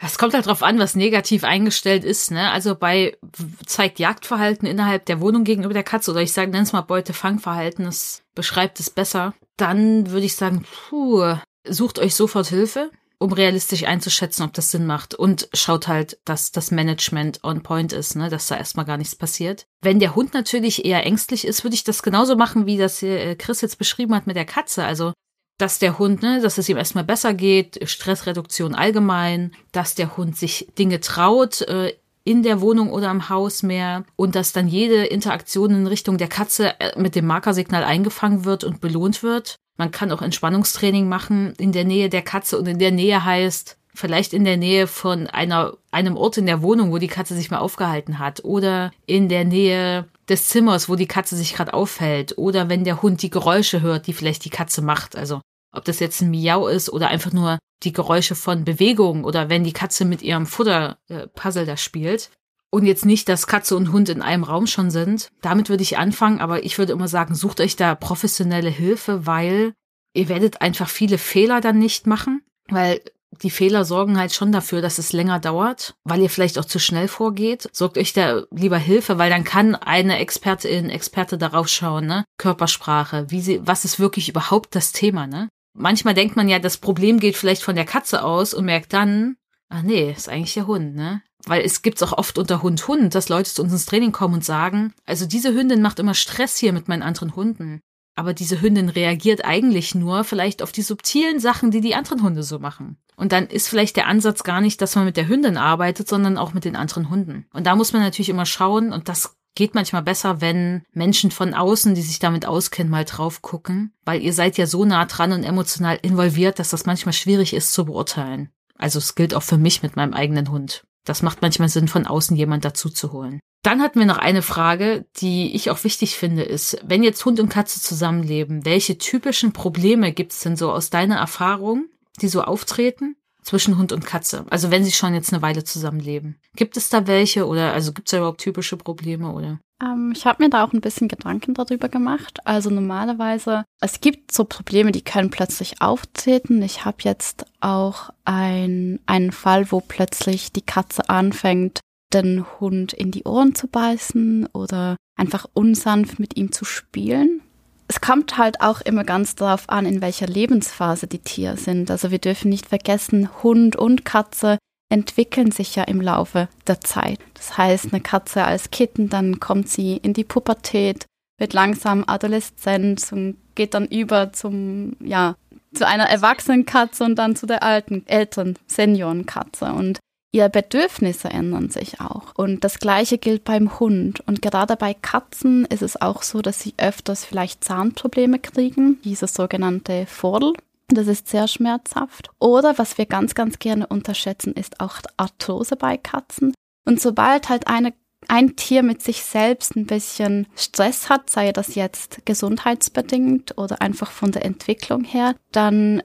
Es 0.00 0.18
kommt 0.18 0.34
halt 0.34 0.46
drauf 0.46 0.64
an, 0.64 0.78
was 0.80 0.96
negativ 0.96 1.44
eingestellt 1.44 2.04
ist. 2.04 2.32
Ne? 2.32 2.50
Also 2.50 2.74
bei 2.74 3.16
zeigt 3.64 4.00
Jagdverhalten 4.00 4.66
innerhalb 4.66 5.06
der 5.06 5.20
Wohnung 5.20 5.44
gegenüber 5.44 5.74
der 5.74 5.84
Katze 5.84 6.10
oder 6.10 6.22
ich 6.22 6.32
sage, 6.32 6.56
es 6.56 6.72
mal 6.72 6.80
Beutefangverhalten, 6.80 7.84
das 7.84 8.22
beschreibt 8.34 8.80
es 8.80 8.90
besser. 8.90 9.34
Dann 9.56 10.10
würde 10.10 10.26
ich 10.26 10.34
sagen, 10.34 10.64
puh, 10.88 11.36
sucht 11.68 12.00
euch 12.00 12.14
sofort 12.14 12.48
Hilfe 12.48 12.90
um 13.18 13.32
realistisch 13.32 13.84
einzuschätzen, 13.84 14.44
ob 14.44 14.52
das 14.52 14.70
Sinn 14.70 14.86
macht. 14.86 15.14
Und 15.14 15.48
schaut 15.54 15.88
halt, 15.88 16.18
dass 16.24 16.52
das 16.52 16.70
Management 16.70 17.42
on 17.42 17.62
point 17.62 17.92
ist, 17.92 18.16
ne, 18.16 18.28
dass 18.28 18.48
da 18.48 18.56
erstmal 18.56 18.84
gar 18.84 18.98
nichts 18.98 19.16
passiert. 19.16 19.66
Wenn 19.80 20.00
der 20.00 20.14
Hund 20.14 20.34
natürlich 20.34 20.84
eher 20.84 21.04
ängstlich 21.06 21.46
ist, 21.46 21.64
würde 21.64 21.74
ich 21.74 21.84
das 21.84 22.02
genauso 22.02 22.36
machen, 22.36 22.66
wie 22.66 22.76
das 22.76 23.02
äh, 23.02 23.34
Chris 23.36 23.60
jetzt 23.60 23.78
beschrieben 23.78 24.14
hat 24.14 24.26
mit 24.26 24.36
der 24.36 24.44
Katze. 24.44 24.84
Also, 24.84 25.12
dass 25.58 25.78
der 25.78 25.98
Hund, 25.98 26.22
ne, 26.22 26.40
dass 26.42 26.58
es 26.58 26.68
ihm 26.68 26.76
erstmal 26.76 27.04
besser 27.04 27.32
geht, 27.32 27.88
Stressreduktion 27.88 28.74
allgemein, 28.74 29.52
dass 29.72 29.94
der 29.94 30.16
Hund 30.16 30.36
sich 30.36 30.68
Dinge 30.78 31.00
traut, 31.00 31.62
äh, 31.62 31.94
in 32.26 32.42
der 32.42 32.60
Wohnung 32.60 32.90
oder 32.90 33.10
im 33.10 33.28
Haus 33.28 33.62
mehr 33.62 34.04
und 34.16 34.34
dass 34.34 34.52
dann 34.52 34.66
jede 34.66 35.04
Interaktion 35.04 35.70
in 35.70 35.86
Richtung 35.86 36.18
der 36.18 36.26
Katze 36.28 36.78
äh, 36.80 36.98
mit 36.98 37.14
dem 37.14 37.24
Markersignal 37.24 37.84
eingefangen 37.84 38.44
wird 38.44 38.64
und 38.64 38.80
belohnt 38.80 39.22
wird. 39.22 39.56
Man 39.78 39.92
kann 39.92 40.10
auch 40.10 40.22
Entspannungstraining 40.22 41.08
machen 41.08 41.54
in 41.58 41.70
der 41.70 41.84
Nähe 41.84 42.08
der 42.08 42.22
Katze 42.22 42.58
und 42.58 42.66
in 42.66 42.80
der 42.80 42.90
Nähe 42.90 43.24
heißt 43.24 43.78
vielleicht 43.94 44.34
in 44.34 44.44
der 44.44 44.56
Nähe 44.56 44.88
von 44.88 45.28
einer, 45.28 45.74
einem 45.92 46.16
Ort 46.16 46.36
in 46.36 46.46
der 46.46 46.62
Wohnung, 46.62 46.90
wo 46.90 46.98
die 46.98 47.06
Katze 47.06 47.34
sich 47.34 47.50
mal 47.50 47.58
aufgehalten 47.58 48.18
hat 48.18 48.44
oder 48.44 48.90
in 49.06 49.28
der 49.28 49.44
Nähe 49.44 50.06
des 50.28 50.48
Zimmers, 50.48 50.88
wo 50.88 50.96
die 50.96 51.06
Katze 51.06 51.36
sich 51.36 51.54
gerade 51.54 51.74
aufhält 51.74 52.36
oder 52.36 52.68
wenn 52.68 52.82
der 52.82 53.02
Hund 53.02 53.22
die 53.22 53.30
Geräusche 53.30 53.82
hört, 53.82 54.08
die 54.08 54.12
vielleicht 54.12 54.44
die 54.44 54.50
Katze 54.50 54.82
macht. 54.82 55.14
Also 55.16 55.40
ob 55.76 55.84
das 55.84 56.00
jetzt 56.00 56.20
ein 56.20 56.30
Miau 56.30 56.68
ist 56.68 56.90
oder 56.90 57.08
einfach 57.08 57.32
nur 57.32 57.58
die 57.82 57.92
Geräusche 57.92 58.34
von 58.34 58.64
Bewegung 58.64 59.24
oder 59.24 59.48
wenn 59.48 59.64
die 59.64 59.72
Katze 59.72 60.04
mit 60.04 60.22
ihrem 60.22 60.46
Futterpuzzle 60.46 61.66
da 61.66 61.76
spielt 61.76 62.30
und 62.70 62.86
jetzt 62.86 63.04
nicht, 63.04 63.28
dass 63.28 63.46
Katze 63.46 63.76
und 63.76 63.92
Hund 63.92 64.08
in 64.08 64.22
einem 64.22 64.44
Raum 64.44 64.66
schon 64.66 64.90
sind. 64.90 65.30
Damit 65.42 65.68
würde 65.68 65.82
ich 65.82 65.98
anfangen, 65.98 66.40
aber 66.40 66.64
ich 66.64 66.78
würde 66.78 66.92
immer 66.92 67.08
sagen, 67.08 67.34
sucht 67.34 67.60
euch 67.60 67.76
da 67.76 67.94
professionelle 67.94 68.70
Hilfe, 68.70 69.26
weil 69.26 69.72
ihr 70.14 70.28
werdet 70.28 70.60
einfach 70.62 70.88
viele 70.88 71.18
Fehler 71.18 71.60
dann 71.60 71.78
nicht 71.78 72.06
machen, 72.06 72.42
weil 72.68 73.00
die 73.42 73.50
Fehler 73.50 73.84
sorgen 73.84 74.18
halt 74.18 74.32
schon 74.32 74.52
dafür, 74.52 74.80
dass 74.80 74.98
es 74.98 75.12
länger 75.12 75.40
dauert, 75.40 75.94
weil 76.04 76.20
ihr 76.20 76.30
vielleicht 76.30 76.58
auch 76.58 76.64
zu 76.64 76.78
schnell 76.78 77.08
vorgeht. 77.08 77.68
Sorgt 77.72 77.98
euch 77.98 78.12
da 78.12 78.44
lieber 78.50 78.78
Hilfe, 78.78 79.18
weil 79.18 79.30
dann 79.30 79.44
kann 79.44 79.74
eine 79.74 80.18
Expertin, 80.18 80.90
Experte 80.90 81.36
darauf 81.36 81.68
schauen, 81.68 82.06
ne? 82.06 82.24
Körpersprache, 82.38 83.26
wie 83.30 83.40
sie, 83.40 83.66
was 83.66 83.84
ist 83.84 84.00
wirklich 84.00 84.28
überhaupt 84.28 84.74
das 84.74 84.92
Thema, 84.92 85.26
ne? 85.26 85.48
Manchmal 85.76 86.14
denkt 86.14 86.36
man 86.36 86.48
ja, 86.48 86.58
das 86.58 86.78
Problem 86.78 87.20
geht 87.20 87.36
vielleicht 87.36 87.62
von 87.62 87.76
der 87.76 87.84
Katze 87.84 88.24
aus 88.24 88.54
und 88.54 88.64
merkt 88.64 88.92
dann, 88.92 89.36
ach 89.68 89.82
nee, 89.82 90.10
ist 90.10 90.28
eigentlich 90.28 90.54
der 90.54 90.66
Hund, 90.66 90.94
ne? 90.94 91.22
Weil 91.44 91.62
es 91.64 91.82
gibt's 91.82 92.02
auch 92.02 92.12
oft 92.12 92.38
unter 92.38 92.62
Hund-Hund, 92.62 93.14
dass 93.14 93.28
Leute 93.28 93.52
zu 93.52 93.62
uns 93.62 93.72
ins 93.72 93.86
Training 93.86 94.10
kommen 94.10 94.34
und 94.34 94.44
sagen, 94.44 94.94
also 95.04 95.26
diese 95.26 95.54
Hündin 95.54 95.82
macht 95.82 95.98
immer 95.98 96.14
Stress 96.14 96.56
hier 96.56 96.72
mit 96.72 96.88
meinen 96.88 97.02
anderen 97.02 97.36
Hunden. 97.36 97.80
Aber 98.16 98.32
diese 98.32 98.62
Hündin 98.62 98.88
reagiert 98.88 99.44
eigentlich 99.44 99.94
nur 99.94 100.24
vielleicht 100.24 100.62
auf 100.62 100.72
die 100.72 100.82
subtilen 100.82 101.38
Sachen, 101.38 101.70
die 101.70 101.82
die 101.82 101.94
anderen 101.94 102.22
Hunde 102.22 102.42
so 102.42 102.58
machen. 102.58 102.96
Und 103.14 103.32
dann 103.32 103.46
ist 103.46 103.68
vielleicht 103.68 103.96
der 103.96 104.06
Ansatz 104.06 104.42
gar 104.42 104.62
nicht, 104.62 104.80
dass 104.80 104.94
man 104.96 105.04
mit 105.04 105.18
der 105.18 105.28
Hündin 105.28 105.58
arbeitet, 105.58 106.08
sondern 106.08 106.38
auch 106.38 106.54
mit 106.54 106.64
den 106.64 106.76
anderen 106.76 107.10
Hunden. 107.10 107.46
Und 107.52 107.66
da 107.66 107.76
muss 107.76 107.92
man 107.92 108.02
natürlich 108.02 108.30
immer 108.30 108.46
schauen, 108.46 108.92
und 108.92 109.08
das 109.08 109.35
geht 109.56 109.74
manchmal 109.74 110.02
besser, 110.02 110.40
wenn 110.40 110.84
Menschen 110.92 111.32
von 111.32 111.54
außen, 111.54 111.96
die 111.96 112.02
sich 112.02 112.20
damit 112.20 112.46
auskennen, 112.46 112.90
mal 112.90 113.04
drauf 113.04 113.42
gucken, 113.42 113.92
weil 114.04 114.22
ihr 114.22 114.32
seid 114.32 114.56
ja 114.58 114.66
so 114.66 114.84
nah 114.84 115.06
dran 115.06 115.32
und 115.32 115.42
emotional 115.42 115.98
involviert, 116.02 116.60
dass 116.60 116.70
das 116.70 116.86
manchmal 116.86 117.14
schwierig 117.14 117.52
ist 117.54 117.72
zu 117.72 117.86
beurteilen. 117.86 118.50
Also 118.78 118.98
es 118.98 119.16
gilt 119.16 119.34
auch 119.34 119.42
für 119.42 119.58
mich 119.58 119.82
mit 119.82 119.96
meinem 119.96 120.12
eigenen 120.12 120.50
Hund. 120.50 120.84
Das 121.04 121.22
macht 121.22 121.42
manchmal 121.42 121.68
Sinn, 121.68 121.88
von 121.88 122.06
außen 122.06 122.36
jemand 122.36 122.64
dazu 122.64 122.90
zu 122.90 123.12
holen. 123.12 123.40
Dann 123.62 123.80
hatten 123.80 123.98
wir 123.98 124.06
noch 124.06 124.18
eine 124.18 124.42
Frage, 124.42 125.06
die 125.16 125.54
ich 125.56 125.70
auch 125.70 125.82
wichtig 125.82 126.16
finde, 126.16 126.42
ist, 126.42 126.78
wenn 126.84 127.02
jetzt 127.02 127.24
Hund 127.24 127.40
und 127.40 127.48
Katze 127.48 127.80
zusammenleben, 127.80 128.64
welche 128.64 128.98
typischen 128.98 129.52
Probleme 129.52 130.12
gibt 130.12 130.32
es 130.32 130.40
denn 130.40 130.56
so 130.56 130.70
aus 130.70 130.90
deiner 130.90 131.16
Erfahrung, 131.16 131.86
die 132.20 132.28
so 132.28 132.42
auftreten 132.42 133.16
zwischen 133.46 133.78
Hund 133.78 133.92
und 133.92 134.04
Katze? 134.04 134.44
Also 134.50 134.70
wenn 134.70 134.84
sie 134.84 134.92
schon 134.92 135.14
jetzt 135.14 135.32
eine 135.32 135.40
Weile 135.40 135.64
zusammenleben. 135.64 136.36
Gibt 136.56 136.76
es 136.76 136.90
da 136.90 137.06
welche 137.06 137.46
oder 137.46 137.72
also 137.72 137.92
gibt 137.92 138.08
es 138.08 138.10
da 138.10 138.18
überhaupt 138.18 138.40
typische 138.40 138.76
Probleme 138.76 139.32
oder? 139.32 139.60
Ähm, 139.80 140.12
ich 140.14 140.26
habe 140.26 140.42
mir 140.42 140.50
da 140.50 140.64
auch 140.64 140.72
ein 140.72 140.80
bisschen 140.80 141.08
Gedanken 141.08 141.54
darüber 141.54 141.88
gemacht. 141.88 142.40
Also 142.44 142.70
normalerweise, 142.70 143.64
es 143.80 144.00
gibt 144.00 144.32
so 144.32 144.44
Probleme, 144.44 144.90
die 144.90 145.02
können 145.02 145.30
plötzlich 145.30 145.80
auftreten. 145.80 146.60
Ich 146.62 146.84
habe 146.84 146.98
jetzt 147.02 147.46
auch 147.60 148.10
ein, 148.24 148.98
einen 149.06 149.32
Fall, 149.32 149.70
wo 149.70 149.80
plötzlich 149.80 150.52
die 150.52 150.62
Katze 150.62 151.08
anfängt, 151.08 151.80
den 152.12 152.44
Hund 152.60 152.92
in 152.92 153.10
die 153.10 153.24
Ohren 153.24 153.54
zu 153.54 153.68
beißen 153.68 154.46
oder 154.52 154.96
einfach 155.16 155.46
unsanft 155.54 156.18
mit 156.18 156.36
ihm 156.36 156.52
zu 156.52 156.64
spielen. 156.64 157.42
Es 157.88 158.00
kommt 158.00 158.36
halt 158.36 158.60
auch 158.60 158.80
immer 158.80 159.04
ganz 159.04 159.36
darauf 159.36 159.68
an, 159.68 159.86
in 159.86 160.00
welcher 160.02 160.26
Lebensphase 160.26 161.06
die 161.06 161.20
Tiere 161.20 161.56
sind. 161.56 161.90
Also 161.90 162.10
wir 162.10 162.18
dürfen 162.18 162.48
nicht 162.48 162.66
vergessen, 162.66 163.28
Hund 163.42 163.76
und 163.76 164.04
Katze 164.04 164.58
entwickeln 164.88 165.50
sich 165.50 165.74
ja 165.76 165.84
im 165.84 166.00
Laufe 166.00 166.48
der 166.66 166.80
Zeit. 166.80 167.18
Das 167.34 167.58
heißt, 167.58 167.92
eine 167.92 168.00
Katze 168.00 168.44
als 168.44 168.70
Kitten, 168.70 169.08
dann 169.08 169.40
kommt 169.40 169.68
sie 169.68 169.96
in 169.96 170.14
die 170.14 170.24
Pubertät, 170.24 171.06
wird 171.38 171.52
langsam 171.52 172.04
Adoleszenz 172.06 173.12
und 173.12 173.36
geht 173.54 173.74
dann 173.74 173.86
über 173.86 174.32
zum, 174.32 174.96
ja, 175.00 175.36
zu 175.74 175.86
einer 175.86 176.08
erwachsenen 176.08 176.66
Katze 176.66 177.04
und 177.04 177.16
dann 177.16 177.36
zu 177.36 177.46
der 177.46 177.62
alten, 177.62 178.06
älteren 178.06 178.56
Seniorenkatze. 178.66 179.66
Und 179.66 179.98
ihre 180.36 180.50
Bedürfnisse 180.50 181.28
ändern 181.30 181.70
sich 181.70 182.00
auch. 182.00 182.34
Und 182.36 182.62
das 182.62 182.78
Gleiche 182.78 183.16
gilt 183.16 183.44
beim 183.44 183.80
Hund. 183.80 184.20
Und 184.26 184.42
gerade 184.42 184.76
bei 184.76 184.94
Katzen 184.94 185.64
ist 185.64 185.82
es 185.82 186.00
auch 186.00 186.22
so, 186.22 186.42
dass 186.42 186.60
sie 186.60 186.74
öfters 186.76 187.24
vielleicht 187.24 187.64
Zahnprobleme 187.64 188.38
kriegen, 188.38 189.00
dieses 189.02 189.34
sogenannte 189.34 190.06
Vordel. 190.06 190.52
Das 190.88 191.08
ist 191.08 191.28
sehr 191.28 191.48
schmerzhaft. 191.48 192.30
Oder 192.38 192.78
was 192.78 192.98
wir 192.98 193.06
ganz, 193.06 193.34
ganz 193.34 193.58
gerne 193.58 193.86
unterschätzen, 193.86 194.52
ist 194.52 194.80
auch 194.80 194.98
Arthrose 195.16 195.74
bei 195.74 195.96
Katzen. 195.96 196.54
Und 196.84 197.00
sobald 197.00 197.48
halt 197.48 197.66
eine 197.66 197.94
ein 198.28 198.56
Tier 198.56 198.82
mit 198.82 199.02
sich 199.02 199.22
selbst 199.22 199.76
ein 199.76 199.86
bisschen 199.86 200.48
Stress 200.56 201.08
hat, 201.08 201.30
sei 201.30 201.52
das 201.52 201.76
jetzt 201.76 202.22
gesundheitsbedingt 202.24 203.56
oder 203.56 203.80
einfach 203.80 204.10
von 204.10 204.32
der 204.32 204.44
Entwicklung 204.44 205.04
her, 205.04 205.36
dann 205.52 206.02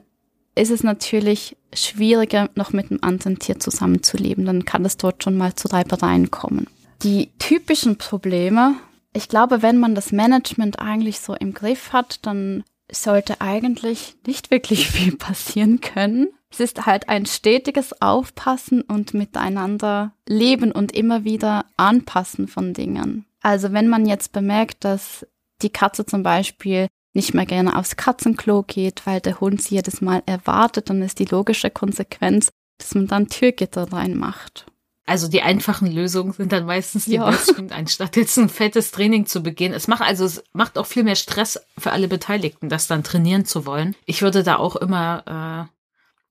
ist 0.54 0.70
es 0.70 0.82
natürlich 0.82 1.56
schwieriger, 1.72 2.50
noch 2.54 2.72
mit 2.72 2.90
einem 2.90 3.00
anderen 3.02 3.38
Tier 3.38 3.58
zusammenzuleben. 3.58 4.44
Dann 4.44 4.64
kann 4.64 4.84
es 4.84 4.96
dort 4.96 5.24
schon 5.24 5.36
mal 5.36 5.54
zu 5.54 5.68
Reibereien 5.68 6.30
kommen. 6.30 6.66
Die 7.02 7.30
typischen 7.38 7.96
Probleme, 7.96 8.74
ich 9.12 9.28
glaube, 9.28 9.62
wenn 9.62 9.78
man 9.78 9.94
das 9.94 10.12
Management 10.12 10.78
eigentlich 10.78 11.20
so 11.20 11.34
im 11.34 11.54
Griff 11.54 11.92
hat, 11.92 12.24
dann 12.26 12.64
sollte 12.90 13.40
eigentlich 13.40 14.16
nicht 14.26 14.50
wirklich 14.50 14.88
viel 14.90 15.16
passieren 15.16 15.80
können. 15.80 16.28
Es 16.50 16.60
ist 16.60 16.84
halt 16.84 17.08
ein 17.08 17.24
stetiges 17.24 18.02
Aufpassen 18.02 18.82
und 18.82 19.14
miteinander 19.14 20.12
leben 20.28 20.70
und 20.70 20.92
immer 20.92 21.24
wieder 21.24 21.64
anpassen 21.78 22.46
von 22.46 22.74
Dingen. 22.74 23.24
Also 23.40 23.72
wenn 23.72 23.88
man 23.88 24.06
jetzt 24.06 24.32
bemerkt, 24.32 24.84
dass 24.84 25.26
die 25.62 25.70
Katze 25.70 26.04
zum 26.04 26.22
Beispiel 26.22 26.88
nicht 27.14 27.34
mehr 27.34 27.46
gerne 27.46 27.76
aufs 27.76 27.96
Katzenklo 27.96 28.62
geht, 28.62 29.06
weil 29.06 29.20
der 29.20 29.40
Hund 29.40 29.62
sie 29.62 29.76
jedes 29.76 30.00
Mal 30.00 30.22
erwartet, 30.26 30.90
dann 30.90 31.02
ist 31.02 31.18
die 31.18 31.26
logische 31.26 31.70
Konsequenz, 31.70 32.50
dass 32.78 32.94
man 32.94 33.06
dann 33.06 33.28
Türgitter 33.28 33.92
reinmacht. 33.92 34.66
Also 35.04 35.28
die 35.28 35.42
einfachen 35.42 35.90
Lösungen 35.90 36.32
sind 36.32 36.52
dann 36.52 36.64
meistens 36.64 37.06
die 37.06 37.14
ja. 37.14 37.28
besten, 37.28 37.72
anstatt 37.72 38.16
jetzt 38.16 38.38
ein 38.38 38.48
fettes 38.48 38.92
Training 38.92 39.26
zu 39.26 39.42
begehen. 39.42 39.72
Es 39.72 39.88
macht 39.88 40.02
also 40.02 40.24
es 40.24 40.44
macht 40.52 40.78
auch 40.78 40.86
viel 40.86 41.02
mehr 41.02 41.16
Stress 41.16 41.60
für 41.76 41.90
alle 41.90 42.08
Beteiligten, 42.08 42.68
das 42.68 42.86
dann 42.86 43.02
trainieren 43.02 43.44
zu 43.44 43.66
wollen. 43.66 43.96
Ich 44.06 44.22
würde 44.22 44.44
da 44.44 44.56
auch 44.56 44.76
immer 44.76 45.68
äh, 45.68 45.72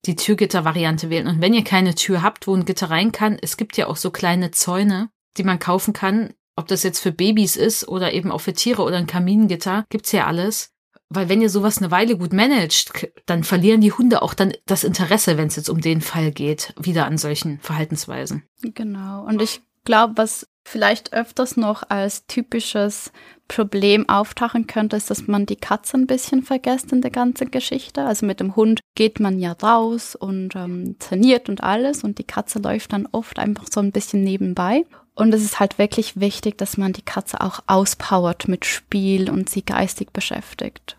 die 0.05 0.15
Türgitter-Variante 0.15 1.09
wählen. 1.09 1.27
Und 1.27 1.41
wenn 1.41 1.53
ihr 1.53 1.63
keine 1.63 1.95
Tür 1.95 2.21
habt, 2.21 2.47
wo 2.47 2.55
ein 2.55 2.65
Gitter 2.65 2.89
rein 2.89 3.11
kann, 3.11 3.38
es 3.39 3.57
gibt 3.57 3.77
ja 3.77 3.88
auch 3.88 3.97
so 3.97 4.09
kleine 4.09 4.51
Zäune, 4.51 5.09
die 5.38 5.43
man 5.43 5.59
kaufen 5.59 5.93
kann. 5.93 6.34
Ob 6.55 6.67
das 6.67 6.84
jetzt 6.84 6.99
für 6.99 7.11
Babys 7.11 7.55
ist 7.55 7.88
oder 7.88 8.13
eben 8.13 8.32
auch 8.32 8.41
für 8.41 8.53
Tiere 8.53 8.84
oder 8.84 8.97
ein 8.97 9.07
Kamingitter, 9.07 9.86
gibt's 9.89 10.11
ja 10.11 10.27
alles. 10.27 10.70
Weil 11.14 11.28
wenn 11.28 11.41
ihr 11.41 11.49
sowas 11.49 11.80
eine 11.80 11.91
Weile 11.91 12.18
gut 12.18 12.32
managt, 12.32 13.09
dann 13.26 13.43
verlieren 13.43 13.82
die 13.82 13.91
Hunde 13.91 14.22
auch 14.22 14.34
dann 14.34 14.53
das 14.66 14.86
Interesse, 14.86 15.38
wenn 15.38 15.47
es 15.47 15.57
jetzt 15.57 15.70
um 15.70 15.82
den 15.82 15.99
Fall 15.99 16.32
geht, 16.32 16.74
wieder 16.80 17.05
an 17.05 17.18
solchen 17.18 17.59
Verhaltensweisen. 17.59 18.43
Genau. 18.62 19.26
Und 19.26 19.41
ich 19.41 19.62
glaube, 19.84 20.14
was 20.16 20.47
vielleicht 20.64 21.12
öfters 21.12 21.57
noch 21.57 21.84
als 21.89 22.28
typisches 22.28 23.12
Problem 23.49 24.07
auftauchen 24.07 24.68
könnte, 24.68 24.95
ist, 24.95 25.09
dass 25.09 25.28
man 25.28 25.45
die 25.45 25.57
Katze 25.57 25.97
ein 25.97 26.07
bisschen 26.07 26.43
vergisst 26.43 26.93
in 26.93 27.01
der 27.01 27.12
ganzen 27.12 27.51
Geschichte. 27.51 28.03
Also 28.05 28.26
mit 28.26 28.39
dem 28.39 28.55
Hund 28.55 28.80
geht 28.95 29.20
man 29.20 29.38
ja 29.38 29.51
raus 29.51 30.16
und 30.16 30.55
ähm, 30.55 30.95
trainiert 30.99 31.49
und 31.49 31.62
alles 31.62 32.05
und 32.05 32.20
die 32.20 32.24
Katze 32.24 32.59
läuft 32.59 32.93
dann 32.93 33.07
oft 33.12 33.38
einfach 33.38 33.66
so 33.70 33.82
ein 33.82 33.91
bisschen 33.91 34.24
nebenbei. 34.24 34.86
Und 35.14 35.34
es 35.34 35.43
ist 35.43 35.59
halt 35.59 35.78
wirklich 35.78 36.20
wichtig, 36.20 36.57
dass 36.57 36.78
man 36.78 36.93
die 36.93 37.01
Katze 37.01 37.41
auch 37.41 37.59
auspowert 37.68 38.47
mit 38.47 38.66
Spiel 38.66 39.30
und 39.30 39.49
sie 39.49 39.64
geistig 39.64 40.14
beschäftigt. 40.14 40.95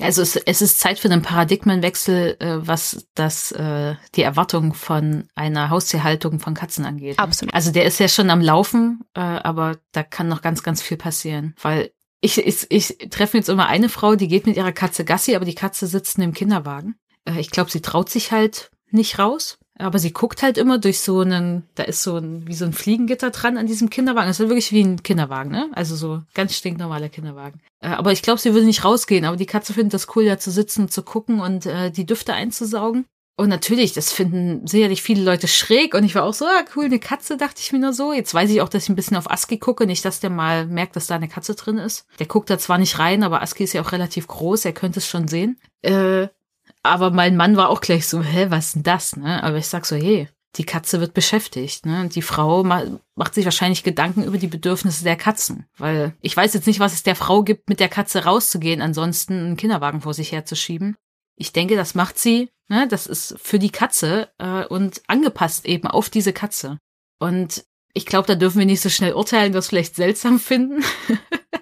Also 0.00 0.22
es, 0.22 0.36
es 0.36 0.62
ist 0.62 0.80
Zeit 0.80 0.98
für 0.98 1.10
einen 1.10 1.22
Paradigmenwechsel, 1.22 2.36
äh, 2.40 2.66
was 2.66 3.06
das 3.14 3.52
äh, 3.52 3.94
die 4.14 4.22
Erwartung 4.22 4.74
von 4.74 5.28
einer 5.34 5.70
Haustierhaltung 5.70 6.40
von 6.40 6.54
Katzen 6.54 6.84
angeht. 6.84 7.18
Ne? 7.18 7.22
Absolut. 7.22 7.54
Also 7.54 7.72
der 7.72 7.84
ist 7.84 8.00
ja 8.00 8.08
schon 8.08 8.30
am 8.30 8.40
Laufen, 8.40 9.04
äh, 9.14 9.20
aber 9.20 9.78
da 9.92 10.02
kann 10.02 10.28
noch 10.28 10.42
ganz, 10.42 10.62
ganz 10.62 10.82
viel 10.82 10.96
passieren, 10.96 11.54
weil 11.60 11.92
ich, 12.20 12.38
ich, 12.38 12.70
ich 12.70 12.96
treffe 13.10 13.36
jetzt 13.36 13.48
immer 13.48 13.66
eine 13.66 13.88
Frau, 13.88 14.14
die 14.14 14.28
geht 14.28 14.46
mit 14.46 14.56
ihrer 14.56 14.72
Katze 14.72 15.04
Gassi, 15.04 15.34
aber 15.34 15.44
die 15.44 15.56
Katze 15.56 15.86
sitzt 15.86 16.16
in 16.16 16.22
dem 16.22 16.32
Kinderwagen. 16.32 16.96
Äh, 17.24 17.40
ich 17.40 17.50
glaube, 17.50 17.70
sie 17.70 17.82
traut 17.82 18.08
sich 18.08 18.32
halt 18.32 18.70
nicht 18.90 19.18
raus. 19.18 19.58
Aber 19.78 19.98
sie 19.98 20.12
guckt 20.12 20.42
halt 20.42 20.58
immer 20.58 20.78
durch 20.78 21.00
so 21.00 21.20
einen, 21.20 21.64
da 21.74 21.84
ist 21.84 22.02
so 22.02 22.16
ein, 22.16 22.46
wie 22.46 22.54
so 22.54 22.64
ein 22.64 22.72
Fliegengitter 22.72 23.30
dran 23.30 23.56
an 23.56 23.66
diesem 23.66 23.90
Kinderwagen. 23.90 24.28
Das 24.28 24.38
ist 24.38 24.48
wirklich 24.48 24.70
wie 24.72 24.82
ein 24.82 25.02
Kinderwagen, 25.02 25.50
ne? 25.50 25.70
Also 25.72 25.96
so 25.96 26.22
ganz 26.34 26.54
stinknormaler 26.54 27.08
Kinderwagen. 27.08 27.60
Äh, 27.80 27.88
aber 27.88 28.12
ich 28.12 28.22
glaube, 28.22 28.40
sie 28.40 28.52
würde 28.52 28.66
nicht 28.66 28.84
rausgehen. 28.84 29.24
Aber 29.24 29.36
die 29.36 29.46
Katze 29.46 29.72
findet 29.72 29.94
das 29.94 30.14
cool, 30.14 30.26
da 30.26 30.38
zu 30.38 30.50
sitzen 30.50 30.88
zu 30.88 31.02
gucken 31.02 31.40
und 31.40 31.66
äh, 31.66 31.90
die 31.90 32.06
Düfte 32.06 32.34
einzusaugen. 32.34 33.06
Und 33.36 33.48
natürlich, 33.48 33.94
das 33.94 34.12
finden 34.12 34.66
sicherlich 34.66 35.02
viele 35.02 35.24
Leute 35.24 35.48
schräg. 35.48 35.94
Und 35.94 36.04
ich 36.04 36.14
war 36.14 36.24
auch 36.24 36.34
so, 36.34 36.44
ah, 36.44 36.64
cool, 36.76 36.84
eine 36.84 36.98
Katze, 36.98 37.38
dachte 37.38 37.60
ich 37.60 37.72
mir 37.72 37.78
nur 37.78 37.94
so. 37.94 38.12
Jetzt 38.12 38.34
weiß 38.34 38.50
ich 38.50 38.60
auch, 38.60 38.68
dass 38.68 38.84
ich 38.84 38.88
ein 38.90 38.94
bisschen 38.94 39.16
auf 39.16 39.30
Aski 39.30 39.58
gucke. 39.58 39.86
Nicht, 39.86 40.04
dass 40.04 40.20
der 40.20 40.30
mal 40.30 40.66
merkt, 40.66 40.96
dass 40.96 41.06
da 41.06 41.14
eine 41.14 41.28
Katze 41.28 41.54
drin 41.54 41.78
ist. 41.78 42.06
Der 42.18 42.26
guckt 42.26 42.50
da 42.50 42.58
zwar 42.58 42.76
nicht 42.76 42.98
rein, 42.98 43.22
aber 43.22 43.40
Aski 43.40 43.64
ist 43.64 43.72
ja 43.72 43.80
auch 43.80 43.92
relativ 43.92 44.26
groß. 44.26 44.66
Er 44.66 44.74
könnte 44.74 44.98
es 44.98 45.08
schon 45.08 45.28
sehen. 45.28 45.58
Äh, 45.80 46.28
aber 46.82 47.10
mein 47.10 47.36
Mann 47.36 47.56
war 47.56 47.68
auch 47.68 47.80
gleich 47.80 48.06
so, 48.06 48.22
hä, 48.22 48.46
was 48.48 48.66
ist 48.66 48.74
denn 48.76 48.82
das, 48.82 49.16
ne? 49.16 49.42
Aber 49.42 49.56
ich 49.56 49.66
sag 49.66 49.86
so, 49.86 49.96
hey, 49.96 50.28
die 50.56 50.64
Katze 50.64 51.00
wird 51.00 51.14
beschäftigt, 51.14 51.86
ne? 51.86 52.00
Und 52.00 52.14
die 52.14 52.22
Frau 52.22 52.64
macht 52.64 53.34
sich 53.34 53.44
wahrscheinlich 53.44 53.84
Gedanken 53.84 54.24
über 54.24 54.38
die 54.38 54.48
Bedürfnisse 54.48 55.04
der 55.04 55.16
Katzen. 55.16 55.66
Weil 55.78 56.14
ich 56.20 56.36
weiß 56.36 56.54
jetzt 56.54 56.66
nicht, 56.66 56.80
was 56.80 56.92
es 56.92 57.02
der 57.02 57.16
Frau 57.16 57.42
gibt, 57.42 57.68
mit 57.68 57.80
der 57.80 57.88
Katze 57.88 58.24
rauszugehen, 58.24 58.82
ansonsten 58.82 59.34
einen 59.34 59.56
Kinderwagen 59.56 60.00
vor 60.02 60.12
sich 60.12 60.32
herzuschieben. 60.32 60.96
Ich 61.36 61.52
denke, 61.52 61.76
das 61.76 61.94
macht 61.94 62.18
sie, 62.18 62.50
ne? 62.68 62.86
Das 62.88 63.06
ist 63.06 63.36
für 63.40 63.58
die 63.58 63.70
Katze 63.70 64.28
äh, 64.38 64.66
und 64.66 65.02
angepasst 65.06 65.64
eben 65.64 65.86
auf 65.86 66.10
diese 66.10 66.32
Katze. 66.32 66.78
Und 67.18 67.64
ich 67.94 68.06
glaube, 68.06 68.26
da 68.26 68.34
dürfen 68.34 68.58
wir 68.58 68.66
nicht 68.66 68.80
so 68.80 68.88
schnell 68.88 69.14
urteilen, 69.14 69.52
das 69.52 69.68
vielleicht 69.68 69.94
seltsam 69.94 70.38
finden. 70.38 70.82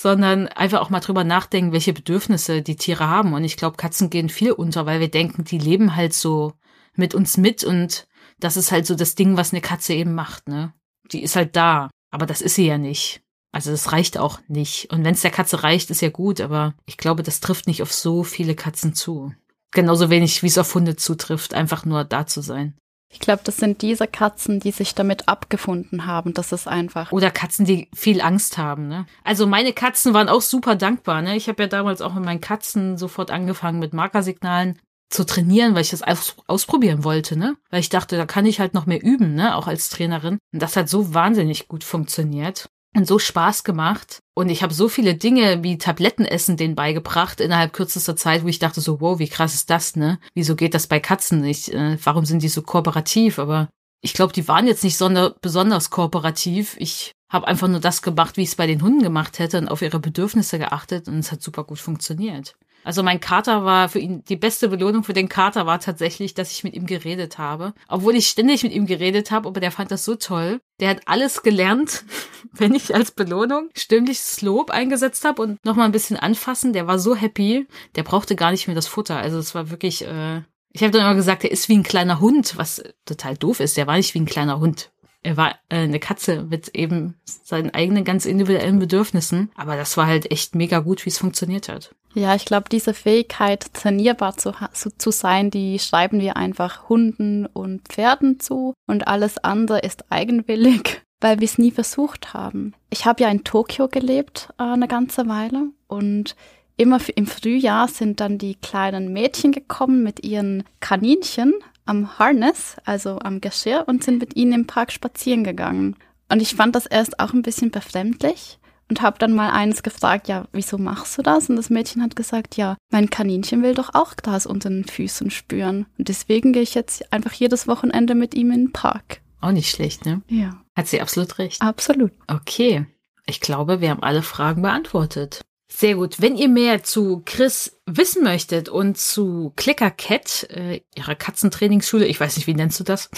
sondern 0.00 0.48
einfach 0.48 0.80
auch 0.80 0.88
mal 0.88 1.00
drüber 1.00 1.24
nachdenken, 1.24 1.72
welche 1.72 1.92
Bedürfnisse 1.92 2.62
die 2.62 2.76
Tiere 2.76 3.08
haben. 3.08 3.34
Und 3.34 3.44
ich 3.44 3.58
glaube, 3.58 3.76
Katzen 3.76 4.08
gehen 4.08 4.30
viel 4.30 4.52
unter, 4.52 4.86
weil 4.86 4.98
wir 4.98 5.10
denken, 5.10 5.44
die 5.44 5.58
leben 5.58 5.94
halt 5.94 6.14
so 6.14 6.54
mit 6.96 7.14
uns 7.14 7.36
mit 7.36 7.64
und 7.64 8.08
das 8.38 8.56
ist 8.56 8.72
halt 8.72 8.86
so 8.86 8.94
das 8.94 9.14
Ding, 9.14 9.36
was 9.36 9.52
eine 9.52 9.60
Katze 9.60 9.92
eben 9.92 10.14
macht, 10.14 10.48
ne? 10.48 10.72
Die 11.12 11.22
ist 11.22 11.36
halt 11.36 11.54
da, 11.54 11.90
aber 12.10 12.24
das 12.24 12.40
ist 12.40 12.54
sie 12.54 12.66
ja 12.66 12.78
nicht. 12.78 13.20
Also 13.52 13.72
das 13.72 13.92
reicht 13.92 14.16
auch 14.16 14.40
nicht. 14.48 14.90
Und 14.90 15.04
wenn 15.04 15.12
es 15.12 15.20
der 15.20 15.30
Katze 15.30 15.62
reicht, 15.64 15.90
ist 15.90 16.00
ja 16.00 16.08
gut, 16.08 16.40
aber 16.40 16.74
ich 16.86 16.96
glaube, 16.96 17.22
das 17.22 17.40
trifft 17.40 17.66
nicht 17.66 17.82
auf 17.82 17.92
so 17.92 18.22
viele 18.22 18.54
Katzen 18.54 18.94
zu. 18.94 19.34
Genauso 19.70 20.08
wenig, 20.08 20.42
wie 20.42 20.46
es 20.46 20.56
auf 20.56 20.74
Hunde 20.74 20.96
zutrifft, 20.96 21.52
einfach 21.52 21.84
nur 21.84 22.04
da 22.04 22.26
zu 22.26 22.40
sein. 22.40 22.74
Ich 23.12 23.18
glaube, 23.18 23.42
das 23.44 23.56
sind 23.56 23.82
diese 23.82 24.06
Katzen, 24.06 24.60
die 24.60 24.70
sich 24.70 24.94
damit 24.94 25.28
abgefunden 25.28 26.06
haben. 26.06 26.32
Das 26.32 26.52
ist 26.52 26.68
einfach. 26.68 27.10
Oder 27.10 27.30
Katzen, 27.30 27.66
die 27.66 27.88
viel 27.92 28.20
Angst 28.20 28.56
haben. 28.56 28.86
Ne? 28.86 29.06
Also 29.24 29.46
meine 29.46 29.72
Katzen 29.72 30.14
waren 30.14 30.28
auch 30.28 30.42
super 30.42 30.76
dankbar. 30.76 31.20
Ne? 31.20 31.36
Ich 31.36 31.48
habe 31.48 31.64
ja 31.64 31.68
damals 31.68 32.02
auch 32.02 32.14
mit 32.14 32.24
meinen 32.24 32.40
Katzen 32.40 32.96
sofort 32.96 33.32
angefangen 33.32 33.80
mit 33.80 33.92
Markersignalen 33.92 34.78
zu 35.10 35.26
trainieren, 35.26 35.74
weil 35.74 35.82
ich 35.82 35.90
das 35.90 36.02
aus 36.02 36.36
ausprobieren 36.46 37.02
wollte, 37.02 37.36
ne? 37.36 37.56
Weil 37.70 37.80
ich 37.80 37.88
dachte, 37.88 38.16
da 38.16 38.26
kann 38.26 38.46
ich 38.46 38.60
halt 38.60 38.74
noch 38.74 38.86
mehr 38.86 39.02
üben, 39.02 39.34
ne? 39.34 39.56
Auch 39.56 39.66
als 39.66 39.88
Trainerin. 39.88 40.38
Und 40.52 40.62
das 40.62 40.76
hat 40.76 40.88
so 40.88 41.12
wahnsinnig 41.12 41.66
gut 41.66 41.82
funktioniert 41.82 42.70
und 42.96 43.06
so 43.06 43.18
Spaß 43.18 43.64
gemacht. 43.64 44.20
Und 44.34 44.48
ich 44.48 44.62
habe 44.62 44.74
so 44.74 44.88
viele 44.88 45.14
Dinge 45.14 45.62
wie 45.62 45.78
Tablettenessen 45.78 46.56
denen 46.56 46.74
beigebracht 46.74 47.40
innerhalb 47.40 47.72
kürzester 47.72 48.16
Zeit, 48.16 48.42
wo 48.42 48.48
ich 48.48 48.58
dachte 48.58 48.80
so, 48.80 49.00
wow, 49.00 49.18
wie 49.18 49.28
krass 49.28 49.54
ist 49.54 49.70
das, 49.70 49.96
ne? 49.96 50.18
Wieso 50.34 50.56
geht 50.56 50.74
das 50.74 50.86
bei 50.86 51.00
Katzen 51.00 51.40
nicht? 51.40 51.68
Äh, 51.68 51.98
warum 52.02 52.24
sind 52.24 52.42
die 52.42 52.48
so 52.48 52.62
kooperativ? 52.62 53.38
Aber 53.38 53.68
ich 54.02 54.14
glaube, 54.14 54.32
die 54.32 54.48
waren 54.48 54.66
jetzt 54.66 54.84
nicht 54.84 54.96
sonder 54.96 55.36
besonders 55.40 55.90
kooperativ. 55.90 56.76
Ich 56.78 57.12
habe 57.30 57.46
einfach 57.46 57.68
nur 57.68 57.80
das 57.80 58.02
gemacht, 58.02 58.36
wie 58.36 58.42
ich 58.42 58.48
es 58.48 58.56
bei 58.56 58.66
den 58.66 58.82
Hunden 58.82 59.02
gemacht 59.02 59.38
hätte 59.38 59.58
und 59.58 59.68
auf 59.68 59.82
ihre 59.82 60.00
Bedürfnisse 60.00 60.58
geachtet 60.58 61.06
und 61.06 61.18
es 61.18 61.30
hat 61.30 61.42
super 61.42 61.64
gut 61.64 61.78
funktioniert. 61.78 62.56
Also 62.84 63.02
mein 63.02 63.20
Kater 63.20 63.64
war 63.64 63.88
für 63.88 63.98
ihn, 63.98 64.24
die 64.24 64.36
beste 64.36 64.68
Belohnung 64.68 65.04
für 65.04 65.12
den 65.12 65.28
Kater 65.28 65.66
war 65.66 65.80
tatsächlich, 65.80 66.34
dass 66.34 66.50
ich 66.50 66.64
mit 66.64 66.74
ihm 66.74 66.86
geredet 66.86 67.38
habe. 67.38 67.74
Obwohl 67.88 68.16
ich 68.16 68.28
ständig 68.28 68.62
mit 68.62 68.72
ihm 68.72 68.86
geredet 68.86 69.30
habe, 69.30 69.48
aber 69.48 69.60
der 69.60 69.70
fand 69.70 69.90
das 69.90 70.04
so 70.04 70.14
toll. 70.14 70.60
Der 70.80 70.88
hat 70.88 71.02
alles 71.06 71.42
gelernt, 71.42 72.04
wenn 72.52 72.74
ich 72.74 72.94
als 72.94 73.10
Belohnung 73.10 73.70
stimmliches 73.76 74.42
Lob 74.42 74.70
eingesetzt 74.70 75.24
habe 75.24 75.42
und 75.42 75.64
nochmal 75.64 75.86
ein 75.86 75.92
bisschen 75.92 76.16
anfassen. 76.16 76.72
Der 76.72 76.86
war 76.86 76.98
so 76.98 77.14
happy, 77.14 77.66
der 77.96 78.02
brauchte 78.02 78.36
gar 78.36 78.50
nicht 78.50 78.66
mehr 78.66 78.76
das 78.76 78.86
Futter. 78.86 79.16
Also 79.16 79.38
es 79.38 79.54
war 79.54 79.70
wirklich, 79.70 80.06
äh, 80.06 80.42
ich 80.72 80.82
habe 80.82 80.92
dann 80.92 81.02
immer 81.02 81.14
gesagt, 81.14 81.42
der 81.42 81.50
ist 81.50 81.68
wie 81.68 81.76
ein 81.76 81.82
kleiner 81.82 82.20
Hund, 82.20 82.56
was 82.56 82.82
total 83.04 83.36
doof 83.36 83.60
ist. 83.60 83.76
Der 83.76 83.86
war 83.86 83.96
nicht 83.96 84.14
wie 84.14 84.20
ein 84.20 84.26
kleiner 84.26 84.60
Hund 84.60 84.90
er 85.22 85.36
war 85.36 85.50
äh, 85.68 85.76
eine 85.76 86.00
Katze 86.00 86.44
mit 86.44 86.68
eben 86.74 87.14
seinen 87.24 87.70
eigenen 87.74 88.04
ganz 88.04 88.24
individuellen 88.24 88.78
Bedürfnissen. 88.78 89.50
Aber 89.54 89.76
das 89.76 89.96
war 89.96 90.06
halt 90.06 90.30
echt 90.30 90.54
mega 90.54 90.78
gut, 90.80 91.04
wie 91.04 91.10
es 91.10 91.18
funktioniert 91.18 91.68
hat. 91.68 91.94
Ja, 92.14 92.34
ich 92.34 92.44
glaube, 92.44 92.68
diese 92.70 92.94
Fähigkeit, 92.94 93.72
trainierbar 93.72 94.36
zu, 94.36 94.52
zu 94.72 95.10
sein, 95.10 95.50
die 95.50 95.78
schreiben 95.78 96.20
wir 96.20 96.36
einfach 96.36 96.88
Hunden 96.88 97.46
und 97.46 97.86
Pferden 97.88 98.40
zu. 98.40 98.74
Und 98.86 99.06
alles 99.06 99.38
andere 99.38 99.80
ist 99.80 100.10
eigenwillig, 100.10 101.02
weil 101.20 101.38
wir 101.38 101.44
es 101.44 101.58
nie 101.58 101.70
versucht 101.70 102.34
haben. 102.34 102.74
Ich 102.88 103.04
habe 103.04 103.22
ja 103.22 103.30
in 103.30 103.44
Tokio 103.44 103.88
gelebt 103.88 104.48
äh, 104.58 104.64
eine 104.64 104.88
ganze 104.88 105.28
Weile 105.28 105.68
und 105.86 106.34
immer 106.76 106.98
im 107.14 107.26
Frühjahr 107.26 107.88
sind 107.88 108.20
dann 108.20 108.38
die 108.38 108.54
kleinen 108.54 109.12
Mädchen 109.12 109.52
gekommen 109.52 110.02
mit 110.02 110.24
ihren 110.24 110.64
Kaninchen 110.80 111.52
am 111.90 112.18
Harness, 112.18 112.76
also 112.84 113.18
am 113.18 113.40
Geschirr, 113.40 113.84
und 113.86 114.04
sind 114.04 114.20
mit 114.20 114.36
ihnen 114.36 114.52
im 114.52 114.66
Park 114.66 114.92
spazieren 114.92 115.44
gegangen. 115.44 115.96
Und 116.30 116.40
ich 116.40 116.54
fand 116.54 116.76
das 116.76 116.86
erst 116.86 117.18
auch 117.18 117.32
ein 117.32 117.42
bisschen 117.42 117.72
befremdlich 117.72 118.58
und 118.88 119.02
habe 119.02 119.18
dann 119.18 119.34
mal 119.34 119.50
eines 119.50 119.82
gefragt, 119.82 120.28
ja, 120.28 120.44
wieso 120.52 120.78
machst 120.78 121.18
du 121.18 121.22
das? 121.22 121.50
Und 121.50 121.56
das 121.56 121.68
Mädchen 121.68 122.02
hat 122.02 122.14
gesagt, 122.14 122.56
ja, 122.56 122.76
mein 122.90 123.10
Kaninchen 123.10 123.62
will 123.62 123.74
doch 123.74 123.94
auch 123.94 124.16
Gras 124.16 124.46
unter 124.46 124.68
den 124.68 124.84
Füßen 124.84 125.30
spüren. 125.30 125.86
Und 125.98 126.08
deswegen 126.08 126.52
gehe 126.52 126.62
ich 126.62 126.74
jetzt 126.74 127.12
einfach 127.12 127.32
jedes 127.32 127.66
Wochenende 127.66 128.14
mit 128.14 128.34
ihm 128.34 128.52
in 128.52 128.66
den 128.66 128.72
Park. 128.72 129.20
Auch 129.40 129.52
nicht 129.52 129.70
schlecht, 129.70 130.06
ne? 130.06 130.22
Ja. 130.28 130.62
Hat 130.76 130.86
sie 130.86 131.00
absolut 131.00 131.38
recht. 131.38 131.60
Absolut. 131.60 132.12
Okay. 132.28 132.86
Ich 133.26 133.40
glaube, 133.40 133.80
wir 133.80 133.90
haben 133.90 134.02
alle 134.02 134.22
Fragen 134.22 134.62
beantwortet. 134.62 135.40
Sehr 135.72 135.94
gut. 135.94 136.20
Wenn 136.20 136.36
ihr 136.36 136.48
mehr 136.48 136.82
zu 136.82 137.22
Chris 137.24 137.79
wissen 137.96 138.22
möchtet 138.22 138.68
und 138.68 138.98
zu 138.98 139.52
Clicker 139.56 139.90
Cat, 139.90 140.46
äh, 140.50 140.80
ihrer 140.94 141.14
Katzentrainingsschule, 141.14 142.06
ich 142.06 142.20
weiß 142.20 142.36
nicht, 142.36 142.46
wie 142.46 142.54
nennst 142.54 142.80
du 142.80 142.84
das? 142.84 143.10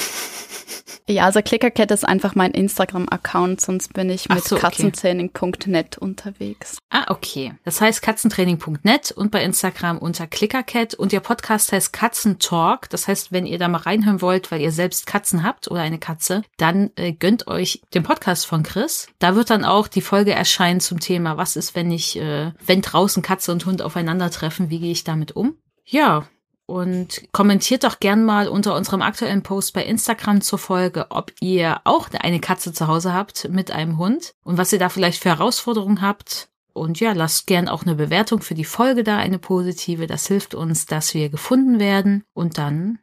Ja, 1.09 1.25
also 1.25 1.43
Clickercat 1.43 1.91
ist 1.91 2.05
einfach 2.07 2.35
mein 2.35 2.53
Instagram-Account, 2.53 3.61
sonst 3.61 3.93
bin 3.93 4.09
ich 4.09 4.29
mit 4.29 4.45
so, 4.45 4.57
okay. 4.57 4.67
katzentraining.net 4.67 5.99
unterwegs. 5.99 6.79
Ah, 6.91 7.07
okay. 7.09 7.55
Das 7.65 7.81
heißt 7.81 8.03
katzentraining.net 8.03 9.11
und 9.13 9.31
bei 9.31 9.43
Instagram 9.43 9.99
unter 9.99 10.27
Clickercat 10.27 10.95
und 10.95 11.13
ihr 11.13 11.21
Podcast 11.21 11.73
heißt 11.73 11.93
Katzentalk. 11.93 12.89
Das 12.91 13.09
heißt, 13.09 13.33
wenn 13.33 13.47
ihr 13.47 13.59
da 13.59 13.69
mal 13.69 13.79
reinhören 13.79 14.23
wollt, 14.23 14.53
weil 14.53 14.61
ihr 14.61 14.71
selbst 14.71 15.07
Katzen 15.07 15.43
habt 15.43 15.71
oder 15.71 15.81
eine 15.81 15.99
Katze, 15.99 16.43
dann 16.57 16.91
äh, 16.97 17.13
gönnt 17.13 17.49
euch 17.49 17.83
den 17.95 18.05
Podcast 18.05 18.47
von 18.47 18.63
Chris. 18.63 19.09
Da 19.19 19.35
wird 19.35 19.51
dann 19.51 19.65
auch 19.65 19.89
die 19.89 20.03
Folge 20.03 20.33
erscheinen 20.33 20.81
zum 20.81 21.01
Thema, 21.01 21.37
was 21.37 21.57
ist, 21.57 21.75
wenn 21.75 21.91
ich, 21.91 22.17
äh, 22.17 22.53
wenn 22.65 22.81
draußen 22.81 23.23
Katze 23.23 23.51
und 23.51 23.67
Hund 23.67 23.83
aufeinandertreffen, 23.83 24.62
wie 24.71 24.81
gehe 24.81 24.93
ich 24.93 25.05
damit 25.05 25.33
um? 25.33 25.57
Ja, 25.85 26.27
und 26.67 27.23
kommentiert 27.33 27.85
doch 27.85 28.01
gern 28.01 28.25
mal 28.25 28.49
unter 28.49 28.75
unserem 28.75 29.03
aktuellen 29.03 29.43
Post 29.43 29.75
bei 29.75 29.85
Instagram 29.85 30.41
zur 30.41 30.59
Folge, 30.59 31.07
ob 31.11 31.33
ihr 31.41 31.81
auch 31.85 32.09
eine 32.19 32.41
Katze 32.41 32.73
zu 32.73 32.87
Hause 32.87 33.13
habt 33.13 33.49
mit 33.51 33.71
einem 33.71 33.99
Hund 33.99 34.35
und 34.43 34.59
was 34.59 34.73
ihr 34.73 34.79
da 34.79 34.89
vielleicht 34.89 35.23
für 35.23 35.31
Herausforderungen 35.31 36.01
habt. 36.01 36.49
Und 36.73 37.01
ja, 37.01 37.13
lasst 37.13 37.47
gern 37.47 37.69
auch 37.69 37.83
eine 37.83 37.95
Bewertung 37.95 38.41
für 38.41 38.55
die 38.55 38.65
Folge 38.65 39.05
da, 39.05 39.19
eine 39.19 39.39
positive. 39.39 40.07
Das 40.07 40.27
hilft 40.27 40.55
uns, 40.55 40.87
dass 40.87 41.13
wir 41.13 41.29
gefunden 41.29 41.79
werden. 41.79 42.25
Und 42.33 42.57
dann 42.57 42.99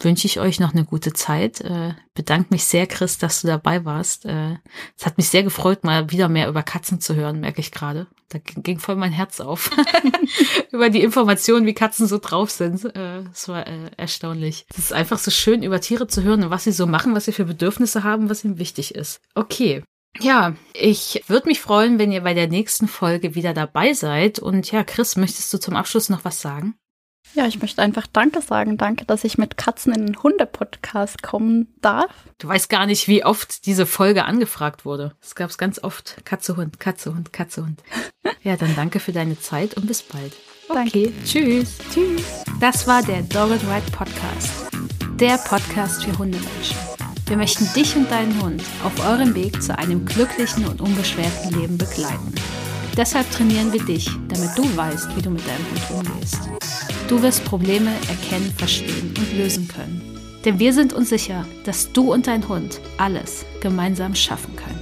wünsche 0.00 0.26
ich 0.26 0.40
euch 0.40 0.60
noch 0.60 0.72
eine 0.72 0.84
gute 0.84 1.12
Zeit. 1.12 1.60
Äh, 1.60 1.94
bedanke 2.14 2.48
mich 2.50 2.64
sehr, 2.64 2.86
Chris, 2.86 3.18
dass 3.18 3.40
du 3.40 3.46
dabei 3.46 3.84
warst. 3.84 4.24
Äh, 4.26 4.56
es 4.98 5.06
hat 5.06 5.16
mich 5.16 5.28
sehr 5.28 5.42
gefreut, 5.42 5.84
mal 5.84 6.10
wieder 6.10 6.28
mehr 6.28 6.48
über 6.48 6.62
Katzen 6.62 7.00
zu 7.00 7.14
hören, 7.14 7.40
merke 7.40 7.60
ich 7.60 7.72
gerade. 7.72 8.06
Da 8.28 8.38
ging 8.38 8.78
voll 8.78 8.96
mein 8.96 9.12
Herz 9.12 9.40
auf. 9.40 9.70
über 10.72 10.90
die 10.90 11.02
Informationen, 11.02 11.66
wie 11.66 11.74
Katzen 11.74 12.06
so 12.06 12.18
drauf 12.18 12.50
sind. 12.50 12.84
Äh, 12.96 13.20
es 13.32 13.48
war 13.48 13.66
äh, 13.66 13.90
erstaunlich. 13.96 14.66
Es 14.70 14.78
ist 14.78 14.92
einfach 14.92 15.18
so 15.18 15.30
schön, 15.30 15.62
über 15.62 15.80
Tiere 15.80 16.06
zu 16.06 16.22
hören 16.22 16.44
und 16.44 16.50
was 16.50 16.64
sie 16.64 16.72
so 16.72 16.86
machen, 16.86 17.14
was 17.14 17.26
sie 17.26 17.32
für 17.32 17.44
Bedürfnisse 17.44 18.02
haben, 18.02 18.28
was 18.28 18.44
ihnen 18.44 18.58
wichtig 18.58 18.94
ist. 18.94 19.20
Okay. 19.34 19.82
Ja, 20.18 20.54
ich 20.72 21.24
würde 21.26 21.48
mich 21.48 21.60
freuen, 21.60 21.98
wenn 21.98 22.10
ihr 22.10 22.22
bei 22.22 22.34
der 22.34 22.48
nächsten 22.48 22.88
Folge 22.88 23.34
wieder 23.34 23.52
dabei 23.52 23.92
seid. 23.92 24.38
Und 24.38 24.70
ja, 24.72 24.82
Chris, 24.82 25.16
möchtest 25.16 25.52
du 25.52 25.58
zum 25.58 25.76
Abschluss 25.76 26.08
noch 26.08 26.24
was 26.24 26.40
sagen? 26.40 26.74
Ja, 27.34 27.46
ich 27.46 27.60
möchte 27.60 27.82
einfach 27.82 28.06
Danke 28.06 28.40
sagen. 28.40 28.78
Danke, 28.78 29.04
dass 29.04 29.24
ich 29.24 29.36
mit 29.36 29.56
Katzen 29.56 29.92
in 29.92 30.06
den 30.06 30.22
Hunde-Podcast 30.22 31.22
kommen 31.22 31.74
darf. 31.82 32.10
Du 32.38 32.48
weißt 32.48 32.68
gar 32.68 32.86
nicht, 32.86 33.08
wie 33.08 33.24
oft 33.24 33.66
diese 33.66 33.84
Folge 33.84 34.24
angefragt 34.24 34.84
wurde. 34.84 35.14
Es 35.20 35.34
gab 35.34 35.50
es 35.50 35.58
ganz 35.58 35.82
oft. 35.82 36.24
Katze, 36.24 36.56
Hund, 36.56 36.80
Katze, 36.80 37.14
Hund, 37.14 37.32
Katze, 37.32 37.62
Hund. 37.62 37.82
ja, 38.42 38.56
dann 38.56 38.74
danke 38.74 39.00
für 39.00 39.12
deine 39.12 39.38
Zeit 39.38 39.74
und 39.74 39.86
bis 39.86 40.02
bald. 40.02 40.32
Okay, 40.68 41.12
tschüss. 41.24 41.78
Tschüss. 41.92 42.44
Das 42.60 42.86
war 42.86 43.02
der 43.02 43.22
Dogged 43.22 43.62
Ride 43.64 43.90
Podcast. 43.92 44.50
Der 45.20 45.38
Podcast 45.38 46.04
für 46.04 46.16
Hundemenschen. 46.18 46.76
Wir 47.26 47.36
möchten 47.36 47.68
dich 47.74 47.96
und 47.96 48.10
deinen 48.10 48.40
Hund 48.40 48.62
auf 48.84 49.04
eurem 49.04 49.34
Weg 49.34 49.62
zu 49.62 49.76
einem 49.76 50.04
glücklichen 50.06 50.64
und 50.64 50.80
unbeschwerten 50.80 51.50
Leben 51.60 51.76
begleiten. 51.76 52.34
Deshalb 52.96 53.30
trainieren 53.30 53.72
wir 53.72 53.84
dich, 53.84 54.08
damit 54.28 54.56
du 54.56 54.76
weißt, 54.76 55.16
wie 55.16 55.22
du 55.22 55.30
mit 55.30 55.42
deinem 55.46 55.66
Hund 55.90 56.08
umgehst. 56.08 56.38
Du 57.08 57.22
wirst 57.22 57.44
Probleme 57.44 57.92
erkennen, 58.08 58.52
verstehen 58.56 59.14
und 59.16 59.38
lösen 59.38 59.68
können. 59.68 60.00
Denn 60.44 60.58
wir 60.58 60.72
sind 60.72 60.92
uns 60.92 61.10
sicher, 61.10 61.46
dass 61.64 61.92
du 61.92 62.12
und 62.12 62.26
dein 62.26 62.48
Hund 62.48 62.80
alles 62.98 63.46
gemeinsam 63.60 64.16
schaffen 64.16 64.56
können. 64.56 64.80